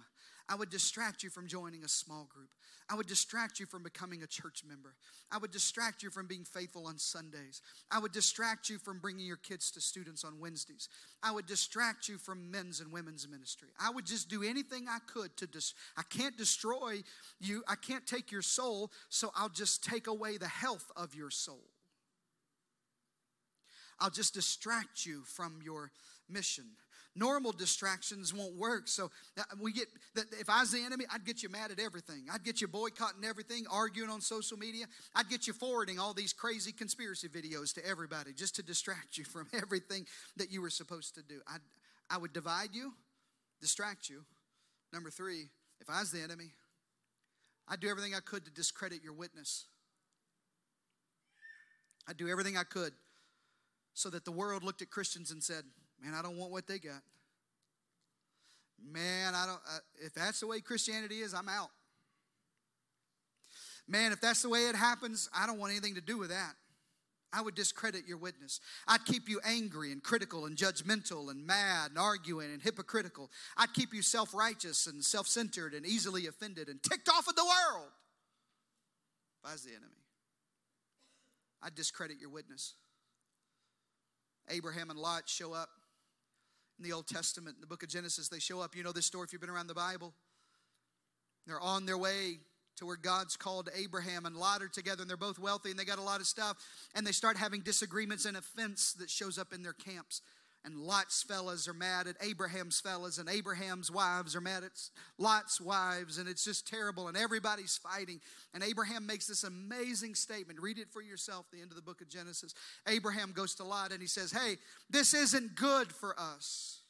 I 0.49 0.55
would 0.55 0.71
distract 0.71 1.23
you 1.23 1.31
from 1.31 1.49
joining 1.49 1.83
a 1.83 1.89
small 1.89 2.29
group. 2.33 2.51
I 2.89 2.95
would 2.95 3.09
distract 3.09 3.59
you 3.59 3.67
from 3.67 3.83
becoming 3.83 4.23
a 4.23 4.29
church 4.29 4.63
member. 4.67 4.95
I 5.33 5.39
would 5.39 5.51
distract 5.51 6.05
you 6.05 6.11
from 6.11 6.29
being 6.29 6.45
faithful 6.45 6.87
on 6.87 6.99
Sundays. 6.99 7.63
I 7.91 7.99
would 7.99 8.13
distract 8.13 8.71
you 8.71 8.79
from 8.79 9.01
bringing 9.01 9.27
your 9.27 9.39
kids 9.39 9.73
to 9.73 9.81
students 9.81 10.23
on 10.23 10.39
Wednesdays. 10.39 10.89
I 11.21 11.33
would 11.33 11.47
distract 11.47 12.09
you 12.09 12.17
from 12.17 12.49
men's 12.51 12.79
and 12.79 12.93
women's 12.93 13.29
ministry. 13.29 13.71
I 13.81 13.91
would 13.91 14.07
just 14.07 14.29
do 14.29 14.45
anything 14.45 14.87
I 14.89 14.99
could 15.13 15.37
to 15.39 15.49
dis- 15.49 15.75
I 15.97 16.03
can't 16.03 16.37
destroy 16.37 17.03
you. 17.41 17.65
I 17.67 17.75
can't 17.75 18.07
take 18.07 18.31
your 18.31 18.43
soul, 18.43 18.93
so 19.09 19.33
I'll 19.35 19.49
just 19.49 19.83
take 19.83 20.07
away 20.07 20.37
the 20.37 20.47
health 20.47 20.93
of 20.97 21.17
your 21.17 21.31
soul. 21.31 21.65
I'll 24.01 24.11
just 24.11 24.35
distract 24.35 25.07
you 25.07 25.23
from 25.25 25.61
your 25.65 25.91
mission. 26.29 26.65
Normal 27.15 27.53
distractions 27.53 28.35
won't 28.35 28.55
work. 28.57 28.89
So 28.89 29.11
uh, 29.39 29.43
we 29.59 29.73
get 29.73 29.89
that 30.15 30.27
if 30.39 30.51
I 30.51 30.61
was 30.61 30.71
the 30.71 30.85
enemy, 30.85 31.07
I'd 31.11 31.25
get 31.25 31.43
you 31.43 31.49
mad 31.49 31.71
at 31.71 31.81
everything. 31.81 32.27
I'd 32.31 32.45
get 32.45 32.61
you 32.61 32.69
boycotting 32.69 33.25
everything, 33.25 33.65
arguing 33.71 34.11
on 34.11 34.21
social 34.21 34.59
media. 34.59 34.85
I'd 35.15 35.31
get 35.31 35.47
you 35.47 35.55
forwarding 35.55 35.99
all 35.99 36.13
these 36.13 36.35
crazy 36.35 36.73
conspiracy 36.73 37.29
videos 37.29 37.73
to 37.75 37.87
everybody 37.87 38.35
just 38.35 38.55
to 38.57 38.63
distract 38.63 39.17
you 39.17 39.25
from 39.25 39.49
everything 39.55 40.07
that 40.37 40.53
you 40.53 40.61
were 40.61 40.69
supposed 40.71 41.15
to 41.15 41.23
do. 41.23 41.41
I'd, 41.49 41.61
I 42.11 42.19
would 42.19 42.35
divide 42.35 42.75
you, 42.75 42.93
distract 43.63 44.11
you. 44.11 44.23
Number 44.93 45.09
three, 45.09 45.49
if 45.81 45.89
I 45.89 46.01
was 46.01 46.11
the 46.11 46.21
enemy, 46.21 46.51
I'd 47.67 47.81
do 47.81 47.89
everything 47.89 48.15
I 48.15 48.21
could 48.21 48.45
to 48.45 48.51
discredit 48.51 49.03
your 49.03 49.15
witness. 49.15 49.65
I'd 52.07 52.19
do 52.19 52.29
everything 52.29 52.59
I 52.59 52.63
could 52.63 52.93
so 53.97 54.11
that 54.11 54.27
the 54.27 54.31
world 54.31 54.63
looked 54.63 54.83
at 54.83 54.91
Christians 54.91 55.31
and 55.31 55.43
said, 55.43 55.65
Man, 56.05 56.13
I 56.13 56.21
don't 56.21 56.37
want 56.37 56.53
what 56.53 56.67
they 56.67 56.79
got. 56.79 57.01
Man, 58.93 59.35
I 59.35 59.47
don't, 59.47 59.61
uh, 59.75 59.79
if 60.05 60.13
that's 60.13 60.41
the 60.41 60.47
way 60.47 60.61
Christianity 60.61 61.21
is, 61.21 61.33
I'm 61.33 61.49
out. 61.49 61.71
Man, 63.89 64.13
if 64.13 64.21
that's 64.21 64.43
the 64.43 64.51
way 64.51 64.67
it 64.69 64.77
happens, 64.77 65.31
I 65.35 65.47
don't 65.47 65.59
want 65.59 65.73
anything 65.73 65.95
to 65.95 66.03
do 66.03 66.19
with 66.19 66.29
that. 66.29 66.53
I 67.33 67.41
would 67.41 67.55
discredit 67.55 68.07
your 68.07 68.19
witness. 68.19 68.61
I'd 68.87 69.07
keep 69.07 69.31
you 69.31 69.41
angry 69.43 69.93
and 69.93 70.03
critical 70.03 70.45
and 70.45 70.59
judgmental 70.59 71.31
and 71.31 71.47
mad 71.47 71.91
and 71.91 71.99
arguing 71.99 72.53
and 72.53 72.61
hypocritical. 72.61 73.31
I'd 73.57 73.73
keep 73.73 73.95
you 73.95 74.03
self 74.03 74.35
righteous 74.35 74.87
and 74.87 75.03
self 75.03 75.27
centered 75.27 75.73
and 75.73 75.87
easily 75.87 76.27
offended 76.27 76.69
and 76.69 76.83
ticked 76.83 77.09
off 77.09 77.29
at 77.31 77.37
the 77.37 77.45
world 77.45 77.89
if 79.43 79.49
I 79.49 79.53
was 79.53 79.63
the 79.63 79.71
enemy. 79.71 79.87
I'd 81.63 81.75
discredit 81.75 82.19
your 82.21 82.31
witness. 82.31 82.75
Abraham 84.49 84.91
and 84.91 84.99
Lot 84.99 85.29
show 85.29 85.53
up 85.53 85.69
in 86.79 86.85
the 86.85 86.93
Old 86.93 87.07
Testament, 87.07 87.57
in 87.57 87.61
the 87.61 87.67
book 87.67 87.83
of 87.83 87.89
Genesis. 87.89 88.29
They 88.29 88.39
show 88.39 88.61
up. 88.61 88.77
You 88.77 88.83
know 88.83 88.93
this 88.93 89.07
story 89.07 89.25
if 89.25 89.33
you've 89.33 89.41
been 89.41 89.51
around 89.51 89.67
the 89.67 89.75
Bible. 89.75 90.13
They're 91.47 91.61
on 91.61 91.87
their 91.87 91.99
way 91.99 92.39
to 92.77 92.87
where 92.87 92.97
God's 92.97 93.37
called 93.37 93.71
Abraham 93.75 94.27
and 94.27 94.37
Lot 94.37 94.63
are 94.63 94.69
together, 94.69 95.01
and 95.01 95.09
they're 95.09 95.17
both 95.17 95.39
wealthy 95.39 95.71
and 95.71 95.79
they 95.79 95.85
got 95.85 95.99
a 95.99 96.03
lot 96.03 96.21
of 96.21 96.27
stuff. 96.27 96.57
And 96.95 97.07
they 97.07 97.13
start 97.13 97.37
having 97.37 97.63
disagreements 97.63 98.25
and 98.25 98.37
offense 98.37 98.93
that 98.95 99.11
shows 99.11 99.39
up 99.39 99.53
in 99.53 99.63
their 99.63 99.73
camps. 99.73 100.21
And 100.67 100.77
Lot's 100.77 101.23
fellas 101.23 101.69
are 101.69 101.75
mad 101.75 102.09
at 102.09 102.17
Abraham's 102.21 102.81
fellas, 102.81 103.19
and 103.19 103.29
Abraham's 103.29 103.89
wives 103.89 104.35
are 104.35 104.41
mad 104.41 104.65
at 104.65 104.73
Lot's 105.17 105.61
wives, 105.61 106.19
and 106.19 106.29
it's 106.29 106.45
just 106.45 106.67
terrible, 106.67 107.07
and 107.07 107.17
everybody's 107.17 107.79
fighting. 107.79 108.21
And 108.53 108.65
Abraham 108.65 109.07
makes 109.07 109.29
this 109.29 109.45
amazing 109.45 110.17
statement. 110.17 110.61
Read 110.61 110.79
it 110.79 110.91
for 110.91 111.01
yourself, 111.01 111.47
the 111.53 111.63
end 111.63 111.71
of 111.71 111.77
the 111.77 111.83
book 111.83 112.01
of 112.01 112.09
Genesis. 112.09 112.53
Abraham 112.89 113.31
goes 113.31 113.55
to 113.55 113.65
Lot 113.65 113.93
and 113.93 114.01
he 114.01 114.09
says, 114.09 114.33
Hey, 114.33 114.57
this 114.91 115.15
isn't 115.15 115.55
good 115.55 115.93
for 115.93 116.19
us 116.19 116.81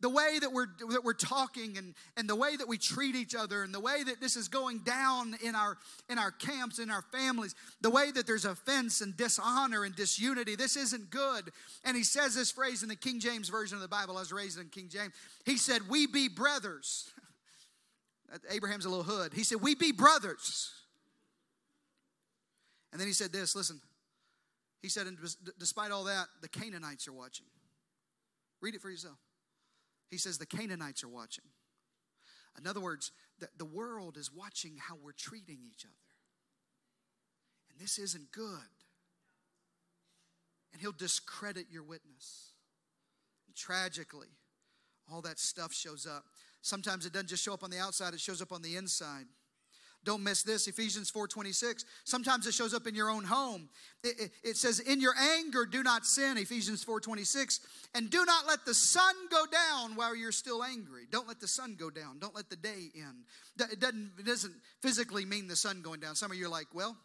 the 0.00 0.10
way 0.10 0.38
that 0.38 0.52
we're 0.52 0.66
that 0.90 1.02
we're 1.04 1.14
talking 1.14 1.78
and 1.78 1.94
and 2.16 2.28
the 2.28 2.36
way 2.36 2.56
that 2.56 2.68
we 2.68 2.76
treat 2.76 3.14
each 3.14 3.34
other 3.34 3.62
and 3.62 3.72
the 3.72 3.80
way 3.80 4.02
that 4.02 4.20
this 4.20 4.36
is 4.36 4.48
going 4.48 4.80
down 4.80 5.34
in 5.42 5.54
our 5.54 5.78
in 6.10 6.18
our 6.18 6.30
camps 6.30 6.78
in 6.78 6.90
our 6.90 7.02
families 7.12 7.54
the 7.80 7.90
way 7.90 8.10
that 8.10 8.26
there's 8.26 8.44
offense 8.44 9.00
and 9.00 9.16
dishonor 9.16 9.84
and 9.84 9.96
disunity 9.96 10.54
this 10.54 10.76
isn't 10.76 11.10
good. 11.10 11.50
And 11.84 11.96
he 11.96 12.02
says 12.02 12.34
this 12.34 12.50
phrase 12.50 12.82
in 12.82 12.88
the 12.88 12.96
king 12.96 13.20
james 13.20 13.48
version 13.48 13.76
of 13.76 13.82
the 13.82 13.88
bible 13.88 14.16
i 14.16 14.20
was 14.20 14.32
raised 14.32 14.58
in 14.58 14.68
king 14.68 14.88
james. 14.88 15.14
He 15.44 15.56
said 15.56 15.82
we 15.88 16.06
be 16.06 16.28
brothers. 16.28 17.10
Abraham's 18.50 18.84
a 18.84 18.88
little 18.88 19.04
hood. 19.04 19.32
He 19.32 19.44
said 19.44 19.62
we 19.62 19.74
be 19.74 19.92
brothers. 19.92 20.72
And 22.92 23.00
then 23.00 23.06
he 23.08 23.14
said 23.14 23.32
this 23.32 23.56
listen. 23.56 23.80
He 24.82 24.90
said 24.90 25.06
and 25.06 25.16
despite 25.58 25.90
all 25.90 26.04
that 26.04 26.26
the 26.42 26.48
canaanites 26.48 27.08
are 27.08 27.12
watching. 27.12 27.46
Read 28.60 28.74
it 28.74 28.82
for 28.82 28.90
yourself 28.90 29.16
he 30.10 30.18
says 30.18 30.38
the 30.38 30.46
Canaanites 30.46 31.02
are 31.04 31.08
watching. 31.08 31.44
In 32.58 32.66
other 32.66 32.80
words, 32.80 33.12
the, 33.38 33.48
the 33.58 33.64
world 33.64 34.16
is 34.16 34.32
watching 34.32 34.76
how 34.78 34.96
we're 35.02 35.12
treating 35.12 35.58
each 35.62 35.84
other. 35.84 35.94
And 37.70 37.80
this 37.80 37.98
isn't 37.98 38.32
good. 38.32 38.48
And 40.72 40.80
he'll 40.80 40.92
discredit 40.92 41.66
your 41.70 41.82
witness. 41.82 42.52
And 43.46 43.54
tragically, 43.54 44.28
all 45.12 45.22
that 45.22 45.38
stuff 45.38 45.72
shows 45.72 46.06
up. 46.06 46.24
Sometimes 46.62 47.06
it 47.06 47.12
doesn't 47.12 47.28
just 47.28 47.44
show 47.44 47.54
up 47.54 47.62
on 47.62 47.70
the 47.70 47.78
outside, 47.78 48.14
it 48.14 48.20
shows 48.20 48.42
up 48.42 48.52
on 48.52 48.62
the 48.62 48.76
inside. 48.76 49.26
Don't 50.06 50.22
miss 50.22 50.44
this, 50.44 50.68
Ephesians 50.68 51.10
4:26. 51.10 51.84
Sometimes 52.04 52.46
it 52.46 52.54
shows 52.54 52.72
up 52.72 52.86
in 52.86 52.94
your 52.94 53.10
own 53.10 53.24
home. 53.24 53.68
It, 54.04 54.20
it, 54.20 54.30
it, 54.44 54.56
says, 54.56 54.78
"In 54.78 55.00
your 55.00 55.14
anger, 55.18 55.66
do 55.66 55.82
not 55.82 56.06
sin." 56.06 56.38
Ephesians 56.38 56.84
4:26, 56.84 57.58
and 57.92 58.08
do 58.08 58.24
not 58.24 58.46
let 58.46 58.64
the 58.64 58.72
sun 58.72 59.14
go 59.30 59.44
down 59.46 59.96
while 59.96 60.14
you're 60.14 60.30
still 60.30 60.62
angry. 60.62 61.08
Don't 61.10 61.26
let 61.26 61.40
the 61.40 61.48
sun 61.48 61.74
go 61.74 61.90
down. 61.90 62.20
Don't 62.20 62.36
let 62.36 62.48
the 62.48 62.56
day 62.56 62.92
end. 62.94 63.24
It 63.58 63.80
doesn't, 63.80 64.12
it 64.16 64.24
doesn't 64.24 64.54
physically 64.80 65.24
mean 65.24 65.48
the 65.48 65.56
sun 65.56 65.82
going 65.82 65.98
down. 65.98 66.14
Some 66.14 66.30
of 66.30 66.36
you 66.36 66.46
are 66.46 66.50
like, 66.50 66.68
"Well, 66.72 66.96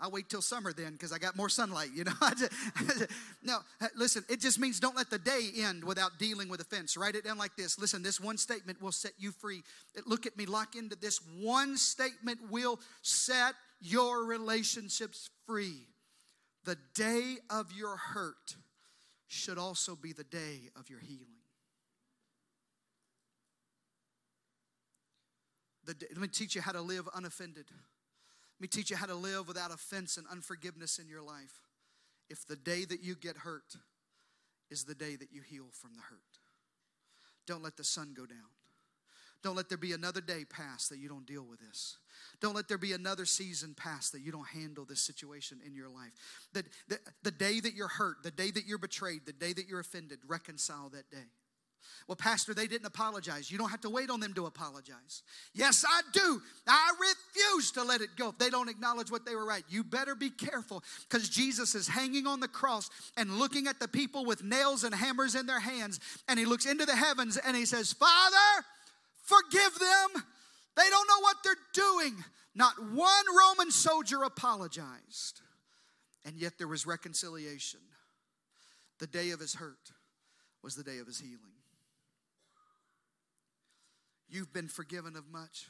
I'll 0.00 0.10
wait 0.10 0.28
till 0.28 0.42
summer 0.42 0.72
then 0.72 0.92
because 0.92 1.12
I 1.12 1.18
got 1.18 1.36
more 1.36 1.48
sunlight, 1.48 1.90
you 1.94 2.04
know. 2.04 2.12
no, 3.42 3.58
uh, 3.80 3.86
listen, 3.96 4.24
it 4.28 4.40
just 4.40 4.58
means 4.58 4.80
don't 4.80 4.96
let 4.96 5.08
the 5.08 5.18
day 5.18 5.50
end 5.56 5.84
without 5.84 6.18
dealing 6.18 6.48
with 6.48 6.60
offense. 6.60 6.96
Write 6.96 7.14
it 7.14 7.24
down 7.24 7.38
like 7.38 7.56
this. 7.56 7.78
Listen, 7.78 8.02
this 8.02 8.20
one 8.20 8.36
statement 8.36 8.82
will 8.82 8.92
set 8.92 9.12
you 9.18 9.30
free. 9.30 9.62
Look 10.06 10.26
at 10.26 10.36
me, 10.36 10.46
lock 10.46 10.74
into 10.74 10.96
this. 10.96 11.20
One 11.40 11.76
statement 11.76 12.40
will 12.50 12.80
set 13.02 13.54
your 13.80 14.24
relationships 14.24 15.30
free. 15.46 15.86
The 16.64 16.76
day 16.94 17.36
of 17.50 17.72
your 17.72 17.96
hurt 17.96 18.56
should 19.28 19.58
also 19.58 19.94
be 19.94 20.12
the 20.12 20.24
day 20.24 20.70
of 20.76 20.90
your 20.90 21.00
healing. 21.00 21.28
The 25.84 25.94
day, 25.94 26.06
let 26.10 26.20
me 26.20 26.28
teach 26.28 26.54
you 26.54 26.62
how 26.62 26.72
to 26.72 26.80
live 26.80 27.08
unoffended. 27.14 27.66
Me 28.64 28.68
teach 28.68 28.88
you 28.88 28.96
how 28.96 29.04
to 29.04 29.14
live 29.14 29.46
without 29.46 29.70
offense 29.70 30.16
and 30.16 30.26
unforgiveness 30.32 30.98
in 30.98 31.06
your 31.06 31.20
life. 31.20 31.60
If 32.30 32.46
the 32.46 32.56
day 32.56 32.86
that 32.86 33.02
you 33.02 33.14
get 33.14 33.36
hurt 33.36 33.76
is 34.70 34.84
the 34.84 34.94
day 34.94 35.16
that 35.16 35.30
you 35.30 35.42
heal 35.42 35.66
from 35.70 35.90
the 35.92 36.00
hurt, 36.00 36.38
don't 37.46 37.62
let 37.62 37.76
the 37.76 37.84
sun 37.84 38.14
go 38.16 38.24
down. 38.24 38.38
Don't 39.42 39.54
let 39.54 39.68
there 39.68 39.76
be 39.76 39.92
another 39.92 40.22
day 40.22 40.46
pass 40.48 40.88
that 40.88 40.96
you 40.96 41.10
don't 41.10 41.26
deal 41.26 41.44
with 41.44 41.60
this. 41.60 41.98
Don't 42.40 42.54
let 42.54 42.66
there 42.66 42.78
be 42.78 42.94
another 42.94 43.26
season 43.26 43.74
pass 43.74 44.08
that 44.08 44.22
you 44.22 44.32
don't 44.32 44.48
handle 44.48 44.86
this 44.86 45.00
situation 45.00 45.60
in 45.66 45.74
your 45.74 45.90
life. 45.90 46.12
The, 46.54 46.64
the, 46.88 46.98
the 47.22 47.32
day 47.32 47.60
that 47.60 47.74
you're 47.74 47.86
hurt, 47.86 48.22
the 48.22 48.30
day 48.30 48.50
that 48.50 48.64
you're 48.64 48.78
betrayed, 48.78 49.26
the 49.26 49.34
day 49.34 49.52
that 49.52 49.68
you're 49.68 49.80
offended, 49.80 50.20
reconcile 50.26 50.88
that 50.94 51.10
day. 51.10 51.28
Well, 52.06 52.16
Pastor, 52.16 52.52
they 52.52 52.66
didn't 52.66 52.86
apologize. 52.86 53.50
You 53.50 53.58
don't 53.58 53.70
have 53.70 53.80
to 53.82 53.90
wait 53.90 54.10
on 54.10 54.20
them 54.20 54.34
to 54.34 54.46
apologize. 54.46 55.22
Yes, 55.54 55.84
I 55.88 56.02
do. 56.12 56.42
I 56.66 56.92
refuse 57.00 57.70
to 57.72 57.82
let 57.82 58.00
it 58.00 58.10
go 58.16 58.28
if 58.28 58.38
they 58.38 58.50
don't 58.50 58.68
acknowledge 58.68 59.10
what 59.10 59.24
they 59.24 59.34
were 59.34 59.46
right. 59.46 59.64
You 59.68 59.84
better 59.84 60.14
be 60.14 60.30
careful 60.30 60.82
because 61.08 61.28
Jesus 61.28 61.74
is 61.74 61.88
hanging 61.88 62.26
on 62.26 62.40
the 62.40 62.48
cross 62.48 62.90
and 63.16 63.38
looking 63.38 63.66
at 63.66 63.80
the 63.80 63.88
people 63.88 64.24
with 64.24 64.44
nails 64.44 64.84
and 64.84 64.94
hammers 64.94 65.34
in 65.34 65.46
their 65.46 65.60
hands. 65.60 65.98
And 66.28 66.38
he 66.38 66.44
looks 66.44 66.66
into 66.66 66.84
the 66.84 66.96
heavens 66.96 67.36
and 67.38 67.56
he 67.56 67.64
says, 67.64 67.92
Father, 67.92 68.64
forgive 69.22 69.78
them. 69.78 70.24
They 70.76 70.90
don't 70.90 71.08
know 71.08 71.20
what 71.20 71.36
they're 71.42 71.54
doing. 71.72 72.22
Not 72.54 72.74
one 72.92 73.24
Roman 73.36 73.70
soldier 73.70 74.22
apologized. 74.22 75.40
And 76.24 76.36
yet 76.36 76.54
there 76.58 76.68
was 76.68 76.86
reconciliation. 76.86 77.80
The 78.98 79.06
day 79.06 79.30
of 79.30 79.40
his 79.40 79.54
hurt 79.54 79.90
was 80.62 80.74
the 80.74 80.84
day 80.84 80.98
of 80.98 81.06
his 81.06 81.20
healing. 81.20 81.53
You've 84.34 84.52
been 84.52 84.66
forgiven 84.66 85.14
of 85.14 85.30
much. 85.30 85.68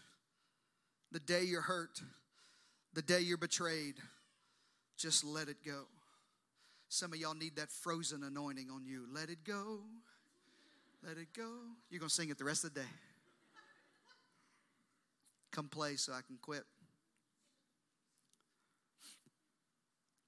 The 1.12 1.20
day 1.20 1.42
you're 1.42 1.60
hurt, 1.60 2.00
the 2.94 3.02
day 3.02 3.20
you're 3.20 3.36
betrayed, 3.36 3.96
just 4.96 5.22
let 5.22 5.48
it 5.48 5.58
go. 5.66 5.82
Some 6.88 7.12
of 7.12 7.18
y'all 7.18 7.34
need 7.34 7.56
that 7.56 7.70
frozen 7.70 8.22
anointing 8.22 8.70
on 8.70 8.86
you. 8.86 9.04
Let 9.12 9.28
it 9.28 9.44
go. 9.44 9.80
Let 11.06 11.18
it 11.18 11.28
go. 11.36 11.50
You're 11.90 11.98
going 11.98 12.08
to 12.08 12.14
sing 12.14 12.30
it 12.30 12.38
the 12.38 12.46
rest 12.46 12.64
of 12.64 12.72
the 12.72 12.80
day. 12.80 12.86
Come 15.52 15.68
play 15.68 15.96
so 15.96 16.14
I 16.14 16.22
can 16.26 16.38
quit. 16.40 16.64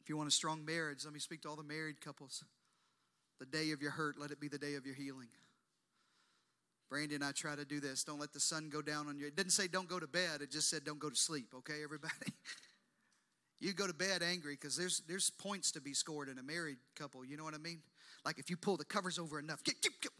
If 0.02 0.10
you 0.10 0.18
want 0.18 0.28
a 0.28 0.30
strong 0.32 0.62
marriage, 0.62 1.06
let 1.06 1.14
me 1.14 1.20
speak 1.20 1.40
to 1.42 1.48
all 1.48 1.56
the 1.56 1.62
married 1.62 2.02
couples. 2.02 2.44
The 3.38 3.46
day 3.46 3.70
of 3.70 3.80
your 3.80 3.92
hurt, 3.92 4.16
let 4.20 4.30
it 4.30 4.40
be 4.40 4.48
the 4.48 4.58
day 4.58 4.74
of 4.74 4.84
your 4.84 4.94
healing. 4.94 5.28
Brandy 6.88 7.14
and 7.16 7.24
I 7.24 7.32
try 7.32 7.56
to 7.56 7.64
do 7.64 7.80
this. 7.80 8.04
Don't 8.04 8.20
let 8.20 8.32
the 8.32 8.40
sun 8.40 8.68
go 8.70 8.80
down 8.80 9.08
on 9.08 9.18
you. 9.18 9.26
It 9.26 9.36
didn't 9.36 9.52
say 9.52 9.66
don't 9.66 9.88
go 9.88 9.98
to 9.98 10.06
bed, 10.06 10.40
it 10.40 10.50
just 10.50 10.70
said 10.70 10.84
don't 10.84 10.98
go 10.98 11.10
to 11.10 11.16
sleep, 11.16 11.48
okay, 11.58 11.82
everybody? 11.82 12.14
you 13.60 13.72
go 13.72 13.86
to 13.86 13.94
bed 13.94 14.22
angry 14.22 14.54
because 14.54 14.76
there's 14.76 15.02
there's 15.08 15.30
points 15.30 15.72
to 15.72 15.80
be 15.80 15.94
scored 15.94 16.28
in 16.28 16.38
a 16.38 16.42
married 16.42 16.78
couple. 16.94 17.24
You 17.24 17.36
know 17.36 17.44
what 17.44 17.54
I 17.54 17.58
mean? 17.58 17.80
Like 18.24 18.38
if 18.38 18.50
you 18.50 18.56
pull 18.56 18.76
the 18.76 18.84
covers 18.84 19.18
over 19.18 19.38
enough, 19.38 19.62
get, 19.64 19.80
get, 19.82 19.92
get. 20.00 20.12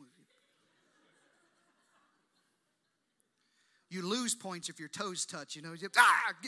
you 3.89 4.07
lose 4.07 4.35
points 4.35 4.69
if 4.69 4.79
your 4.79 4.89
toes 4.89 5.25
touch. 5.27 5.57
You 5.57 5.63
know, 5.63 5.73
you, 5.73 5.89
ah, 5.97 6.33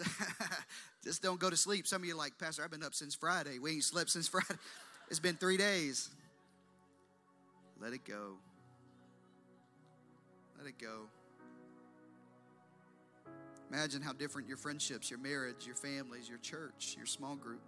just 1.04 1.22
don't 1.22 1.38
go 1.38 1.50
to 1.50 1.56
sleep. 1.56 1.86
Some 1.86 2.02
of 2.02 2.08
you 2.08 2.16
like, 2.16 2.38
Pastor, 2.38 2.64
I've 2.64 2.70
been 2.70 2.82
up 2.82 2.94
since 2.94 3.14
Friday. 3.14 3.58
We 3.58 3.72
ain't 3.72 3.84
slept 3.84 4.10
since 4.10 4.28
Friday. 4.28 4.46
It's 5.12 5.20
been 5.20 5.36
three 5.36 5.58
days. 5.58 6.08
Let 7.78 7.92
it 7.92 8.02
go. 8.02 8.38
Let 10.56 10.66
it 10.66 10.78
go. 10.78 11.02
Imagine 13.70 14.00
how 14.00 14.14
different 14.14 14.48
your 14.48 14.56
friendships, 14.56 15.10
your 15.10 15.18
marriage, 15.18 15.66
your 15.66 15.74
families, 15.74 16.30
your 16.30 16.38
church, 16.38 16.94
your 16.96 17.04
small 17.04 17.36
group, 17.36 17.60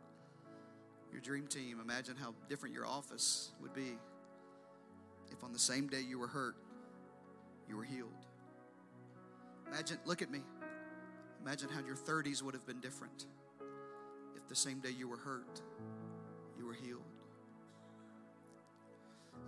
your 1.13 1.21
dream 1.21 1.47
team, 1.47 1.81
imagine 1.83 2.17
how 2.17 2.33
different 2.49 2.75
your 2.75 2.87
office 2.87 3.51
would 3.61 3.75
be 3.75 3.99
if 5.31 5.45
on 5.45 5.53
the 5.53 5.59
same 5.59 5.87
day 5.87 6.01
you 6.01 6.19
were 6.19 6.29
hurt, 6.29 6.57
you 7.69 7.77
were 7.77 7.85
healed. 7.85 8.09
Imagine, 9.71 9.99
look 10.07 10.23
at 10.23 10.31
me. 10.31 10.41
Imagine 11.43 11.69
how 11.69 11.85
your 11.85 11.97
30s 11.97 12.43
would 12.43 12.55
have 12.55 12.67
been 12.67 12.81
different 12.81 13.27
if 14.35 14.49
the 14.49 14.57
same 14.57 14.81
day 14.81 14.93
you 14.99 15.09
were 15.09 15.19
hurt, 15.19 15.61
you 16.59 16.65
were 16.65 16.73
healed. 16.73 17.03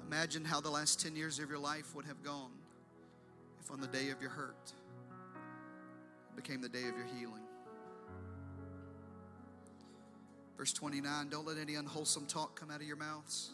Imagine 0.07 0.45
how 0.45 0.61
the 0.61 0.71
last 0.71 1.01
10 1.01 1.17
years 1.17 1.39
of 1.41 1.51
your 1.51 1.59
life 1.59 1.95
would 1.95 2.05
have 2.05 2.23
gone 2.23 2.53
if 3.61 3.73
on 3.73 3.81
the 3.81 3.89
day 3.89 4.11
of 4.11 4.21
your 4.21 4.31
hurt 4.31 4.73
became 6.37 6.61
the 6.61 6.69
day 6.69 6.87
of 6.89 6.97
your 6.97 7.07
healing. 7.19 7.43
Verse 10.57 10.73
29 10.73 11.29
Don't 11.29 11.47
let 11.47 11.59
any 11.59 11.75
unwholesome 11.75 12.27
talk 12.27 12.59
come 12.59 12.71
out 12.71 12.81
of 12.81 12.87
your 12.87 12.97
mouths, 12.97 13.51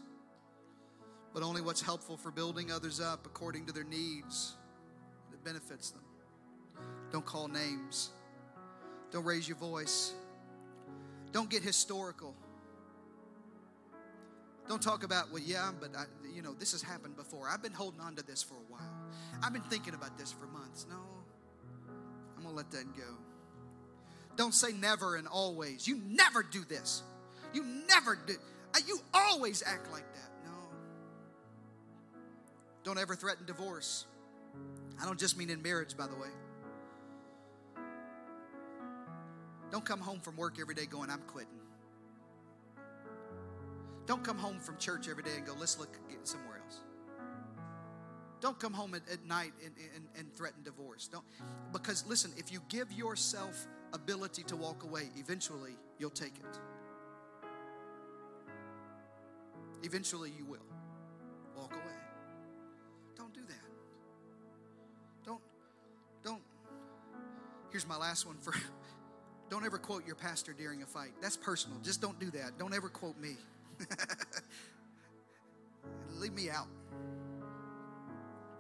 but 1.32 1.42
only 1.42 1.62
what's 1.62 1.80
helpful 1.80 2.16
for 2.18 2.30
building 2.30 2.70
others 2.70 3.00
up 3.00 3.24
according 3.24 3.64
to 3.66 3.72
their 3.72 3.84
needs 3.84 4.57
that 5.30 5.42
benefits 5.44 5.90
them. 5.90 6.03
Don't 7.12 7.24
call 7.24 7.48
names, 7.48 8.11
don't 9.11 9.24
raise 9.24 9.48
your 9.48 9.57
voice, 9.57 10.12
don't 11.32 11.48
get 11.48 11.62
historical. 11.62 12.34
Don't 14.68 14.80
talk 14.82 15.02
about, 15.02 15.32
well, 15.32 15.42
yeah, 15.44 15.70
but 15.78 15.90
I, 15.96 16.04
you 16.34 16.40
know, 16.40 16.54
this 16.54 16.72
has 16.72 16.82
happened 16.82 17.16
before. 17.16 17.48
I've 17.48 17.62
been 17.62 17.72
holding 17.72 18.00
on 18.00 18.14
to 18.16 18.24
this 18.24 18.42
for 18.42 18.54
a 18.54 18.72
while. 18.72 18.80
I've 19.42 19.52
been 19.52 19.62
thinking 19.62 19.94
about 19.94 20.16
this 20.18 20.32
for 20.32 20.46
months. 20.46 20.86
No, 20.88 20.96
I'm 22.36 22.42
going 22.42 22.54
to 22.54 22.56
let 22.56 22.70
that 22.70 22.96
go. 22.96 23.16
Don't 24.36 24.54
say 24.54 24.72
never 24.72 25.16
and 25.16 25.26
always. 25.26 25.86
You 25.86 26.00
never 26.06 26.42
do 26.42 26.64
this. 26.64 27.02
You 27.52 27.64
never 27.88 28.18
do. 28.26 28.34
Uh, 28.74 28.78
you 28.86 28.98
always 29.12 29.62
act 29.66 29.90
like 29.92 30.10
that. 30.14 30.30
No. 30.44 30.52
Don't 32.84 32.98
ever 32.98 33.14
threaten 33.14 33.44
divorce. 33.44 34.06
I 35.00 35.04
don't 35.04 35.18
just 35.18 35.36
mean 35.36 35.50
in 35.50 35.60
marriage, 35.60 35.96
by 35.96 36.06
the 36.06 36.14
way. 36.14 36.28
Don't 39.70 39.84
come 39.84 40.00
home 40.00 40.20
from 40.20 40.36
work 40.36 40.58
every 40.60 40.74
day 40.74 40.86
going, 40.86 41.10
I'm 41.10 41.22
quitting. 41.26 41.61
Don't 44.12 44.24
come 44.24 44.36
home 44.36 44.58
from 44.60 44.76
church 44.76 45.08
every 45.08 45.22
day 45.22 45.30
and 45.38 45.46
go, 45.46 45.54
let's 45.58 45.78
look 45.78 45.96
somewhere 46.24 46.60
else. 46.62 46.80
Don't 48.42 48.60
come 48.60 48.74
home 48.74 48.92
at, 48.94 49.00
at 49.10 49.24
night 49.24 49.54
and, 49.64 49.72
and, 49.96 50.04
and 50.18 50.36
threaten 50.36 50.62
divorce. 50.62 51.08
Don't, 51.08 51.24
because 51.72 52.04
listen, 52.06 52.30
if 52.36 52.52
you 52.52 52.60
give 52.68 52.92
yourself 52.92 53.66
ability 53.94 54.42
to 54.42 54.54
walk 54.54 54.82
away, 54.82 55.08
eventually 55.16 55.78
you'll 55.98 56.10
take 56.10 56.34
it. 56.36 56.58
Eventually 59.82 60.30
you 60.36 60.44
will 60.44 60.58
walk 61.56 61.72
away. 61.72 61.96
Don't 63.16 63.32
do 63.32 63.40
that. 63.48 63.64
Don't, 65.24 65.40
don't. 66.22 66.42
Here's 67.70 67.88
my 67.88 67.96
last 67.96 68.26
one 68.26 68.36
for 68.42 68.52
don't 69.48 69.64
ever 69.64 69.78
quote 69.78 70.06
your 70.06 70.16
pastor 70.16 70.52
during 70.52 70.82
a 70.82 70.86
fight. 70.86 71.12
That's 71.22 71.38
personal. 71.38 71.78
Just 71.82 72.02
don't 72.02 72.20
do 72.20 72.30
that. 72.32 72.58
Don't 72.58 72.74
ever 72.74 72.90
quote 72.90 73.18
me. 73.18 73.38
Leave 76.18 76.32
me 76.32 76.50
out. 76.50 76.68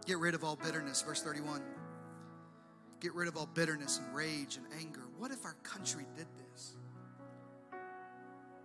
Get 0.06 0.18
rid 0.18 0.34
of 0.34 0.44
all 0.44 0.56
bitterness, 0.56 1.02
verse 1.02 1.22
31. 1.22 1.62
Get 3.00 3.14
rid 3.14 3.28
of 3.28 3.36
all 3.36 3.46
bitterness 3.46 3.98
and 3.98 4.14
rage 4.14 4.56
and 4.56 4.66
anger. 4.78 5.02
What 5.18 5.30
if 5.30 5.44
our 5.44 5.56
country 5.62 6.06
did 6.16 6.26
this? 6.36 6.76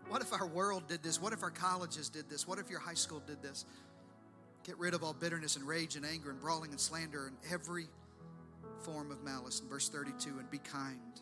What 0.10 0.22
if 0.22 0.34
our 0.34 0.48
world 0.48 0.88
did 0.88 1.04
this? 1.04 1.22
What 1.22 1.34
if 1.34 1.44
our 1.44 1.52
colleges 1.52 2.10
did 2.10 2.30
this? 2.30 2.48
What 2.48 2.60
if 2.60 2.70
your 2.70 2.80
high 2.80 2.94
school 2.94 3.22
did 3.26 3.42
this? 3.42 3.66
Get 4.64 4.78
rid 4.78 4.94
of 4.94 5.04
all 5.04 5.14
bitterness 5.14 5.56
and 5.56 5.68
rage 5.68 5.96
and 5.96 6.06
anger 6.06 6.30
and 6.30 6.40
brawling 6.40 6.72
and 6.72 6.80
slander 6.80 7.28
and 7.28 7.38
every 7.52 7.88
form 8.82 9.12
of 9.12 9.24
malice. 9.24 9.60
In 9.60 9.68
verse 9.68 9.90
32, 9.90 10.40
and 10.40 10.50
be 10.50 10.60
kind. 10.60 11.22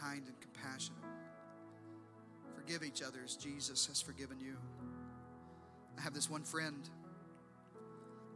Kind 0.00 0.22
and 0.26 0.40
compassionate. 0.40 0.98
Forgive 2.54 2.82
each 2.82 3.02
other 3.02 3.18
as 3.24 3.36
Jesus 3.36 3.86
has 3.86 4.00
forgiven 4.00 4.38
you. 4.40 4.56
I 5.98 6.02
have 6.02 6.14
this 6.14 6.30
one 6.30 6.42
friend. 6.42 6.88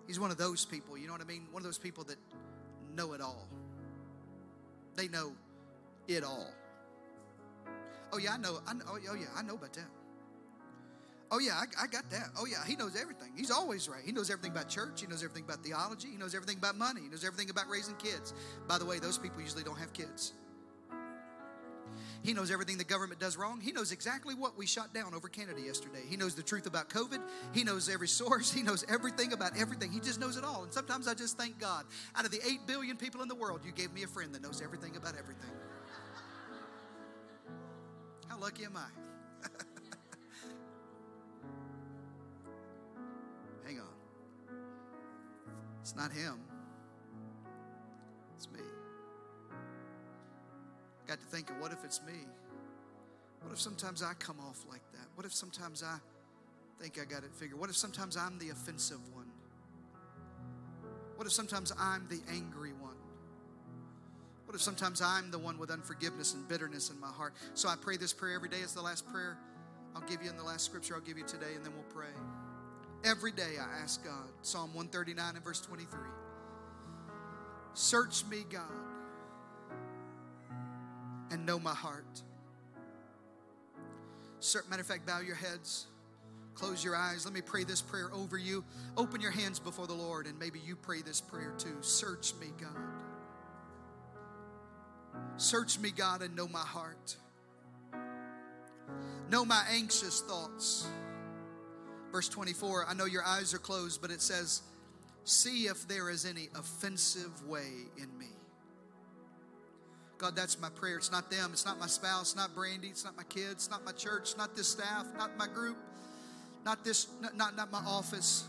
He's 0.07 0.21
one 0.21 0.31
of 0.31 0.37
those 0.37 0.65
people, 0.65 0.99
you 0.99 1.07
know 1.07 1.13
what 1.13 1.23
I 1.23 1.27
mean? 1.27 1.47
One 1.51 1.61
of 1.61 1.65
those 1.65 1.79
people 1.79 2.05
that 2.05 2.17
know 2.95 3.13
it 3.15 3.21
all. 3.21 3.49
They 4.97 5.09
know 5.09 5.33
it 6.07 6.23
all. 6.23 6.53
Oh 8.13 8.19
yeah, 8.19 8.35
I 8.35 8.37
know. 8.37 8.61
I 8.67 8.75
know. 8.75 8.85
Oh, 8.89 8.99
oh 9.11 9.15
yeah, 9.15 9.27
I 9.35 9.43
know 9.43 9.55
about 9.55 9.73
that. 9.73 9.89
Oh 11.31 11.39
yeah, 11.39 11.55
I, 11.55 11.85
I, 11.85 11.87
got 11.89 12.09
that. 12.11 12.29
Oh 12.39 12.47
yeah, 12.47 12.65
he 12.65 12.77
knows 12.77 12.97
everything. 13.01 13.33
He's 13.35 13.51
always 13.51 13.89
right. 13.89 14.03
He 14.05 14.13
knows 14.13 14.31
everything 14.31 14.53
about 14.53 14.69
church. 14.69 15.01
He 15.01 15.07
knows 15.09 15.25
everything 15.25 15.45
about 15.45 15.65
theology. 15.65 16.09
He 16.13 16.17
knows 16.17 16.35
everything 16.35 16.59
about 16.59 16.77
money. 16.77 17.01
He 17.01 17.09
knows 17.09 17.25
everything 17.25 17.51
about 17.51 17.69
raising 17.69 17.97
kids. 17.97 18.35
By 18.69 18.79
the 18.79 18.85
way, 18.85 19.01
those 19.01 19.19
people 19.19 19.41
usually 19.41 19.65
don't 19.65 19.79
have 19.79 19.93
kids. 19.93 20.35
He 22.25 22.33
knows 22.33 22.51
everything 22.51 22.79
the 22.79 22.85
government 22.85 23.21
does 23.21 23.37
wrong. 23.37 23.61
He 23.61 23.71
knows 23.71 23.93
exactly 23.93 24.35
what 24.35 24.57
we 24.57 24.65
shot 24.65 24.95
down 24.95 25.13
over 25.13 25.29
Canada 25.29 25.61
yesterday. 25.61 26.01
He 26.09 26.17
knows 26.17 26.35
the 26.35 26.43
truth 26.43 26.67
about 26.67 26.89
COVID. 26.89 27.21
He 27.53 27.65
knows 27.65 27.91
every 27.91 28.09
source. 28.21 28.51
He 28.51 28.63
knows 28.63 28.83
everything 28.89 29.35
about 29.35 29.59
everything. 29.59 29.93
He 29.93 30.01
just 30.01 30.19
knows 30.19 30.39
it 30.39 30.45
all. 30.45 30.63
And 30.63 30.73
sometimes 30.73 31.07
I 31.07 31.13
just 31.13 31.37
thank 31.37 31.59
God. 31.61 31.85
Out 32.17 32.25
of 32.25 32.31
the 32.31 32.41
8 32.45 32.67
billion 32.67 32.97
people 32.97 33.21
in 33.21 33.29
the 33.29 33.35
world, 33.35 33.61
you 33.63 33.73
gave 33.73 33.93
me 33.93 34.05
a 34.05 34.07
friend 34.07 34.35
that 34.35 34.43
knows 34.43 34.63
everything 34.63 34.97
about 34.97 35.17
everything. 35.19 35.51
How 38.27 38.39
lucky 38.39 38.65
am 38.65 38.75
I? 38.75 38.87
Hang 43.67 43.81
on. 43.81 43.95
It's 45.83 45.95
not 45.95 46.11
him. 46.11 46.41
Got 51.07 51.21
to 51.21 51.27
thinking, 51.27 51.59
what 51.61 51.73
if 51.73 51.85
it's 51.85 52.01
me? 52.07 52.27
What 53.43 53.53
if 53.53 53.61
sometimes 53.61 54.03
I 54.03 54.15
come 54.15 54.39
off 54.41 54.65
like 54.69 54.83
that? 54.93 55.07
What 55.15 55.27
if 55.27 55.33
sometimes 55.33 55.83
I 55.83 55.97
think 56.81 56.99
I 57.01 57.05
got 57.05 57.25
it 57.25 57.35
figured? 57.35 57.59
What 57.59 57.71
if 57.71 57.77
sometimes 57.77 58.17
I'm 58.17 58.39
the 58.39 58.51
offensive 58.51 59.01
one? 59.13 59.27
What 61.17 61.27
if 61.27 61.33
sometimes 61.33 61.73
I'm 61.79 62.07
the 62.09 62.21
angry 62.33 62.73
one? 62.73 62.97
What 64.47 64.55
if 64.55 64.63
sometimes 64.63 65.01
I'm 65.01 65.31
the 65.31 65.39
one 65.39 65.59
with 65.59 65.71
unforgiveness 65.71 66.35
and 66.35 66.49
bitterness 66.49 66.91
in 66.91 66.99
my 66.99 67.09
heart? 67.09 67.35
So 67.55 67.69
I 67.69 67.77
pray 67.81 67.97
this 67.97 68.13
prayer 68.13 68.35
every 68.35 68.49
day. 68.49 68.59
It's 68.63 68.73
the 68.73 68.83
last 68.83 69.07
prayer 69.11 69.39
I'll 69.95 70.03
give 70.03 70.23
you 70.23 70.31
in 70.31 70.37
the 70.37 70.43
last 70.43 70.65
scripture 70.65 70.95
I'll 70.95 71.01
give 71.01 71.19
you 71.19 71.25
today, 71.25 71.55
and 71.55 71.65
then 71.65 71.73
we'll 71.75 71.95
pray. 71.95 72.13
Every 73.05 73.31
day 73.31 73.59
I 73.61 73.83
ask 73.83 74.03
God, 74.05 74.31
Psalm 74.43 74.75
139 74.75 75.37
and 75.37 75.45
verse 75.45 75.61
23. 75.61 75.99
Search 77.75 78.25
me, 78.27 78.45
God 78.51 78.94
and 81.31 81.45
know 81.47 81.59
my 81.59 81.75
heart. 81.75 82.23
Matter 84.69 84.83
of 84.83 84.87
fact, 84.87 85.07
bow 85.07 85.21
your 85.21 85.37
heads, 85.37 85.87
close 86.55 86.85
your 86.85 86.95
eyes. 86.95 87.25
Let 87.25 87.33
me 87.33 87.41
pray 87.41 87.65
this 87.65 87.81
prayer 87.81 88.11
over 88.13 88.37
you. 88.37 88.63
Open 88.97 89.21
your 89.21 89.31
hands 89.31 89.59
before 89.59 89.87
the 89.87 89.95
Lord, 89.95 90.27
and 90.27 90.39
maybe 90.39 90.61
you 90.65 90.77
pray 90.77 91.01
this 91.01 91.21
prayer 91.21 91.55
too. 91.57 91.79
Search 91.81 92.35
me, 92.41 92.49
God. 92.61 92.77
Search 95.37 95.79
me, 95.79 95.91
God, 95.91 96.23
and 96.23 96.37
know 96.37 96.47
my 96.47 96.61
heart. 96.61 97.17
Know 99.31 99.45
my 99.45 99.65
anxious 99.71 100.21
thoughts. 100.21 100.87
Verse 102.13 102.29
24, 102.29 102.87
I 102.89 102.95
know 102.95 103.07
your 103.07 103.25
eyes 103.25 103.55
are 103.55 103.59
closed, 103.59 104.01
but 104.01 104.11
it 104.11 104.21
says, 104.21 104.63
See 105.25 105.67
if 105.67 105.89
there 105.89 106.11
is 106.11 106.27
any 106.27 106.49
offensive 106.55 107.47
way 107.47 107.71
in 107.97 108.17
me. 108.19 108.34
God, 110.25 110.37
that's 110.37 110.59
my 110.59 110.71
prayer. 110.71 110.97
It's 110.97 111.13
not 111.13 111.31
them. 111.31 111.51
It's 111.53 111.67
not 111.67 111.79
my 111.79 111.87
spouse. 111.87 112.35
Not 112.35 112.55
Brandy. 112.55 112.89
It's 112.89 113.05
not 113.05 113.15
my 113.15 113.25
kids. 113.25 113.53
It's 113.53 113.71
not 113.71 113.85
my 113.85 113.93
church. 113.93 114.35
Not 114.39 114.57
this 114.57 114.69
staff. 114.69 115.05
Not 115.19 115.37
my 115.37 115.47
group. 115.47 115.77
Not 116.65 116.83
this. 116.83 117.09
Not, 117.21 117.37
not, 117.37 117.55
not 117.55 117.71
my 117.71 117.83
office. 117.87 118.45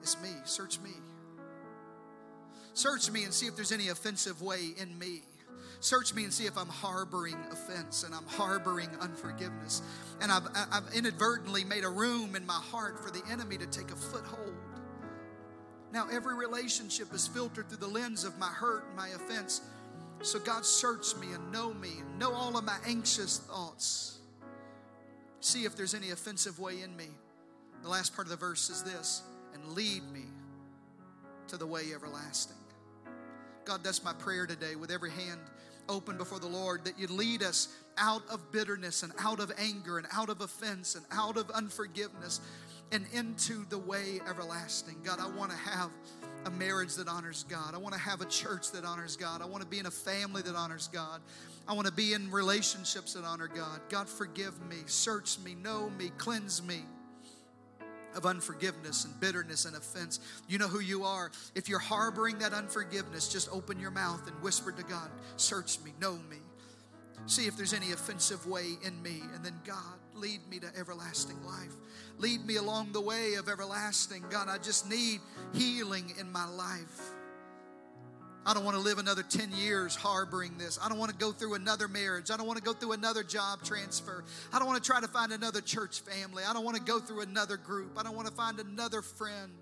It's 0.00 0.16
me. 0.22 0.30
Search 0.44 0.78
me. 0.78 0.90
Search 2.72 3.10
me 3.10 3.24
and 3.24 3.34
see 3.34 3.46
if 3.46 3.56
there's 3.56 3.72
any 3.72 3.88
offensive 3.88 4.40
way 4.40 4.60
in 4.80 4.96
me. 4.96 5.22
Search 5.80 6.14
me 6.14 6.22
and 6.22 6.32
see 6.32 6.46
if 6.46 6.56
I'm 6.56 6.68
harboring 6.68 7.36
offense 7.50 8.04
and 8.04 8.14
I'm 8.14 8.26
harboring 8.26 8.90
unforgiveness. 9.00 9.82
And 10.20 10.30
I've, 10.30 10.46
I've 10.70 10.94
inadvertently 10.94 11.64
made 11.64 11.82
a 11.82 11.90
room 11.90 12.36
in 12.36 12.46
my 12.46 12.60
heart 12.70 13.02
for 13.02 13.10
the 13.10 13.22
enemy 13.28 13.58
to 13.58 13.66
take 13.66 13.90
a 13.90 13.96
foothold. 13.96 14.54
Now, 15.92 16.06
every 16.12 16.36
relationship 16.36 17.12
is 17.12 17.26
filtered 17.26 17.68
through 17.68 17.78
the 17.78 17.88
lens 17.88 18.22
of 18.22 18.38
my 18.38 18.46
hurt 18.46 18.84
and 18.86 18.96
my 18.96 19.08
offense. 19.08 19.62
So, 20.22 20.38
God, 20.38 20.64
search 20.64 21.14
me 21.16 21.28
and 21.32 21.52
know 21.52 21.72
me, 21.72 21.90
and 22.00 22.18
know 22.18 22.32
all 22.32 22.56
of 22.56 22.64
my 22.64 22.76
anxious 22.86 23.38
thoughts. 23.38 24.18
See 25.40 25.64
if 25.64 25.76
there's 25.76 25.94
any 25.94 26.10
offensive 26.10 26.58
way 26.58 26.82
in 26.82 26.96
me. 26.96 27.06
The 27.82 27.88
last 27.88 28.14
part 28.14 28.26
of 28.26 28.30
the 28.30 28.36
verse 28.36 28.70
is 28.70 28.82
this 28.82 29.22
and 29.54 29.74
lead 29.74 30.02
me 30.12 30.24
to 31.46 31.56
the 31.56 31.66
way 31.66 31.92
everlasting. 31.94 32.56
God, 33.64 33.84
that's 33.84 34.02
my 34.02 34.12
prayer 34.14 34.46
today 34.46 34.74
with 34.74 34.90
every 34.90 35.10
hand 35.10 35.40
open 35.88 36.16
before 36.16 36.38
the 36.38 36.46
Lord 36.46 36.84
that 36.84 36.98
you 36.98 37.06
lead 37.06 37.42
us 37.42 37.68
out 37.96 38.22
of 38.30 38.52
bitterness 38.52 39.02
and 39.02 39.12
out 39.18 39.40
of 39.40 39.52
anger 39.58 39.98
and 39.98 40.06
out 40.12 40.28
of 40.28 40.40
offense 40.40 40.94
and 40.94 41.04
out 41.10 41.36
of 41.36 41.50
unforgiveness 41.50 42.40
and 42.92 43.04
into 43.12 43.64
the 43.68 43.78
way 43.78 44.20
everlasting. 44.28 44.96
God, 45.04 45.18
I 45.20 45.28
want 45.28 45.50
to 45.50 45.56
have 45.56 45.90
a 46.44 46.50
marriage 46.50 46.94
that 46.94 47.08
honors 47.08 47.44
God. 47.48 47.74
I 47.74 47.78
want 47.78 47.94
to 47.94 48.00
have 48.00 48.20
a 48.20 48.26
church 48.26 48.70
that 48.72 48.84
honors 48.84 49.16
God. 49.16 49.42
I 49.42 49.46
want 49.46 49.62
to 49.62 49.68
be 49.68 49.78
in 49.78 49.86
a 49.86 49.90
family 49.90 50.42
that 50.42 50.54
honors 50.54 50.88
God. 50.92 51.20
I 51.66 51.74
want 51.74 51.86
to 51.86 51.92
be 51.92 52.14
in 52.14 52.30
relationships 52.30 53.12
that 53.14 53.24
honor 53.24 53.48
God. 53.48 53.80
God, 53.90 54.08
forgive 54.08 54.58
me, 54.66 54.76
search 54.86 55.38
me, 55.40 55.54
know 55.54 55.90
me, 55.90 56.10
cleanse 56.16 56.62
me 56.62 56.82
of 58.14 58.24
unforgiveness 58.24 59.04
and 59.04 59.18
bitterness 59.20 59.66
and 59.66 59.76
offense. 59.76 60.20
You 60.48 60.58
know 60.58 60.68
who 60.68 60.80
you 60.80 61.04
are. 61.04 61.30
If 61.54 61.68
you're 61.68 61.78
harboring 61.78 62.38
that 62.38 62.54
unforgiveness, 62.54 63.28
just 63.28 63.50
open 63.52 63.78
your 63.78 63.90
mouth 63.90 64.26
and 64.26 64.42
whisper 64.42 64.72
to 64.72 64.82
God, 64.82 65.10
Search 65.36 65.78
me, 65.84 65.92
know 66.00 66.18
me. 66.30 66.38
See 67.26 67.46
if 67.46 67.56
there's 67.56 67.74
any 67.74 67.92
offensive 67.92 68.46
way 68.46 68.78
in 68.82 69.02
me. 69.02 69.20
And 69.34 69.44
then, 69.44 69.60
God, 69.66 69.98
lead 70.20 70.40
me 70.48 70.58
to 70.60 70.68
everlasting 70.78 71.42
life. 71.44 71.74
Lead 72.18 72.44
me 72.44 72.56
along 72.56 72.92
the 72.92 73.00
way 73.00 73.34
of 73.34 73.48
everlasting. 73.48 74.24
God, 74.30 74.48
I 74.48 74.58
just 74.58 74.88
need 74.88 75.20
healing 75.52 76.12
in 76.18 76.30
my 76.32 76.46
life. 76.46 77.14
I 78.46 78.54
don't 78.54 78.64
want 78.64 78.76
to 78.76 78.82
live 78.82 78.98
another 78.98 79.22
10 79.22 79.52
years 79.52 79.94
harboring 79.94 80.56
this. 80.56 80.78
I 80.82 80.88
don't 80.88 80.98
want 80.98 81.10
to 81.10 81.16
go 81.18 81.32
through 81.32 81.54
another 81.54 81.86
marriage. 81.86 82.30
I 82.30 82.36
don't 82.38 82.46
want 82.46 82.56
to 82.56 82.62
go 82.62 82.72
through 82.72 82.92
another 82.92 83.22
job 83.22 83.62
transfer. 83.62 84.24
I 84.52 84.58
don't 84.58 84.66
want 84.66 84.82
to 84.82 84.90
try 84.90 85.00
to 85.00 85.08
find 85.08 85.32
another 85.32 85.60
church 85.60 86.00
family. 86.00 86.44
I 86.48 86.54
don't 86.54 86.64
want 86.64 86.76
to 86.76 86.82
go 86.82 86.98
through 86.98 87.20
another 87.20 87.58
group. 87.58 87.98
I 87.98 88.02
don't 88.02 88.16
want 88.16 88.26
to 88.26 88.32
find 88.32 88.58
another 88.58 89.02
friend 89.02 89.52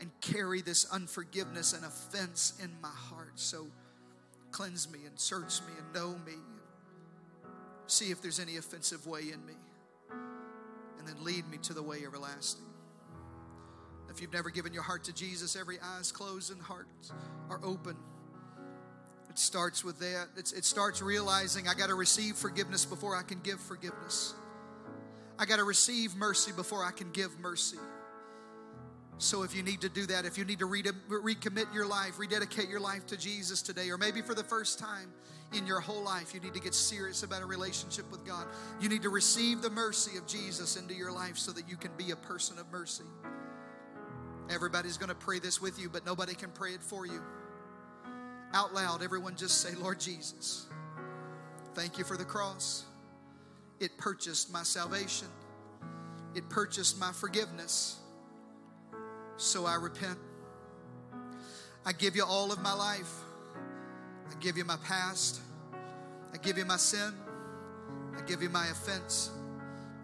and 0.00 0.10
carry 0.22 0.62
this 0.62 0.90
unforgiveness 0.90 1.74
and 1.74 1.84
offense 1.84 2.54
in 2.62 2.70
my 2.80 2.88
heart. 2.88 3.32
So 3.34 3.66
cleanse 4.50 4.90
me 4.90 5.00
and 5.06 5.20
search 5.20 5.60
me 5.60 5.74
and 5.78 5.94
know 5.94 6.16
me. 6.24 6.38
See 7.90 8.12
if 8.12 8.22
there's 8.22 8.38
any 8.38 8.56
offensive 8.56 9.04
way 9.08 9.20
in 9.20 9.44
me. 9.44 9.54
And 10.98 11.08
then 11.08 11.24
lead 11.24 11.48
me 11.50 11.58
to 11.62 11.74
the 11.74 11.82
way 11.82 11.98
everlasting. 12.06 12.64
If 14.08 14.20
you've 14.20 14.32
never 14.32 14.48
given 14.48 14.72
your 14.72 14.84
heart 14.84 15.02
to 15.04 15.12
Jesus, 15.12 15.56
every 15.56 15.78
eye's 15.82 16.12
closed 16.12 16.52
and 16.52 16.62
hearts 16.62 17.12
are 17.48 17.58
open. 17.64 17.96
It 19.28 19.40
starts 19.40 19.82
with 19.82 19.98
that. 19.98 20.28
It's, 20.36 20.52
it 20.52 20.64
starts 20.64 21.02
realizing 21.02 21.66
I 21.66 21.74
got 21.74 21.88
to 21.88 21.96
receive 21.96 22.36
forgiveness 22.36 22.84
before 22.84 23.16
I 23.16 23.22
can 23.22 23.40
give 23.40 23.58
forgiveness. 23.58 24.34
I 25.36 25.44
got 25.44 25.56
to 25.56 25.64
receive 25.64 26.14
mercy 26.14 26.52
before 26.52 26.84
I 26.84 26.92
can 26.92 27.10
give 27.10 27.40
mercy. 27.40 27.78
So, 29.20 29.42
if 29.42 29.54
you 29.54 29.62
need 29.62 29.82
to 29.82 29.90
do 29.90 30.06
that, 30.06 30.24
if 30.24 30.38
you 30.38 30.46
need 30.46 30.60
to 30.60 30.66
re- 30.66 30.82
recommit 30.82 31.72
your 31.74 31.86
life, 31.86 32.18
rededicate 32.18 32.70
your 32.70 32.80
life 32.80 33.06
to 33.08 33.18
Jesus 33.18 33.60
today, 33.60 33.90
or 33.90 33.98
maybe 33.98 34.22
for 34.22 34.34
the 34.34 34.42
first 34.42 34.78
time 34.78 35.12
in 35.52 35.66
your 35.66 35.78
whole 35.78 36.02
life, 36.02 36.32
you 36.32 36.40
need 36.40 36.54
to 36.54 36.60
get 36.60 36.74
serious 36.74 37.22
about 37.22 37.42
a 37.42 37.44
relationship 37.44 38.10
with 38.10 38.24
God. 38.24 38.46
You 38.80 38.88
need 38.88 39.02
to 39.02 39.10
receive 39.10 39.60
the 39.60 39.68
mercy 39.68 40.16
of 40.16 40.26
Jesus 40.26 40.76
into 40.76 40.94
your 40.94 41.12
life 41.12 41.36
so 41.36 41.52
that 41.52 41.68
you 41.68 41.76
can 41.76 41.90
be 41.98 42.12
a 42.12 42.16
person 42.16 42.58
of 42.58 42.72
mercy. 42.72 43.04
Everybody's 44.48 44.96
going 44.96 45.10
to 45.10 45.14
pray 45.14 45.38
this 45.38 45.60
with 45.60 45.78
you, 45.78 45.90
but 45.90 46.06
nobody 46.06 46.34
can 46.34 46.50
pray 46.50 46.72
it 46.72 46.82
for 46.82 47.06
you. 47.06 47.22
Out 48.54 48.72
loud, 48.72 49.02
everyone 49.02 49.36
just 49.36 49.60
say, 49.60 49.74
Lord 49.74 50.00
Jesus, 50.00 50.66
thank 51.74 51.98
you 51.98 52.04
for 52.04 52.16
the 52.16 52.24
cross. 52.24 52.86
It 53.80 53.98
purchased 53.98 54.50
my 54.50 54.62
salvation, 54.62 55.28
it 56.34 56.48
purchased 56.48 56.98
my 56.98 57.12
forgiveness. 57.12 57.99
So 59.40 59.64
I 59.64 59.76
repent. 59.76 60.18
I 61.86 61.92
give 61.92 62.14
you 62.14 62.24
all 62.24 62.52
of 62.52 62.60
my 62.60 62.74
life. 62.74 63.10
I 64.30 64.34
give 64.40 64.56
you 64.56 64.64
my 64.64 64.76
past. 64.84 65.40
I 66.32 66.36
give 66.36 66.58
you 66.58 66.64
my 66.64 66.76
sin. 66.76 67.14
I 68.16 68.20
give 68.22 68.42
you 68.42 68.50
my 68.50 68.66
offense. 68.68 69.30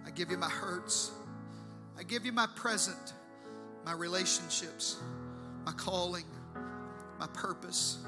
I 0.07 0.11
give 0.11 0.31
you 0.31 0.39
my 0.39 0.49
hurts. 0.49 1.13
I 1.99 2.03
give 2.03 2.25
you 2.25 2.33
my 2.33 2.47
present 2.57 3.13
my 3.87 3.93
relationships, 3.93 4.97
my 5.65 5.71
calling, 5.71 6.25
my 7.21 7.29
purpose. 7.29 7.99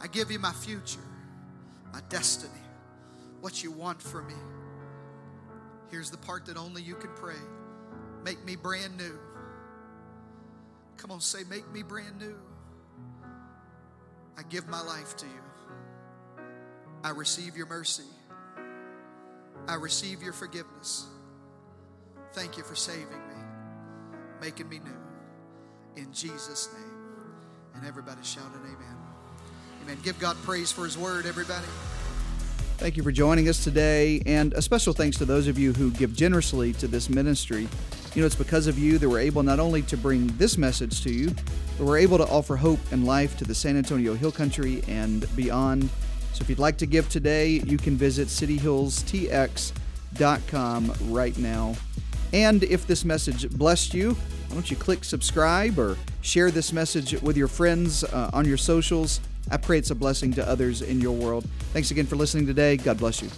I 0.00 0.06
give 0.06 0.30
you 0.30 0.38
my 0.38 0.52
future, 0.52 1.04
my 1.92 2.00
destiny, 2.08 2.52
what 3.42 3.62
you 3.62 3.70
want 3.70 4.00
for 4.00 4.22
me. 4.22 4.34
Here's 5.90 6.10
the 6.10 6.16
part 6.16 6.46
that 6.46 6.56
only 6.56 6.80
you 6.80 6.94
can 6.94 7.10
pray 7.14 7.36
make 8.24 8.42
me 8.46 8.56
brand 8.56 8.96
new. 8.96 9.18
Come 10.96 11.10
on, 11.10 11.20
say, 11.20 11.40
make 11.48 11.70
me 11.72 11.82
brand 11.82 12.18
new. 12.18 12.36
I 14.36 14.42
give 14.42 14.66
my 14.68 14.82
life 14.82 15.16
to 15.16 15.26
you. 15.26 16.44
I 17.02 17.10
receive 17.10 17.56
your 17.56 17.66
mercy. 17.66 18.04
I 19.68 19.74
receive 19.74 20.22
your 20.22 20.32
forgiveness. 20.32 21.06
Thank 22.32 22.56
you 22.56 22.64
for 22.64 22.74
saving 22.74 23.08
me 23.08 23.34
making 24.44 24.68
me 24.68 24.78
new. 24.78 26.02
In 26.02 26.12
Jesus' 26.12 26.68
name. 26.74 26.92
And 27.74 27.86
everybody 27.86 28.22
shouted, 28.22 28.60
Amen. 28.62 28.96
Amen. 29.82 29.98
Give 30.02 30.18
God 30.18 30.36
praise 30.42 30.70
for 30.70 30.84
His 30.84 30.98
word, 30.98 31.24
everybody. 31.24 31.66
Thank 32.76 32.98
you 32.98 33.02
for 33.02 33.10
joining 33.10 33.48
us 33.48 33.64
today, 33.64 34.22
and 34.26 34.52
a 34.52 34.60
special 34.60 34.92
thanks 34.92 35.16
to 35.18 35.24
those 35.24 35.46
of 35.46 35.58
you 35.58 35.72
who 35.72 35.90
give 35.92 36.14
generously 36.14 36.74
to 36.74 36.86
this 36.86 37.08
ministry. 37.08 37.68
You 38.14 38.22
know, 38.22 38.26
it's 38.26 38.36
because 38.36 38.68
of 38.68 38.78
you 38.78 38.98
that 38.98 39.08
we're 39.08 39.18
able 39.18 39.42
not 39.42 39.58
only 39.58 39.82
to 39.82 39.96
bring 39.96 40.28
this 40.36 40.56
message 40.56 41.02
to 41.02 41.12
you, 41.12 41.34
but 41.76 41.86
we're 41.86 41.98
able 41.98 42.16
to 42.18 42.26
offer 42.28 42.54
hope 42.56 42.78
and 42.92 43.04
life 43.04 43.36
to 43.38 43.44
the 43.44 43.54
San 43.54 43.76
Antonio 43.76 44.14
Hill 44.14 44.30
Country 44.30 44.84
and 44.86 45.26
beyond. 45.34 45.90
So 46.32 46.42
if 46.42 46.48
you'd 46.48 46.60
like 46.60 46.78
to 46.78 46.86
give 46.86 47.08
today, 47.08 47.60
you 47.66 47.76
can 47.76 47.96
visit 47.96 48.28
cityhillstx.com 48.28 50.94
right 51.10 51.36
now. 51.38 51.74
And 52.32 52.62
if 52.64 52.86
this 52.86 53.04
message 53.04 53.50
blessed 53.50 53.94
you, 53.94 54.16
why 54.48 54.54
don't 54.54 54.70
you 54.70 54.76
click 54.76 55.04
subscribe 55.04 55.78
or 55.78 55.96
share 56.20 56.50
this 56.50 56.72
message 56.72 57.20
with 57.22 57.36
your 57.36 57.48
friends 57.48 58.04
uh, 58.04 58.30
on 58.32 58.44
your 58.44 58.56
socials? 58.56 59.20
I 59.50 59.56
pray 59.56 59.78
it's 59.78 59.90
a 59.90 59.94
blessing 59.94 60.32
to 60.34 60.48
others 60.48 60.82
in 60.82 61.00
your 61.00 61.12
world. 61.12 61.46
Thanks 61.72 61.90
again 61.90 62.06
for 62.06 62.16
listening 62.16 62.46
today. 62.46 62.76
God 62.76 62.98
bless 62.98 63.22
you. 63.22 63.28